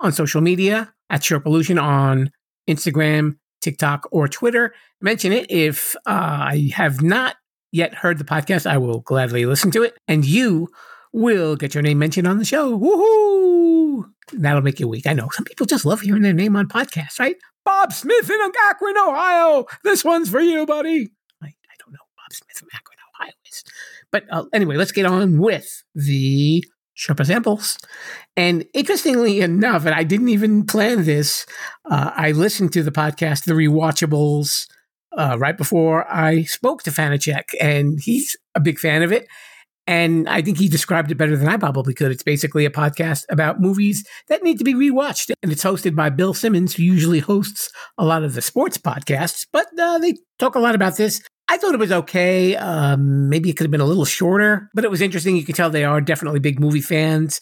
on 0.00 0.12
social 0.12 0.40
media 0.40 0.92
at 1.10 1.22
Sherpalution 1.22 1.80
on 1.80 2.30
Instagram, 2.68 3.38
TikTok, 3.60 4.08
or 4.10 4.28
Twitter. 4.28 4.74
Mention 5.00 5.32
it 5.32 5.50
if 5.50 5.96
uh, 6.06 6.10
I 6.10 6.70
have 6.74 7.02
not 7.02 7.36
yet 7.72 7.94
heard 7.94 8.18
the 8.18 8.24
podcast, 8.24 8.66
I 8.66 8.78
will 8.78 9.00
gladly 9.00 9.46
listen 9.46 9.70
to 9.72 9.82
it, 9.82 9.96
and 10.08 10.24
you 10.24 10.68
will 11.16 11.56
get 11.56 11.74
your 11.74 11.82
name 11.82 11.98
mentioned 11.98 12.28
on 12.28 12.38
the 12.38 12.44
show. 12.44 12.78
Woohoo! 12.78 14.04
That'll 14.32 14.62
make 14.62 14.78
you 14.78 14.86
weak. 14.86 15.06
I 15.06 15.14
know 15.14 15.28
some 15.32 15.44
people 15.44 15.66
just 15.66 15.86
love 15.86 16.02
hearing 16.02 16.22
their 16.22 16.32
name 16.32 16.54
on 16.56 16.68
podcasts, 16.68 17.18
right? 17.18 17.36
Bob 17.64 17.92
Smith 17.92 18.30
in 18.30 18.38
Akron, 18.68 18.96
Ohio. 18.98 19.64
This 19.82 20.04
one's 20.04 20.28
for 20.28 20.40
you, 20.40 20.66
buddy. 20.66 21.10
I, 21.42 21.46
I 21.46 21.74
don't 21.78 21.92
know 21.92 21.98
Bob 22.16 22.32
Smith 22.32 22.58
from 22.58 22.68
Akron, 22.72 22.98
Ohio 23.18 23.32
is, 23.48 23.64
but 24.12 24.24
uh, 24.30 24.44
anyway, 24.52 24.76
let's 24.76 24.92
get 24.92 25.06
on 25.06 25.38
with 25.38 25.82
the 25.94 26.62
Sherpa 26.96 27.26
samples. 27.26 27.78
And 28.36 28.66
interestingly 28.74 29.40
enough, 29.40 29.86
and 29.86 29.94
I 29.94 30.04
didn't 30.04 30.28
even 30.28 30.66
plan 30.66 31.04
this, 31.04 31.46
uh, 31.90 32.10
I 32.14 32.32
listened 32.32 32.72
to 32.74 32.82
the 32.82 32.92
podcast, 32.92 33.44
The 33.44 33.52
Rewatchables, 33.54 34.66
uh, 35.16 35.36
right 35.38 35.56
before 35.56 36.06
I 36.12 36.42
spoke 36.42 36.82
to 36.82 36.90
Fanacek, 36.90 37.44
and 37.60 37.98
he's 38.02 38.36
a 38.54 38.60
big 38.60 38.78
fan 38.78 39.02
of 39.02 39.12
it. 39.12 39.26
And 39.86 40.28
I 40.28 40.42
think 40.42 40.58
he 40.58 40.68
described 40.68 41.10
it 41.12 41.14
better 41.16 41.36
than 41.36 41.48
I 41.48 41.56
probably 41.56 41.94
could. 41.94 42.10
It's 42.10 42.22
basically 42.22 42.64
a 42.64 42.70
podcast 42.70 43.24
about 43.30 43.60
movies 43.60 44.04
that 44.28 44.42
need 44.42 44.58
to 44.58 44.64
be 44.64 44.74
rewatched. 44.74 45.30
And 45.42 45.52
it's 45.52 45.62
hosted 45.64 45.94
by 45.94 46.10
Bill 46.10 46.34
Simmons, 46.34 46.74
who 46.74 46.82
usually 46.82 47.20
hosts 47.20 47.70
a 47.96 48.04
lot 48.04 48.24
of 48.24 48.34
the 48.34 48.42
sports 48.42 48.78
podcasts, 48.78 49.46
but 49.52 49.66
uh, 49.78 49.98
they 49.98 50.14
talk 50.38 50.54
a 50.56 50.60
lot 50.60 50.74
about 50.74 50.96
this. 50.96 51.22
I 51.48 51.58
thought 51.58 51.74
it 51.74 51.80
was 51.80 51.92
okay. 51.92 52.56
Um, 52.56 53.28
maybe 53.28 53.48
it 53.48 53.56
could 53.56 53.64
have 53.64 53.70
been 53.70 53.80
a 53.80 53.86
little 53.86 54.04
shorter, 54.04 54.68
but 54.74 54.84
it 54.84 54.90
was 54.90 55.00
interesting. 55.00 55.36
You 55.36 55.44
could 55.44 55.54
tell 55.54 55.70
they 55.70 55.84
are 55.84 56.00
definitely 56.00 56.40
big 56.40 56.58
movie 56.58 56.80
fans 56.80 57.40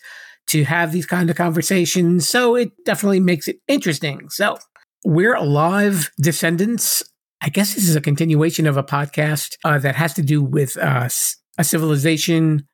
to 0.48 0.64
have 0.64 0.92
these 0.92 1.06
kind 1.06 1.30
of 1.30 1.36
conversations. 1.36 2.28
So 2.28 2.54
it 2.54 2.72
definitely 2.84 3.20
makes 3.20 3.48
it 3.48 3.56
interesting. 3.66 4.28
So 4.28 4.58
we're 5.06 5.34
alive 5.34 6.10
descendants. 6.20 7.02
I 7.40 7.48
guess 7.48 7.74
this 7.74 7.88
is 7.88 7.96
a 7.96 8.00
continuation 8.02 8.66
of 8.66 8.76
a 8.76 8.82
podcast 8.82 9.56
uh, 9.64 9.78
that 9.78 9.94
has 9.96 10.12
to 10.14 10.22
do 10.22 10.42
with 10.42 10.76
uh, 10.76 11.04
s- 11.04 11.36
a 11.58 11.64
civilization 11.64 12.66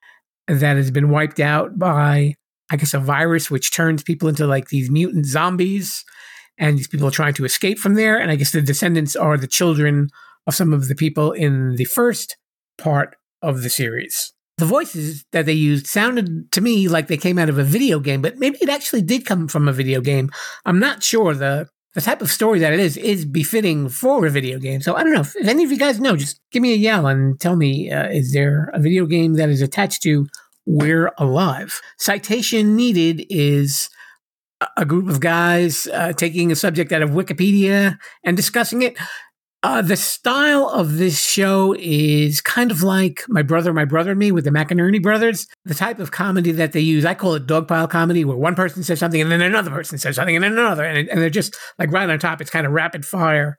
that 0.48 0.76
has 0.76 0.90
been 0.90 1.10
wiped 1.10 1.40
out 1.40 1.78
by, 1.78 2.34
I 2.70 2.76
guess, 2.76 2.94
a 2.94 2.98
virus 2.98 3.50
which 3.50 3.72
turns 3.72 4.02
people 4.02 4.28
into 4.28 4.46
like 4.46 4.68
these 4.68 4.90
mutant 4.90 5.26
zombies. 5.26 6.04
And 6.58 6.76
these 6.76 6.88
people 6.88 7.08
are 7.08 7.12
trying 7.12 7.34
to 7.34 7.44
escape 7.44 7.78
from 7.78 7.94
there. 7.94 8.18
And 8.18 8.30
I 8.30 8.36
guess 8.36 8.52
the 8.52 8.60
descendants 8.60 9.16
are 9.16 9.38
the 9.38 9.46
children 9.46 10.08
of 10.46 10.54
some 10.54 10.72
of 10.72 10.88
the 10.88 10.94
people 10.94 11.32
in 11.32 11.76
the 11.76 11.84
first 11.84 12.36
part 12.76 13.16
of 13.42 13.62
the 13.62 13.70
series. 13.70 14.32
The 14.58 14.66
voices 14.66 15.24
that 15.32 15.46
they 15.46 15.54
used 15.54 15.86
sounded 15.86 16.52
to 16.52 16.60
me 16.60 16.86
like 16.86 17.06
they 17.06 17.16
came 17.16 17.38
out 17.38 17.48
of 17.48 17.56
a 17.56 17.64
video 17.64 17.98
game, 17.98 18.20
but 18.20 18.38
maybe 18.38 18.58
it 18.60 18.68
actually 18.68 19.00
did 19.00 19.24
come 19.24 19.48
from 19.48 19.68
a 19.68 19.72
video 19.72 20.02
game. 20.02 20.30
I'm 20.66 20.78
not 20.78 21.02
sure. 21.02 21.34
The 21.34 21.68
the 21.94 22.00
type 22.00 22.22
of 22.22 22.30
story 22.30 22.58
that 22.60 22.72
it 22.72 22.80
is 22.80 22.96
is 22.96 23.24
befitting 23.24 23.88
for 23.88 24.24
a 24.26 24.30
video 24.30 24.58
game. 24.58 24.80
So 24.80 24.94
I 24.94 25.02
don't 25.02 25.12
know 25.12 25.20
if, 25.20 25.34
if 25.36 25.48
any 25.48 25.64
of 25.64 25.72
you 25.72 25.78
guys 25.78 26.00
know. 26.00 26.16
Just 26.16 26.40
give 26.52 26.62
me 26.62 26.72
a 26.72 26.76
yell 26.76 27.06
and 27.06 27.40
tell 27.40 27.56
me: 27.56 27.90
uh, 27.90 28.08
is 28.08 28.32
there 28.32 28.70
a 28.72 28.80
video 28.80 29.06
game 29.06 29.34
that 29.34 29.48
is 29.48 29.62
attached 29.62 30.02
to 30.04 30.28
"We're 30.66 31.12
Alive"? 31.18 31.80
Citation 31.98 32.76
needed 32.76 33.26
is 33.28 33.90
a- 34.76 34.84
group 34.84 35.08
of 35.08 35.20
guys 35.20 35.86
uh, 35.88 36.12
taking 36.12 36.52
a 36.52 36.56
subject 36.56 36.92
out 36.92 37.02
of 37.02 37.10
Wikipedia 37.10 37.98
and 38.24 38.36
discussing 38.36 38.82
it. 38.82 38.96
Uh, 39.62 39.82
the 39.82 39.96
style 39.96 40.70
of 40.70 40.96
this 40.96 41.20
show 41.20 41.74
is 41.78 42.40
kind 42.40 42.70
of 42.70 42.82
like 42.82 43.24
My 43.28 43.42
Brother, 43.42 43.74
My 43.74 43.84
Brother 43.84 44.12
and 44.12 44.18
Me 44.18 44.32
with 44.32 44.44
the 44.44 44.50
McInerney 44.50 45.02
brothers. 45.02 45.46
The 45.66 45.74
type 45.74 45.98
of 45.98 46.10
comedy 46.10 46.50
that 46.52 46.72
they 46.72 46.80
use, 46.80 47.04
I 47.04 47.12
call 47.12 47.34
it 47.34 47.46
dogpile 47.46 47.90
comedy, 47.90 48.24
where 48.24 48.38
one 48.38 48.54
person 48.54 48.82
says 48.82 48.98
something 48.98 49.20
and 49.20 49.30
then 49.30 49.42
another 49.42 49.70
person 49.70 49.98
says 49.98 50.16
something 50.16 50.34
and 50.34 50.42
then 50.42 50.52
another. 50.52 50.84
And, 50.84 51.06
and 51.10 51.20
they're 51.20 51.28
just 51.28 51.58
like 51.78 51.92
right 51.92 52.08
on 52.08 52.18
top. 52.18 52.40
It's 52.40 52.50
kind 52.50 52.66
of 52.66 52.72
rapid 52.72 53.04
fire. 53.04 53.58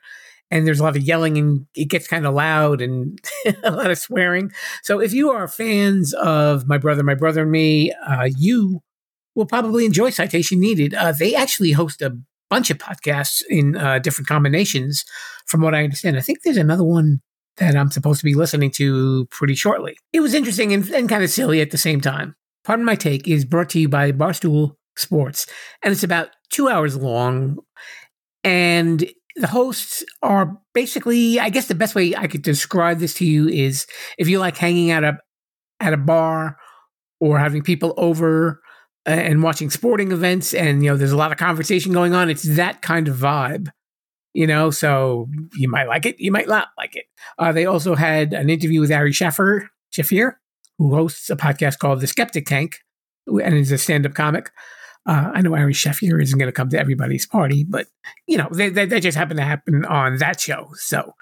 And 0.50 0.66
there's 0.66 0.80
a 0.80 0.84
lot 0.84 0.98
of 0.98 1.04
yelling 1.04 1.38
and 1.38 1.68
it 1.76 1.86
gets 1.86 2.08
kind 2.08 2.26
of 2.26 2.34
loud 2.34 2.82
and 2.82 3.20
a 3.64 3.72
lot 3.72 3.92
of 3.92 3.98
swearing. 4.00 4.52
So 4.82 5.00
if 5.00 5.14
you 5.14 5.30
are 5.30 5.48
fans 5.48 6.16
of 6.16 6.68
My 6.68 6.80
Brother, 6.80 7.04
My 7.04 7.16
Brother 7.16 7.44
and 7.44 7.52
Me, 7.52 7.94
uh, 8.08 8.28
you 8.38 8.82
will 9.36 9.46
probably 9.46 9.86
enjoy 9.86 10.10
Citation 10.10 10.60
Needed. 10.60 10.96
Uh, 10.96 11.14
they 11.18 11.36
actually 11.36 11.74
host 11.74 12.02
a 12.02 12.18
bunch 12.50 12.70
of 12.70 12.78
podcasts 12.80 13.42
in 13.50 13.78
uh, 13.78 13.98
different 14.00 14.28
combinations, 14.28 15.06
from 15.48 15.62
what 15.62 15.76
I 15.76 15.84
understand. 15.84 16.18
I 16.18 16.22
think 16.22 16.40
there's 16.44 16.58
another 16.58 16.84
one 16.84 17.22
that 17.58 17.76
I'm 17.76 17.92
supposed 17.92 18.20
to 18.20 18.26
be 18.26 18.34
listening 18.34 18.72
to 18.72 19.26
pretty 19.28 19.56
shortly. 19.56 19.98
It 20.14 20.22
was 20.22 20.34
interesting 20.34 20.74
and, 20.74 20.88
and 20.90 21.10
kind 21.10 21.24
of 21.24 21.30
silly 21.30 21.62
at 21.62 21.72
the 21.72 21.78
same 21.78 22.02
time. 22.02 22.36
Pardon 22.64 22.86
My 22.86 22.96
Take 22.96 23.28
is 23.28 23.46
brought 23.46 23.70
to 23.70 23.80
you 23.80 23.90
by 23.90 24.12
Barstool 24.12 24.76
Sports, 24.96 25.48
and 25.84 25.92
it's 25.92 26.04
about 26.04 26.30
two 26.50 26.70
hours 26.70 26.96
long. 26.96 27.58
And 28.44 29.06
the 29.36 29.48
hosts 29.48 30.04
are 30.22 30.58
basically, 30.74 31.40
I 31.40 31.50
guess 31.50 31.68
the 31.68 31.76
best 31.76 31.96
way 31.96 32.16
I 32.16 32.28
could 32.28 32.42
describe 32.42 33.00
this 33.00 33.14
to 33.16 33.26
you 33.26 33.48
is 33.48 33.86
if 34.18 34.28
you 34.28 34.40
like 34.40 34.58
hanging 34.58 34.92
at 34.92 35.04
a 35.04 35.18
at 35.80 35.94
a 35.94 35.98
bar 35.98 36.58
or 37.20 37.40
having 37.40 37.64
people 37.64 37.94
over 37.98 38.62
uh, 39.08 39.12
and 39.12 39.42
watching 39.42 39.70
sporting 39.70 40.12
events 40.12 40.54
and 40.54 40.84
you 40.84 40.92
know 40.92 40.98
there's 40.98 41.12
a 41.12 41.18
lot 41.18 41.32
of 41.32 41.38
conversation 41.38 41.92
going 41.92 42.14
on 42.14 42.30
it's 42.30 42.44
that 42.44 42.84
kind 42.84 43.08
of 43.08 43.16
vibe 43.16 43.70
you 44.34 44.48
know 44.48 44.70
so 44.72 45.28
you 45.56 45.70
might 45.70 45.88
like 45.88 46.06
it 46.06 46.20
you 46.20 46.32
might 46.32 46.48
not 46.48 46.70
like 46.78 46.96
it 46.96 47.06
uh, 47.40 47.52
they 47.52 47.66
also 47.66 47.96
had 47.96 48.34
an 48.34 48.50
interview 48.50 48.82
with 48.82 48.92
ari 48.92 49.12
Shaffir, 49.12 49.68
Shaffir 49.94 50.36
who 50.78 50.94
hosts 50.94 51.30
a 51.30 51.36
podcast 51.36 51.80
called 51.80 52.02
the 52.02 52.08
skeptic 52.08 52.46
tank 52.46 52.78
and 53.28 53.56
is 53.56 53.72
a 53.72 53.78
stand-up 53.78 54.14
comic 54.14 54.52
uh, 55.08 55.32
I 55.34 55.42
know 55.42 55.56
Ari 55.56 55.74
Shaffir 55.74 56.22
isn't 56.22 56.38
going 56.38 56.48
to 56.48 56.54
come 56.54 56.70
to 56.70 56.80
everybody's 56.80 57.26
party, 57.26 57.66
but 57.68 57.88
you 58.28 58.38
know 58.38 58.48
they, 58.52 58.70
they, 58.70 59.00
just 59.00 59.18
happen 59.18 59.36
to 59.38 59.44
happen 59.44 59.84
on 59.86 60.18
that 60.18 60.40
show. 60.40 60.70
So 60.76 61.16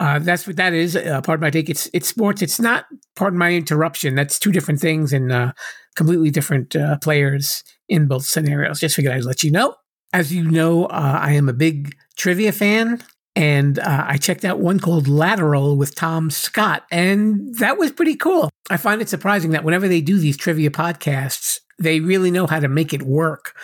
uh, 0.00 0.18
that's 0.18 0.46
what 0.46 0.56
that 0.56 0.72
is. 0.72 0.96
Uh, 0.96 1.20
pardon 1.22 1.42
my 1.42 1.50
take. 1.50 1.70
It's 1.70 1.88
it's 1.92 2.08
sports. 2.08 2.42
It's 2.42 2.60
not. 2.60 2.86
Pardon 3.16 3.38
my 3.38 3.52
interruption. 3.52 4.14
That's 4.14 4.38
two 4.38 4.52
different 4.52 4.80
things 4.80 5.12
and 5.12 5.32
uh, 5.32 5.52
completely 5.94 6.30
different 6.30 6.76
uh, 6.76 6.98
players 6.98 7.62
in 7.88 8.06
both 8.06 8.24
scenarios. 8.24 8.80
Just 8.80 8.96
figured 8.96 9.14
I'd 9.14 9.24
let 9.24 9.42
you 9.42 9.50
know. 9.50 9.76
As 10.12 10.32
you 10.32 10.50
know, 10.50 10.86
uh, 10.86 11.18
I 11.20 11.32
am 11.32 11.48
a 11.48 11.52
big 11.52 11.94
trivia 12.20 12.52
fan, 12.52 13.02
and 13.34 13.78
uh, 13.78 14.04
I 14.06 14.18
checked 14.18 14.44
out 14.44 14.60
one 14.60 14.78
called 14.78 15.08
Lateral 15.08 15.76
with 15.76 15.94
Tom 15.94 16.30
Scott, 16.30 16.84
and 16.90 17.54
that 17.56 17.78
was 17.78 17.92
pretty 17.92 18.14
cool. 18.14 18.50
I 18.68 18.76
find 18.76 19.00
it 19.00 19.08
surprising 19.08 19.52
that 19.52 19.64
whenever 19.64 19.88
they 19.88 20.02
do 20.02 20.18
these 20.18 20.36
trivia 20.36 20.70
podcasts, 20.70 21.58
they 21.78 22.00
really 22.00 22.30
know 22.30 22.46
how 22.46 22.60
to 22.60 22.68
make 22.68 22.92
it 22.92 23.02
work. 23.02 23.54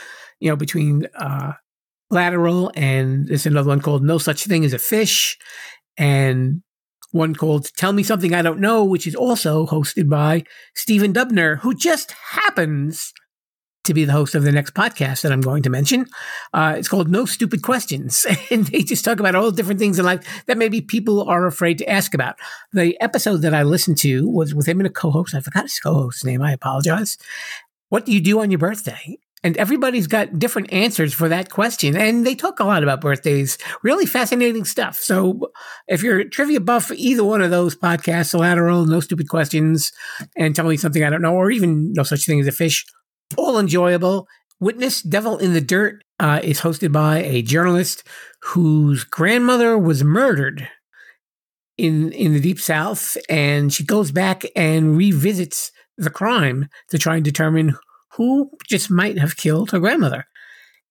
You 0.40 0.48
know, 0.48 0.56
between 0.56 1.06
Lateral 2.10 2.72
and 2.74 3.28
there's 3.28 3.44
another 3.44 3.68
one 3.68 3.82
called 3.82 4.02
No 4.02 4.16
Such 4.16 4.44
Thing 4.44 4.64
as 4.64 4.72
a 4.72 4.78
Fish 4.78 5.36
and 5.98 6.62
one 7.12 7.34
called 7.34 7.68
Tell 7.76 7.92
Me 7.92 8.02
Something 8.02 8.34
I 8.34 8.42
Don't 8.42 8.60
Know, 8.60 8.84
which 8.84 9.06
is 9.06 9.14
also 9.14 9.66
hosted 9.66 10.08
by 10.08 10.44
Stephen 10.74 11.12
Dubner, 11.12 11.58
who 11.58 11.74
just 11.74 12.12
happens 12.30 13.12
to 13.86 13.94
be 13.94 14.04
the 14.04 14.12
host 14.12 14.34
of 14.34 14.42
the 14.42 14.52
next 14.52 14.74
podcast 14.74 15.22
that 15.22 15.32
I'm 15.32 15.40
going 15.40 15.62
to 15.62 15.70
mention. 15.70 16.06
Uh, 16.52 16.74
it's 16.76 16.88
called 16.88 17.10
No 17.10 17.24
Stupid 17.24 17.62
Questions. 17.62 18.26
And 18.50 18.66
they 18.66 18.82
just 18.82 19.04
talk 19.04 19.18
about 19.18 19.34
all 19.34 19.50
the 19.50 19.56
different 19.56 19.80
things 19.80 19.98
in 19.98 20.04
life 20.04 20.44
that 20.46 20.56
maybe 20.56 20.80
people 20.80 21.28
are 21.28 21.46
afraid 21.46 21.78
to 21.78 21.88
ask 21.88 22.14
about. 22.14 22.36
The 22.72 23.00
episode 23.00 23.38
that 23.38 23.54
I 23.54 23.64
listened 23.64 23.98
to 23.98 24.28
was 24.28 24.54
with 24.54 24.66
him 24.66 24.78
and 24.78 24.86
a 24.86 24.90
co 24.90 25.10
host. 25.10 25.34
I 25.34 25.40
forgot 25.40 25.64
his 25.64 25.80
co 25.80 25.94
host's 25.94 26.24
name. 26.24 26.42
I 26.42 26.52
apologize. 26.52 27.18
What 27.88 28.06
do 28.06 28.12
you 28.12 28.20
do 28.20 28.40
on 28.40 28.50
your 28.50 28.58
birthday? 28.58 29.18
And 29.46 29.56
everybody's 29.58 30.06
got 30.06 30.38
different 30.38 30.72
answers 30.72 31.14
for 31.14 31.28
that 31.28 31.50
question. 31.50 31.96
And 31.96 32.26
they 32.26 32.34
talk 32.34 32.58
a 32.58 32.64
lot 32.64 32.82
about 32.82 33.00
birthdays, 33.00 33.58
really 33.82 34.06
fascinating 34.06 34.64
stuff. 34.64 34.96
So 34.96 35.52
if 35.86 36.02
you're 36.02 36.20
a 36.20 36.28
trivia 36.28 36.60
buff, 36.60 36.90
either 36.90 37.22
one 37.22 37.42
of 37.42 37.50
those 37.50 37.76
podcasts, 37.76 38.36
Lateral, 38.36 38.86
No 38.86 39.00
Stupid 39.00 39.28
Questions, 39.28 39.92
and 40.36 40.56
Tell 40.56 40.66
Me 40.66 40.76
Something 40.76 41.04
I 41.04 41.10
Don't 41.10 41.22
Know, 41.22 41.34
or 41.34 41.50
even 41.50 41.92
No 41.92 42.02
Such 42.02 42.26
Thing 42.26 42.40
as 42.40 42.48
a 42.48 42.52
Fish, 42.52 42.84
all 43.36 43.58
enjoyable. 43.58 44.26
Witness 44.60 45.02
Devil 45.02 45.38
in 45.38 45.52
the 45.52 45.60
Dirt 45.60 46.02
uh, 46.18 46.40
is 46.42 46.60
hosted 46.60 46.92
by 46.92 47.18
a 47.18 47.42
journalist 47.42 48.06
whose 48.42 49.04
grandmother 49.04 49.76
was 49.76 50.02
murdered 50.02 50.68
in 51.76 52.10
in 52.12 52.32
the 52.32 52.40
deep 52.40 52.58
south 52.58 53.18
and 53.28 53.72
she 53.72 53.84
goes 53.84 54.10
back 54.10 54.44
and 54.56 54.96
revisits 54.96 55.72
the 55.98 56.10
crime 56.10 56.68
to 56.88 56.98
try 56.98 57.16
and 57.16 57.24
determine 57.24 57.76
who 58.12 58.50
just 58.66 58.90
might 58.90 59.18
have 59.18 59.36
killed 59.36 59.70
her 59.70 59.78
grandmother. 59.78 60.24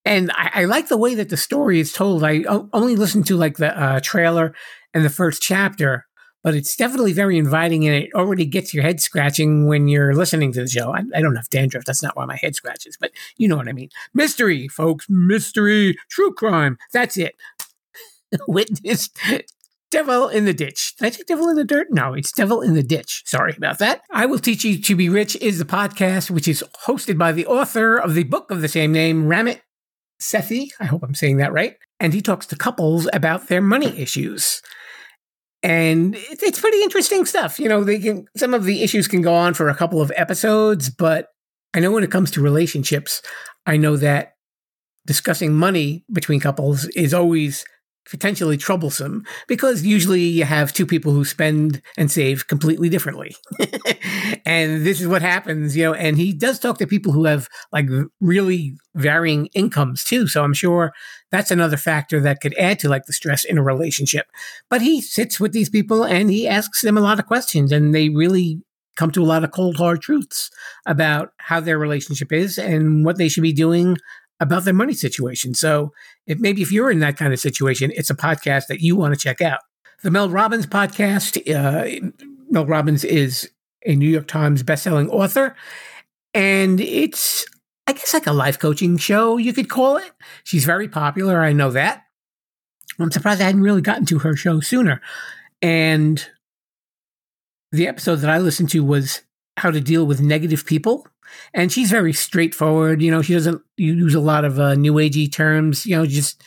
And 0.03 0.31
I, 0.36 0.51
I 0.53 0.65
like 0.65 0.88
the 0.88 0.97
way 0.97 1.15
that 1.15 1.29
the 1.29 1.38
story 1.38 1.79
is 1.79 1.91
told. 1.91 2.23
I 2.23 2.43
only 2.73 2.95
listened 2.95 3.25
to 3.27 3.38
like 3.38 3.57
the 3.57 3.77
uh, 3.79 3.99
trailer 4.01 4.53
and 4.93 5.03
the 5.03 5.09
first 5.09 5.41
chapter, 5.41 6.05
but 6.46 6.54
it's 6.54 6.76
definitely 6.76 7.12
very 7.12 7.39
inviting 7.39 7.88
and 7.88 8.04
it 8.04 8.14
already 8.14 8.46
gets 8.46 8.72
your 8.72 8.84
head 8.84 9.02
scratching 9.02 9.66
when 9.66 9.88
you're 9.88 10.14
listening 10.14 10.52
to 10.52 10.62
the 10.62 10.68
show. 10.68 10.93
I, 10.93 11.02
I 11.16 11.20
don't 11.20 11.36
have 11.36 11.50
dandruff. 11.50 11.86
That's 11.86 12.04
not 12.04 12.16
why 12.16 12.26
my 12.26 12.36
head 12.36 12.54
scratches, 12.54 12.98
but 13.02 13.10
you 13.36 13.48
know 13.48 13.58
what 13.58 13.68
I 13.68 13.72
mean. 13.72 13.89
Mystery, 14.14 14.68
folks, 14.68 15.08
mystery, 15.10 15.98
true 16.08 16.32
crime. 16.36 16.78
That's 16.93 17.18
it. 17.18 17.36
Witness 18.48 19.10
Devil 19.89 20.30
in 20.30 20.46
the 20.46 20.54
Ditch. 20.54 20.96
Did 20.98 21.08
I 21.08 21.10
say 21.10 21.24
Devil 21.26 21.50
in 21.50 21.56
the 21.56 21.64
Dirt? 21.64 21.88
No, 21.89 22.14
it's 22.14 22.32
Devil 22.32 22.62
in 22.62 22.76
the 22.76 22.84
Ditch. 22.84 23.24
Sorry 23.26 23.56
about 23.58 23.80
that. 23.80 24.02
I 24.12 24.28
Will 24.28 24.38
Teach 24.38 24.64
You 24.64 24.80
to 24.80 24.96
Be 24.96 25.10
Rich 25.10 25.36
is 25.38 25.58
the 25.58 25.66
podcast, 25.66 26.30
which 26.30 26.48
is 26.48 26.64
hosted 26.86 27.18
by 27.18 27.32
the 27.32 27.48
author 27.48 27.98
of 27.98 28.14
the 28.14 28.24
book 28.24 28.52
of 28.52 28.62
the 28.62 28.68
same 28.68 28.91
name, 28.91 29.26
Ramit 29.26 29.62
Sethi. 30.22 30.70
I 30.80 30.86
hope 30.86 31.02
I'm 31.02 31.16
saying 31.16 31.38
that 31.38 31.54
right. 31.54 31.76
And 32.00 32.14
he 32.14 32.22
talks 32.22 32.46
to 32.48 32.56
couples 32.56 33.10
about 33.14 33.48
their 33.48 33.62
money 33.62 33.98
issues. 33.98 34.62
And 35.66 36.16
it's 36.16 36.59
pretty 36.59 36.84
interesting 36.84 37.26
stuff. 37.26 37.59
You 37.59 37.68
know, 37.68 37.84
they 37.84 37.97
can 37.97 38.28
some 38.38 38.53
of 38.53 38.66
the 38.66 38.84
issues 38.84 39.07
can 39.07 39.24
go 39.24 39.34
on 39.34 39.55
for 39.55 39.68
a 39.68 39.76
couple 39.76 39.99
of 39.99 40.11
episodes, 40.16 40.91
but 40.91 41.30
I 41.74 41.80
know 41.80 41.91
when 41.91 42.03
it 42.03 42.11
comes 42.11 42.30
to 42.32 42.41
relationships, 42.41 43.24
I 43.66 43.78
know 43.78 43.97
that 43.97 44.34
discussing 45.07 45.55
money 45.55 46.05
between 46.13 46.39
couples 46.39 46.86
is 46.89 47.16
always 47.16 47.66
potentially 48.10 48.58
troublesome 48.58 49.26
because 49.47 49.84
usually 49.84 50.22
you 50.22 50.43
have 50.43 50.72
two 50.72 50.86
people 50.86 51.12
who 51.12 51.26
spend 51.26 51.82
and 51.97 52.12
save 52.12 52.47
completely 52.47 52.89
differently. 52.89 53.36
and 54.45 54.86
this 54.86 55.01
is 55.01 55.08
what 55.08 55.22
happens, 55.22 55.76
you 55.76 55.84
know, 55.84 55.93
and 55.93 56.18
he 56.18 56.34
does 56.34 56.60
talk 56.60 56.78
to 56.78 56.88
people 56.88 57.12
who 57.12 57.26
have 57.26 57.47
like 57.72 57.88
really 58.22 58.76
varying 58.93 59.47
incomes 59.53 60.03
too. 60.03 60.28
So 60.28 60.43
I'm 60.43 60.53
sure 60.53 60.93
that's 61.32 61.51
another 61.51 61.78
factor 61.78 62.20
that 62.22 62.41
could 62.41 62.53
add 62.56 62.80
to 62.80 62.89
like 62.89 63.06
the 63.06 63.14
stress 63.14 63.43
in 63.43 63.58
a 63.58 63.64
relationship. 63.64 64.28
But 64.70 64.82
he 64.82 65.01
sits 65.01 65.39
with 65.39 65.51
these 65.51 65.70
people 65.70 66.03
and 66.03 66.30
he 66.30 66.47
asks 66.47 66.82
them 66.82 66.97
a 66.97 67.01
lot 67.01 67.20
of 67.20 67.26
questions 67.26 67.72
and 67.72 67.93
they 67.93 68.10
really 68.10 68.62
come 68.95 69.12
to 69.12 69.24
a 69.24 69.26
lot 69.26 69.43
of 69.43 69.51
cold 69.51 69.78
hard 69.78 70.01
truths 70.01 70.49
about 70.86 71.30
how 71.38 71.60
their 71.60 71.78
relationship 71.78 72.32
is 72.32 72.58
and 72.58 73.03
what 73.03 73.18
they 73.18 73.28
should 73.28 73.43
be 73.43 73.53
doing 73.53 73.97
about 74.39 74.65
their 74.65 74.73
money 74.73 74.93
situation. 74.93 75.53
So 75.53 75.91
if 76.27 76.39
maybe 76.39 76.61
if 76.61 76.71
you're 76.71 76.91
in 76.91 76.99
that 76.99 77.17
kind 77.17 77.33
of 77.33 77.39
situation, 77.39 77.91
it's 77.95 78.09
a 78.09 78.15
podcast 78.15 78.67
that 78.67 78.81
you 78.81 78.95
want 78.95 79.13
to 79.13 79.19
check 79.19 79.41
out. 79.41 79.59
The 80.03 80.11
Mel 80.11 80.29
Robbins 80.29 80.67
podcast. 80.67 81.39
Uh, 81.49 82.11
Mel 82.49 82.65
Robbins 82.65 83.03
is 83.03 83.49
a 83.86 83.95
New 83.95 84.09
York 84.09 84.27
Times 84.27 84.63
bestselling 84.63 85.09
author, 85.09 85.55
and 86.33 86.79
it's 86.81 87.45
I 87.88 87.93
guess 87.93 88.13
like 88.13 88.27
a 88.27 88.33
life 88.33 88.59
coaching 88.59 88.97
show 88.97 89.38
you 89.38 89.53
could 89.53 89.69
call 89.69 89.97
it. 89.97 90.11
She's 90.43 90.65
very 90.65 90.88
popular. 90.88 91.41
I 91.41 91.53
know 91.53 91.71
that. 91.71 92.03
I'm 92.99 93.11
surprised 93.11 93.41
I 93.41 93.45
hadn't 93.45 93.61
really 93.61 93.81
gotten 93.81 94.05
to 94.07 94.19
her 94.19 94.36
show 94.36 94.59
sooner. 94.59 95.01
And 95.61 96.25
the 97.71 97.88
episode 97.88 98.17
that 98.17 98.29
I 98.29 98.38
listened 98.38 98.69
to 98.71 98.83
was 98.83 99.21
how 99.58 99.72
to 99.72 99.82
deal 99.82 100.06
with 100.06 100.22
negative 100.22 100.66
people 100.66 101.08
and 101.53 101.72
she's 101.72 101.89
very 101.89 102.14
straightforward. 102.14 103.01
You 103.01 103.12
know, 103.12 103.22
she 103.22 103.34
doesn't 103.34 103.62
use 103.78 104.16
a 104.16 104.20
lot 104.20 104.45
of 104.45 104.60
uh, 104.60 104.76
new 104.76 104.93
agey 104.93 105.32
terms. 105.32 105.86
You 105.86 105.95
know, 105.95 106.06
just 106.06 106.41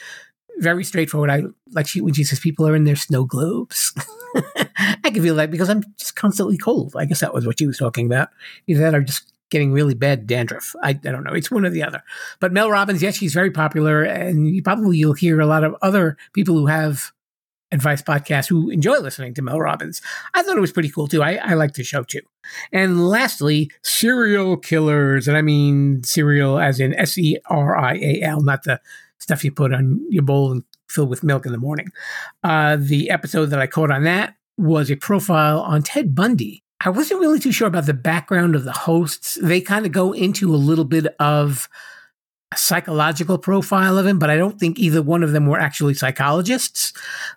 very 0.58 0.84
straightforward. 0.84 1.30
I 1.30 1.44
like 1.72 1.86
she 1.86 2.00
when 2.00 2.14
she 2.14 2.24
says 2.24 2.40
people 2.40 2.66
are 2.66 2.76
in 2.76 2.84
their 2.84 2.96
snow 2.96 3.24
globes. 3.24 3.92
I 4.76 5.10
can 5.10 5.22
feel 5.22 5.36
that 5.36 5.50
because 5.50 5.68
I'm 5.68 5.84
just 5.98 6.16
constantly 6.16 6.58
cold. 6.58 6.94
I 6.96 7.04
guess 7.04 7.20
that 7.20 7.34
was 7.34 7.46
what 7.46 7.58
she 7.58 7.66
was 7.66 7.78
talking 7.78 8.06
about. 8.06 8.28
Either 8.66 8.80
that 8.80 8.94
or 8.94 9.02
just 9.02 9.32
getting 9.50 9.72
really 9.72 9.94
bad 9.94 10.26
dandruff. 10.26 10.74
I, 10.82 10.90
I 10.90 10.92
don't 10.92 11.24
know. 11.24 11.32
It's 11.32 11.50
one 11.50 11.64
or 11.64 11.70
the 11.70 11.82
other. 11.82 12.02
But 12.38 12.52
Mel 12.52 12.70
Robbins, 12.70 13.02
yes, 13.02 13.16
she's 13.16 13.32
very 13.32 13.50
popular, 13.50 14.02
and 14.02 14.46
you 14.46 14.62
probably 14.62 14.98
you'll 14.98 15.14
hear 15.14 15.40
a 15.40 15.46
lot 15.46 15.64
of 15.64 15.74
other 15.80 16.18
people 16.34 16.56
who 16.56 16.66
have 16.66 17.12
advice 17.70 18.02
podcast 18.02 18.48
who 18.48 18.70
enjoy 18.70 18.98
listening 18.98 19.34
to 19.34 19.42
Mel 19.42 19.60
Robbins. 19.60 20.00
I 20.34 20.42
thought 20.42 20.56
it 20.56 20.60
was 20.60 20.72
pretty 20.72 20.90
cool 20.90 21.06
too. 21.06 21.22
I, 21.22 21.34
I 21.42 21.54
like 21.54 21.74
the 21.74 21.84
show 21.84 22.02
too. 22.02 22.22
And 22.72 23.08
lastly, 23.08 23.70
serial 23.82 24.56
killers. 24.56 25.28
And 25.28 25.36
I 25.36 25.42
mean 25.42 26.02
serial 26.02 26.58
as 26.58 26.80
in 26.80 26.94
S 26.94 27.18
E 27.18 27.36
R 27.46 27.76
I 27.76 27.94
A 27.96 28.22
L, 28.22 28.40
not 28.40 28.64
the 28.64 28.80
stuff 29.18 29.44
you 29.44 29.52
put 29.52 29.74
on 29.74 30.00
your 30.08 30.22
bowl 30.22 30.52
and 30.52 30.64
fill 30.88 31.06
with 31.06 31.22
milk 31.22 31.44
in 31.44 31.52
the 31.52 31.58
morning. 31.58 31.88
Uh, 32.42 32.76
the 32.78 33.10
episode 33.10 33.46
that 33.46 33.60
I 33.60 33.66
caught 33.66 33.90
on 33.90 34.04
that 34.04 34.34
was 34.56 34.90
a 34.90 34.96
profile 34.96 35.60
on 35.60 35.82
Ted 35.82 36.14
Bundy. 36.14 36.62
I 36.80 36.90
wasn't 36.90 37.20
really 37.20 37.40
too 37.40 37.52
sure 37.52 37.68
about 37.68 37.86
the 37.86 37.94
background 37.94 38.54
of 38.54 38.64
the 38.64 38.72
hosts. 38.72 39.36
They 39.42 39.60
kind 39.60 39.84
of 39.84 39.92
go 39.92 40.12
into 40.12 40.54
a 40.54 40.56
little 40.56 40.84
bit 40.84 41.06
of 41.18 41.68
psychological 42.56 43.36
profile 43.38 43.98
of 43.98 44.06
him, 44.06 44.18
but 44.18 44.30
I 44.30 44.36
don't 44.36 44.58
think 44.58 44.78
either 44.78 45.02
one 45.02 45.22
of 45.22 45.32
them 45.32 45.46
were 45.46 45.58
actually 45.58 45.94
psychologists. 45.94 46.92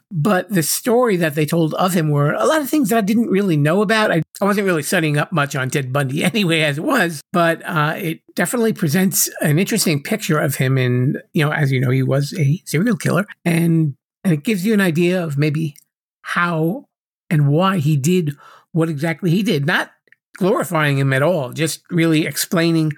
But 0.10 0.50
the 0.50 0.64
story 0.64 1.18
that 1.18 1.36
they 1.36 1.46
told 1.46 1.74
of 1.74 1.94
him 1.94 2.10
were 2.10 2.34
a 2.34 2.46
lot 2.46 2.62
of 2.62 2.70
things 2.70 2.90
that 2.90 2.98
I 2.98 3.02
didn't 3.02 3.30
really 3.30 3.58
know 3.58 3.82
about. 3.82 4.12
I, 4.12 4.22
I 4.40 4.46
wasn't 4.46 4.66
really 4.66 4.84
studying 4.84 5.18
up 5.18 5.32
much 5.32 5.56
on 5.56 5.70
Ted 5.70 5.92
Bundy 5.92 6.24
anyway, 6.24 6.62
as 6.62 6.78
it 6.78 6.84
was, 6.84 7.22
but 7.34 7.62
uh, 7.66 7.96
it 7.98 8.22
definitely 8.36 8.74
presents 8.74 9.30
an 9.42 9.60
interesting 9.60 10.02
picture 10.02 10.40
of 10.40 10.56
him. 10.56 10.78
And, 10.78 11.22
you 11.34 11.44
know, 11.44 11.52
as 11.52 11.72
you 11.72 11.80
know, 11.80 11.90
he 11.90 12.04
was 12.04 12.34
a 12.38 12.62
serial 12.66 12.98
killer. 12.98 13.26
And, 13.44 13.96
and 14.24 14.34
it 14.34 14.44
gives 14.44 14.66
you 14.66 14.74
an 14.74 14.82
idea 14.82 15.24
of 15.24 15.38
maybe 15.38 15.76
how 16.22 16.86
and 17.30 17.48
why 17.50 17.78
he 17.78 17.98
did 17.98 18.36
what 18.72 18.88
exactly 18.88 19.30
he 19.32 19.44
did. 19.44 19.66
Not 19.66 19.92
glorifying 20.38 20.98
him 20.98 21.12
at 21.14 21.22
all, 21.22 21.52
just 21.52 21.84
really 21.90 22.26
explaining 22.26 22.94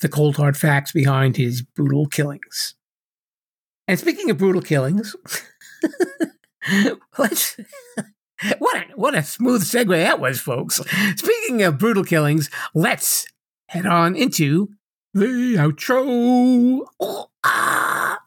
the 0.00 0.08
cold 0.08 0.36
hard 0.36 0.56
facts 0.56 0.92
behind 0.92 1.36
his 1.36 1.62
brutal 1.62 2.06
killings. 2.06 2.74
And 3.86 3.98
speaking 3.98 4.30
of 4.30 4.38
brutal 4.38 4.62
killings, 4.62 5.14
let's. 7.18 7.56
What 8.60 8.76
a, 8.76 8.82
what 8.94 9.16
a 9.16 9.24
smooth 9.24 9.64
segue 9.64 9.88
that 9.88 10.20
was, 10.20 10.40
folks. 10.40 10.80
Speaking 11.16 11.64
of 11.64 11.76
brutal 11.76 12.04
killings, 12.04 12.48
let's 12.72 13.26
head 13.66 13.84
on 13.84 14.14
into 14.14 14.68
the 15.12 15.56
outro. 15.58 16.86
Oh, 17.00 17.30
ah. 17.42 18.20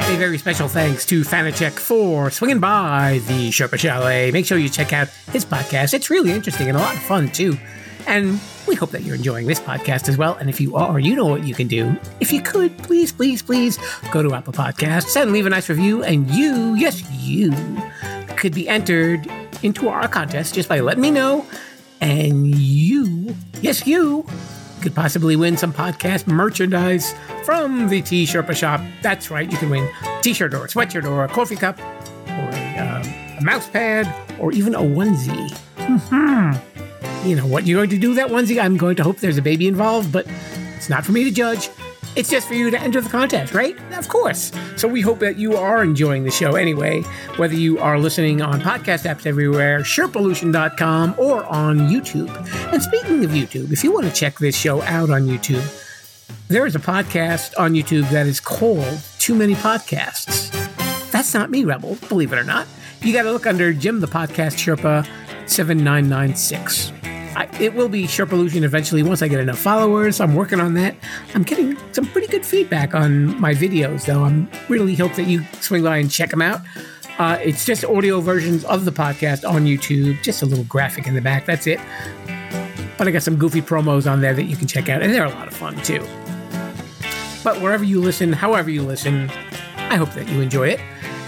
A 0.10 0.16
very 0.16 0.40
special 0.40 0.68
thanks 0.68 1.06
to 1.06 1.22
Fanacek 1.22 1.74
for 1.74 2.32
swinging 2.32 2.60
by 2.60 3.22
the 3.28 3.50
Sherpa 3.50 3.78
Chalet. 3.78 4.32
Make 4.32 4.48
sure 4.48 4.58
you 4.58 4.68
check 4.68 4.92
out 4.92 5.08
his 5.32 5.46
podcast. 5.46 5.94
It's 5.94 6.10
really 6.10 6.32
interesting 6.32 6.68
and 6.68 6.76
a 6.76 6.80
lot 6.80 6.96
of 6.96 7.02
fun, 7.04 7.30
too. 7.30 7.56
And 8.08 8.40
we 8.68 8.74
hope 8.74 8.90
that 8.90 9.04
you're 9.04 9.14
enjoying 9.14 9.46
this 9.46 9.60
podcast 9.60 10.10
as 10.10 10.18
well. 10.18 10.34
And 10.34 10.50
if 10.50 10.60
you 10.60 10.76
are, 10.76 10.98
you 11.00 11.16
know 11.16 11.28
what 11.28 11.44
you 11.44 11.54
can 11.54 11.68
do. 11.68 11.96
If 12.20 12.34
you 12.34 12.42
could, 12.42 12.76
please, 12.80 13.12
please, 13.12 13.44
please 13.44 13.78
go 14.12 14.24
to 14.24 14.34
Apple 14.34 14.52
Podcasts 14.52 15.16
and 15.16 15.32
leave 15.32 15.46
a 15.46 15.52
nice 15.52 15.70
review. 15.70 16.04
And 16.04 16.28
you, 16.32 16.74
yes, 16.74 17.04
you, 17.12 17.54
could 18.36 18.56
be 18.56 18.68
entered 18.68 19.32
into 19.62 19.90
our 19.90 20.08
contest 20.08 20.56
just 20.56 20.68
by 20.68 20.80
letting 20.80 21.02
me 21.02 21.12
know. 21.12 21.46
And 22.02 22.48
you, 22.48 23.36
yes, 23.62 23.86
you, 23.86 24.26
could 24.82 24.96
possibly 24.96 25.36
win 25.36 25.58
some 25.58 25.74
podcast 25.74 26.28
merchandise 26.28 27.14
from 27.44 27.88
the 27.90 28.02
T 28.02 28.26
Sherpa 28.26 28.56
shop. 28.56 28.82
That's 29.02 29.30
right, 29.30 29.50
you 29.52 29.58
can 29.58 29.70
win 29.70 29.88
a 30.04 30.22
t 30.22 30.34
shirt 30.34 30.54
or 30.54 30.66
a 30.66 30.68
sweatshirt 30.68 31.06
or 31.10 31.24
a 31.24 31.28
coffee 31.28 31.56
cup 31.56 31.80
or 31.80 32.50
a, 32.52 32.78
um, 32.78 33.38
a 33.38 33.42
mouse 33.42 33.68
pad 33.70 34.08
or 34.40 34.52
even 34.52 34.76
a 34.76 34.80
onesie. 34.80 35.52
hmm 35.78 37.28
You 37.28 37.36
know 37.36 37.46
what 37.46 37.66
you're 37.66 37.80
going 37.80 37.90
to 37.90 37.98
do 37.98 38.14
that 38.16 38.30
onesie? 38.30 38.62
I'm 38.62 38.78
going 38.78 38.96
to 38.98 39.04
hope 39.04 39.18
there's 39.18 39.38
a 39.38 39.42
baby 39.42 39.68
involved, 39.68 40.12
but 40.12 40.26
it's 40.76 40.90
not 40.90 41.06
for 41.06 41.12
me 41.12 41.24
to 41.24 41.32
judge. 41.32 41.70
It's 42.16 42.30
just 42.30 42.48
for 42.48 42.54
you 42.54 42.70
to 42.72 42.80
enter 42.80 43.02
the 43.02 43.10
contest, 43.10 43.54
right? 43.54 43.78
Of 43.98 44.08
course. 44.08 44.52
So 44.76 44.88
we 44.88 45.02
hope 45.02 45.20
that 45.20 45.38
you 45.38 45.56
are 45.56 45.84
enjoying 45.84 46.24
the 46.24 46.32
show 46.32 46.56
anyway, 46.56 47.02
whether 47.38 47.56
you 47.56 47.80
are 47.80 48.00
listening 48.00 48.42
on 48.42 48.60
podcast 48.62 49.10
apps 49.10 49.26
everywhere, 49.26 49.82
Sherpalution.com, 49.82 51.16
or 51.18 51.46
on 51.46 51.80
YouTube. 51.90 52.30
And 52.74 52.82
speaking 52.82 53.24
of 53.24 53.32
YouTube, 53.32 53.72
if 53.72 53.84
you 53.84 53.94
want 53.94 54.08
to 54.08 54.12
check 54.12 54.40
this 54.40 54.56
show 54.56 54.82
out 54.82 55.10
on 55.10 55.28
YouTube, 55.28 55.64
there 56.48 56.66
is 56.66 56.76
a 56.76 56.80
podcast 56.80 57.54
on 57.60 57.74
YouTube 57.74 58.10
that 58.10 58.26
is 58.26 58.40
called 58.40 59.00
Too 59.20 59.36
Many 59.36 59.54
Podcasts. 59.54 60.52
That's 61.12 61.34
not 61.34 61.50
me, 61.50 61.64
Rebel, 61.64 61.96
believe 62.08 62.34
it 62.34 62.40
or 62.40 62.44
not. 62.44 62.68
You 63.02 63.14
got 63.14 63.24
to 63.24 63.32
look 63.32 63.48
under 63.48 63.72
Jim 63.72 64.00
the 64.00 64.08
Podcast 64.08 64.58
Sherpa 64.58 65.08
7996. 65.48 66.92
I, 67.40 67.48
it 67.62 67.74
will 67.74 67.88
be 67.88 68.04
Sherpalution 68.04 68.64
eventually 68.64 69.02
once 69.02 69.22
I 69.22 69.30
get 69.30 69.40
enough 69.40 69.60
followers. 69.60 70.20
I'm 70.20 70.36
working 70.36 70.60
on 70.60 70.74
that. 70.74 70.94
I'm 71.34 71.44
getting 71.44 71.78
some 71.94 72.06
pretty 72.08 72.28
good 72.28 72.46
feedback 72.46 72.94
on 72.94 73.40
my 73.40 73.54
videos, 73.54 74.06
though. 74.06 74.26
I'm 74.26 74.50
really 74.68 74.94
hope 74.94 75.16
that 75.16 75.24
you 75.24 75.46
swing 75.62 75.84
by 75.84 75.98
and 75.98 76.12
check 76.12 76.32
them 76.32 76.42
out. 76.42 76.60
Uh, 77.18 77.40
it's 77.42 77.66
just 77.66 77.86
audio 77.86 78.20
versions 78.20 78.66
of 78.66 78.84
the 78.84 78.92
podcast 78.92 79.50
on 79.50 79.64
YouTube, 79.64 80.22
just 80.22 80.42
a 80.42 80.46
little 80.46 80.66
graphic 80.66 81.08
in 81.08 81.16
the 81.16 81.22
back. 81.22 81.46
That's 81.46 81.66
it. 81.66 81.80
But 82.98 83.08
I 83.08 83.12
got 83.12 83.24
some 83.24 83.38
goofy 83.38 83.62
promos 83.62 84.12
on 84.12 84.20
there 84.20 84.34
that 84.34 84.44
you 84.44 84.58
can 84.58 84.68
check 84.68 84.90
out, 84.90 85.02
and 85.02 85.14
they're 85.14 85.24
a 85.24 85.30
lot 85.30 85.48
of 85.48 85.54
fun 85.54 85.78
too. 85.78 86.06
But 87.42 87.62
wherever 87.62 87.86
you 87.86 88.02
listen, 88.02 88.34
however 88.34 88.70
you 88.70 88.82
listen, 88.82 89.30
I 89.78 89.96
hope 89.96 90.12
that 90.12 90.28
you 90.28 90.42
enjoy 90.42 90.72
it. 90.72 90.82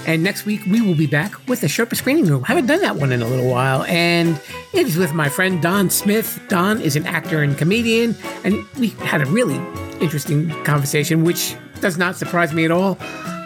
And 0.07 0.23
next 0.23 0.45
week 0.45 0.61
we 0.65 0.81
will 0.81 0.95
be 0.95 1.07
back 1.07 1.47
with 1.47 1.61
the 1.61 1.67
Sherpa 1.67 1.95
Screening 1.95 2.25
Room. 2.25 2.43
I 2.43 2.47
haven't 2.47 2.65
done 2.65 2.81
that 2.81 2.95
one 2.95 3.11
in 3.11 3.21
a 3.21 3.27
little 3.27 3.49
while, 3.49 3.83
and 3.83 4.41
it 4.73 4.87
is 4.87 4.97
with 4.97 5.13
my 5.13 5.29
friend 5.29 5.61
Don 5.61 5.89
Smith. 5.89 6.41
Don 6.47 6.81
is 6.81 6.95
an 6.95 7.05
actor 7.05 7.43
and 7.43 7.57
comedian, 7.57 8.15
and 8.43 8.65
we 8.79 8.89
had 8.89 9.21
a 9.21 9.25
really 9.25 9.55
interesting 9.99 10.49
conversation, 10.63 11.23
which 11.23 11.55
does 11.81 11.97
not 11.97 12.15
surprise 12.15 12.53
me 12.53 12.65
at 12.65 12.71
all. 12.71 12.97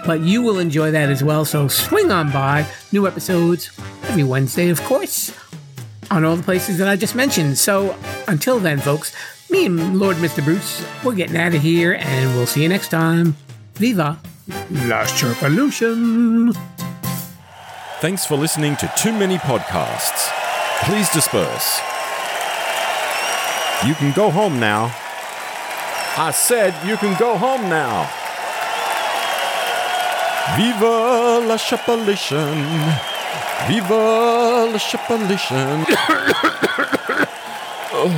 But 0.05 0.21
you 0.21 0.41
will 0.43 0.59
enjoy 0.59 0.91
that 0.91 1.09
as 1.09 1.23
well. 1.23 1.45
So 1.45 1.67
swing 1.67 2.11
on 2.11 2.31
by. 2.31 2.65
New 2.91 3.07
episodes 3.07 3.71
every 4.03 4.23
Wednesday, 4.23 4.69
of 4.69 4.79
course, 4.83 5.33
on 6.11 6.23
all 6.23 6.35
the 6.35 6.43
places 6.43 6.77
that 6.77 6.87
I 6.87 6.95
just 6.95 7.15
mentioned. 7.15 7.57
So 7.57 7.97
until 8.27 8.59
then, 8.59 8.79
folks, 8.79 9.13
me 9.49 9.65
and 9.65 9.99
Lord 9.99 10.17
Mr. 10.17 10.43
Bruce, 10.43 10.85
we're 11.03 11.15
getting 11.15 11.37
out 11.37 11.55
of 11.55 11.61
here, 11.61 11.95
and 11.95 12.35
we'll 12.35 12.45
see 12.45 12.63
you 12.63 12.69
next 12.69 12.89
time. 12.89 13.35
Viva 13.73 14.19
La 14.47 15.03
Sherpalution! 15.05 16.53
Thanks 17.99 18.27
for 18.27 18.37
listening 18.37 18.75
to 18.75 18.91
Too 18.95 19.11
Many 19.11 19.37
Podcasts. 19.39 20.29
Please 20.83 21.09
disperse. 21.09 21.79
You 23.87 23.95
can 23.95 24.11
go 24.13 24.29
home 24.29 24.59
now. 24.59 24.93
I 26.15 26.31
said 26.31 26.75
you 26.87 26.95
can 26.97 27.17
go 27.19 27.35
home 27.37 27.69
now. 27.69 28.07
Viva 30.55 31.39
la 31.47 31.57
Sherpalution. 31.57 32.53
Viva 33.67 34.69
la 34.71 34.77
Sherpalution. 34.77 35.85
oh. 37.97 38.11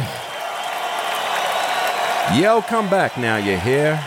Yeah, 2.35 2.49
I'll 2.49 2.61
come 2.61 2.89
back 2.89 3.17
now, 3.17 3.37
you 3.37 3.57
hear? 3.57 3.97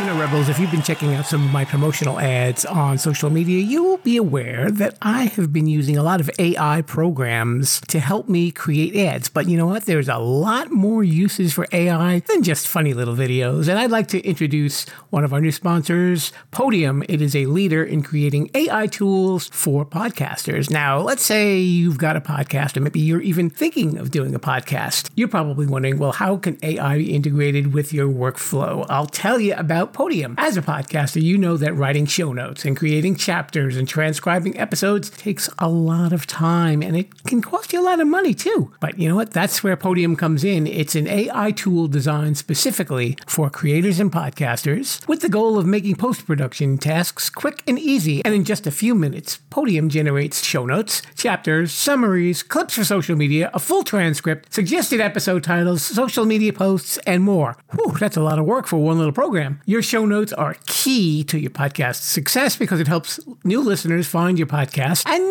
You 0.00 0.06
know, 0.06 0.18
Rebels, 0.18 0.48
if 0.48 0.58
you've 0.58 0.70
been 0.70 0.80
checking 0.80 1.12
out 1.14 1.26
some 1.26 1.44
of 1.44 1.50
my 1.52 1.66
promotional 1.66 2.18
ads 2.18 2.64
on 2.64 2.96
social 2.96 3.28
media, 3.28 3.60
you 3.60 3.82
will 3.84 3.98
be 3.98 4.16
aware 4.16 4.70
that 4.70 4.96
I 5.02 5.24
have 5.24 5.52
been 5.52 5.66
using 5.66 5.98
a 5.98 6.02
lot 6.02 6.22
of 6.22 6.30
AI 6.38 6.80
programs 6.80 7.82
to 7.88 8.00
help 8.00 8.26
me 8.26 8.50
create 8.50 8.96
ads. 8.96 9.28
But 9.28 9.46
you 9.46 9.58
know 9.58 9.66
what? 9.66 9.84
There's 9.84 10.08
a 10.08 10.16
lot 10.16 10.70
more 10.70 11.04
uses 11.04 11.52
for 11.52 11.66
AI 11.70 12.20
than 12.20 12.42
just 12.42 12.66
funny 12.66 12.94
little 12.94 13.14
videos. 13.14 13.68
And 13.68 13.78
I'd 13.78 13.90
like 13.90 14.06
to 14.08 14.20
introduce 14.20 14.88
one 15.10 15.22
of 15.22 15.34
our 15.34 15.40
new 15.42 15.52
sponsors, 15.52 16.32
Podium. 16.50 17.02
It 17.06 17.20
is 17.20 17.36
a 17.36 17.44
leader 17.44 17.84
in 17.84 18.02
creating 18.02 18.50
AI 18.54 18.86
tools 18.86 19.48
for 19.48 19.84
podcasters. 19.84 20.70
Now, 20.70 20.98
let's 20.98 21.26
say 21.26 21.58
you've 21.58 21.98
got 21.98 22.16
a 22.16 22.22
podcast, 22.22 22.74
or 22.78 22.80
maybe 22.80 23.00
you're 23.00 23.20
even 23.20 23.50
thinking 23.50 23.98
of 23.98 24.10
doing 24.10 24.34
a 24.34 24.40
podcast. 24.40 25.10
You're 25.14 25.28
probably 25.28 25.66
wondering, 25.66 25.98
well, 25.98 26.12
how 26.12 26.38
can 26.38 26.56
AI 26.62 26.96
be 26.96 27.14
integrated 27.14 27.74
with 27.74 27.92
your 27.92 28.08
workflow? 28.08 28.86
I'll 28.88 29.04
tell 29.04 29.38
you 29.38 29.52
about 29.56 29.89
Podium. 29.92 30.34
As 30.38 30.56
a 30.56 30.62
podcaster, 30.62 31.20
you 31.20 31.36
know 31.36 31.56
that 31.56 31.74
writing 31.74 32.06
show 32.06 32.32
notes 32.32 32.64
and 32.64 32.76
creating 32.76 33.16
chapters 33.16 33.76
and 33.76 33.88
transcribing 33.88 34.58
episodes 34.58 35.10
takes 35.10 35.48
a 35.58 35.68
lot 35.68 36.12
of 36.12 36.26
time 36.26 36.82
and 36.82 36.96
it 36.96 37.24
can 37.24 37.42
cost 37.42 37.72
you 37.72 37.80
a 37.80 37.82
lot 37.82 38.00
of 38.00 38.06
money 38.06 38.34
too. 38.34 38.72
But 38.80 38.98
you 38.98 39.08
know 39.08 39.16
what? 39.16 39.32
That's 39.32 39.62
where 39.62 39.76
Podium 39.76 40.16
comes 40.16 40.44
in. 40.44 40.66
It's 40.66 40.94
an 40.94 41.06
AI 41.06 41.50
tool 41.52 41.88
designed 41.88 42.38
specifically 42.38 43.16
for 43.26 43.50
creators 43.50 44.00
and 44.00 44.12
podcasters 44.12 45.06
with 45.08 45.20
the 45.20 45.28
goal 45.28 45.58
of 45.58 45.66
making 45.66 45.96
post 45.96 46.26
production 46.26 46.78
tasks 46.78 47.30
quick 47.30 47.62
and 47.66 47.78
easy. 47.78 48.24
And 48.24 48.34
in 48.34 48.44
just 48.44 48.66
a 48.66 48.70
few 48.70 48.94
minutes, 48.94 49.38
Podium 49.50 49.88
generates 49.88 50.44
show 50.44 50.66
notes, 50.66 51.02
chapters, 51.16 51.72
summaries, 51.72 52.42
clips 52.42 52.74
for 52.74 52.84
social 52.84 53.16
media, 53.16 53.50
a 53.52 53.58
full 53.58 53.82
transcript, 53.82 54.52
suggested 54.52 55.00
episode 55.00 55.44
titles, 55.44 55.82
social 55.82 56.24
media 56.24 56.52
posts, 56.52 56.98
and 57.06 57.22
more. 57.22 57.56
Whew, 57.72 57.96
that's 57.98 58.16
a 58.16 58.22
lot 58.22 58.38
of 58.38 58.44
work 58.44 58.66
for 58.66 58.78
one 58.78 58.98
little 58.98 59.12
program. 59.12 59.60
Your 59.66 59.79
show 59.82 60.06
notes 60.06 60.32
are 60.32 60.56
key 60.66 61.24
to 61.24 61.38
your 61.38 61.50
podcast 61.50 61.96
success 62.02 62.56
because 62.56 62.80
it 62.80 62.88
helps 62.88 63.20
new 63.44 63.60
listeners 63.60 64.06
find 64.06 64.38
your 64.38 64.46
podcast 64.46 65.06
and 65.06 65.22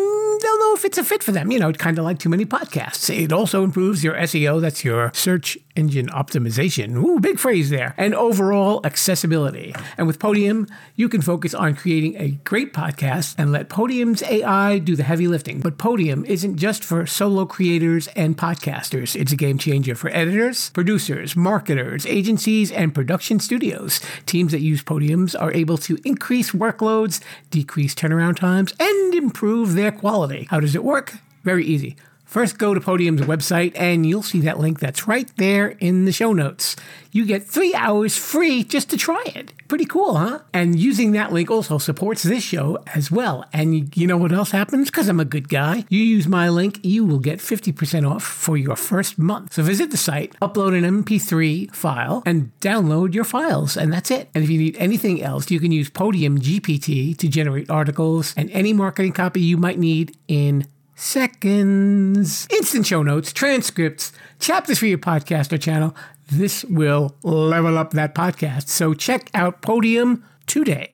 they'll 0.42 0.58
know 0.58 0.74
if 0.74 0.84
it's 0.84 0.98
a 0.98 1.04
fit 1.04 1.22
for 1.22 1.32
them. 1.32 1.50
You 1.50 1.58
know, 1.58 1.72
kind 1.72 1.98
of 1.98 2.04
like 2.04 2.18
too 2.18 2.28
many 2.28 2.44
podcasts. 2.44 3.10
It 3.14 3.32
also 3.32 3.64
improves 3.64 4.02
your 4.02 4.14
SEO, 4.14 4.60
that's 4.60 4.84
your 4.84 5.10
search 5.14 5.58
engine 5.76 6.08
optimization. 6.08 6.96
Ooh, 6.96 7.20
big 7.20 7.38
phrase 7.38 7.70
there. 7.70 7.94
And 7.96 8.14
overall 8.14 8.80
accessibility. 8.84 9.74
And 9.96 10.06
with 10.06 10.18
Podium, 10.18 10.66
you 10.96 11.08
can 11.08 11.22
focus 11.22 11.54
on 11.54 11.74
creating 11.74 12.16
a 12.16 12.30
great 12.44 12.72
podcast 12.72 13.34
and 13.38 13.52
let 13.52 13.68
Podium's 13.68 14.22
AI 14.24 14.78
do 14.78 14.96
the 14.96 15.02
heavy 15.02 15.28
lifting. 15.28 15.60
But 15.60 15.78
Podium 15.78 16.24
isn't 16.24 16.56
just 16.56 16.84
for 16.84 17.06
solo 17.06 17.46
creators 17.46 18.08
and 18.08 18.36
podcasters, 18.36 19.14
it's 19.14 19.32
a 19.32 19.36
game 19.36 19.58
changer 19.58 19.94
for 19.94 20.10
editors, 20.10 20.70
producers, 20.70 21.36
marketers, 21.36 22.06
agencies, 22.06 22.70
and 22.72 22.94
production 22.94 23.40
studios. 23.40 24.00
Teams 24.26 24.52
that 24.52 24.60
use 24.60 24.82
Podiums 24.82 25.40
are 25.40 25.52
able 25.52 25.78
to 25.78 25.98
increase 26.04 26.52
workloads, 26.52 27.20
decrease 27.50 27.94
turnaround 27.94 28.36
times, 28.36 28.72
and 28.78 29.14
improve 29.14 29.74
their 29.74 29.92
quality. 29.92 30.46
How 30.50 30.60
does 30.60 30.74
it 30.74 30.84
work? 30.84 31.14
Very 31.44 31.64
easy. 31.64 31.96
First, 32.30 32.58
go 32.58 32.74
to 32.74 32.80
Podium's 32.80 33.22
website 33.22 33.72
and 33.74 34.06
you'll 34.06 34.22
see 34.22 34.38
that 34.42 34.60
link 34.60 34.78
that's 34.78 35.08
right 35.08 35.28
there 35.36 35.70
in 35.80 36.04
the 36.04 36.12
show 36.12 36.32
notes. 36.32 36.76
You 37.10 37.26
get 37.26 37.42
three 37.42 37.74
hours 37.74 38.16
free 38.16 38.62
just 38.62 38.88
to 38.90 38.96
try 38.96 39.20
it. 39.34 39.52
Pretty 39.66 39.84
cool, 39.84 40.16
huh? 40.16 40.38
And 40.54 40.78
using 40.78 41.10
that 41.10 41.32
link 41.32 41.50
also 41.50 41.78
supports 41.78 42.22
this 42.22 42.44
show 42.44 42.78
as 42.94 43.10
well. 43.10 43.44
And 43.52 43.96
you 43.96 44.06
know 44.06 44.16
what 44.16 44.30
else 44.30 44.52
happens? 44.52 44.90
Because 44.90 45.08
I'm 45.08 45.18
a 45.18 45.24
good 45.24 45.48
guy. 45.48 45.84
You 45.88 46.04
use 46.04 46.28
my 46.28 46.48
link, 46.48 46.78
you 46.84 47.04
will 47.04 47.18
get 47.18 47.40
50% 47.40 48.08
off 48.08 48.22
for 48.22 48.56
your 48.56 48.76
first 48.76 49.18
month. 49.18 49.54
So 49.54 49.64
visit 49.64 49.90
the 49.90 49.96
site, 49.96 50.38
upload 50.40 50.78
an 50.78 51.02
MP3 51.02 51.74
file, 51.74 52.22
and 52.24 52.52
download 52.60 53.12
your 53.12 53.24
files. 53.24 53.76
And 53.76 53.92
that's 53.92 54.12
it. 54.12 54.28
And 54.36 54.44
if 54.44 54.50
you 54.50 54.58
need 54.58 54.76
anything 54.76 55.20
else, 55.20 55.50
you 55.50 55.58
can 55.58 55.72
use 55.72 55.90
Podium 55.90 56.38
GPT 56.38 57.18
to 57.18 57.26
generate 57.26 57.68
articles 57.68 58.34
and 58.36 58.48
any 58.52 58.72
marketing 58.72 59.14
copy 59.14 59.40
you 59.40 59.56
might 59.56 59.80
need 59.80 60.16
in 60.28 60.68
seconds. 61.00 62.46
Instant 62.50 62.86
show 62.86 63.02
notes, 63.02 63.32
transcripts, 63.32 64.12
chapters 64.38 64.78
for 64.78 64.86
your 64.86 64.98
podcast 64.98 65.52
or 65.52 65.58
channel. 65.58 65.94
This 66.30 66.64
will 66.64 67.16
level 67.22 67.76
up 67.76 67.92
that 67.92 68.14
podcast. 68.14 68.68
So 68.68 68.94
check 68.94 69.30
out 69.34 69.62
Podium 69.62 70.24
today. 70.46 70.88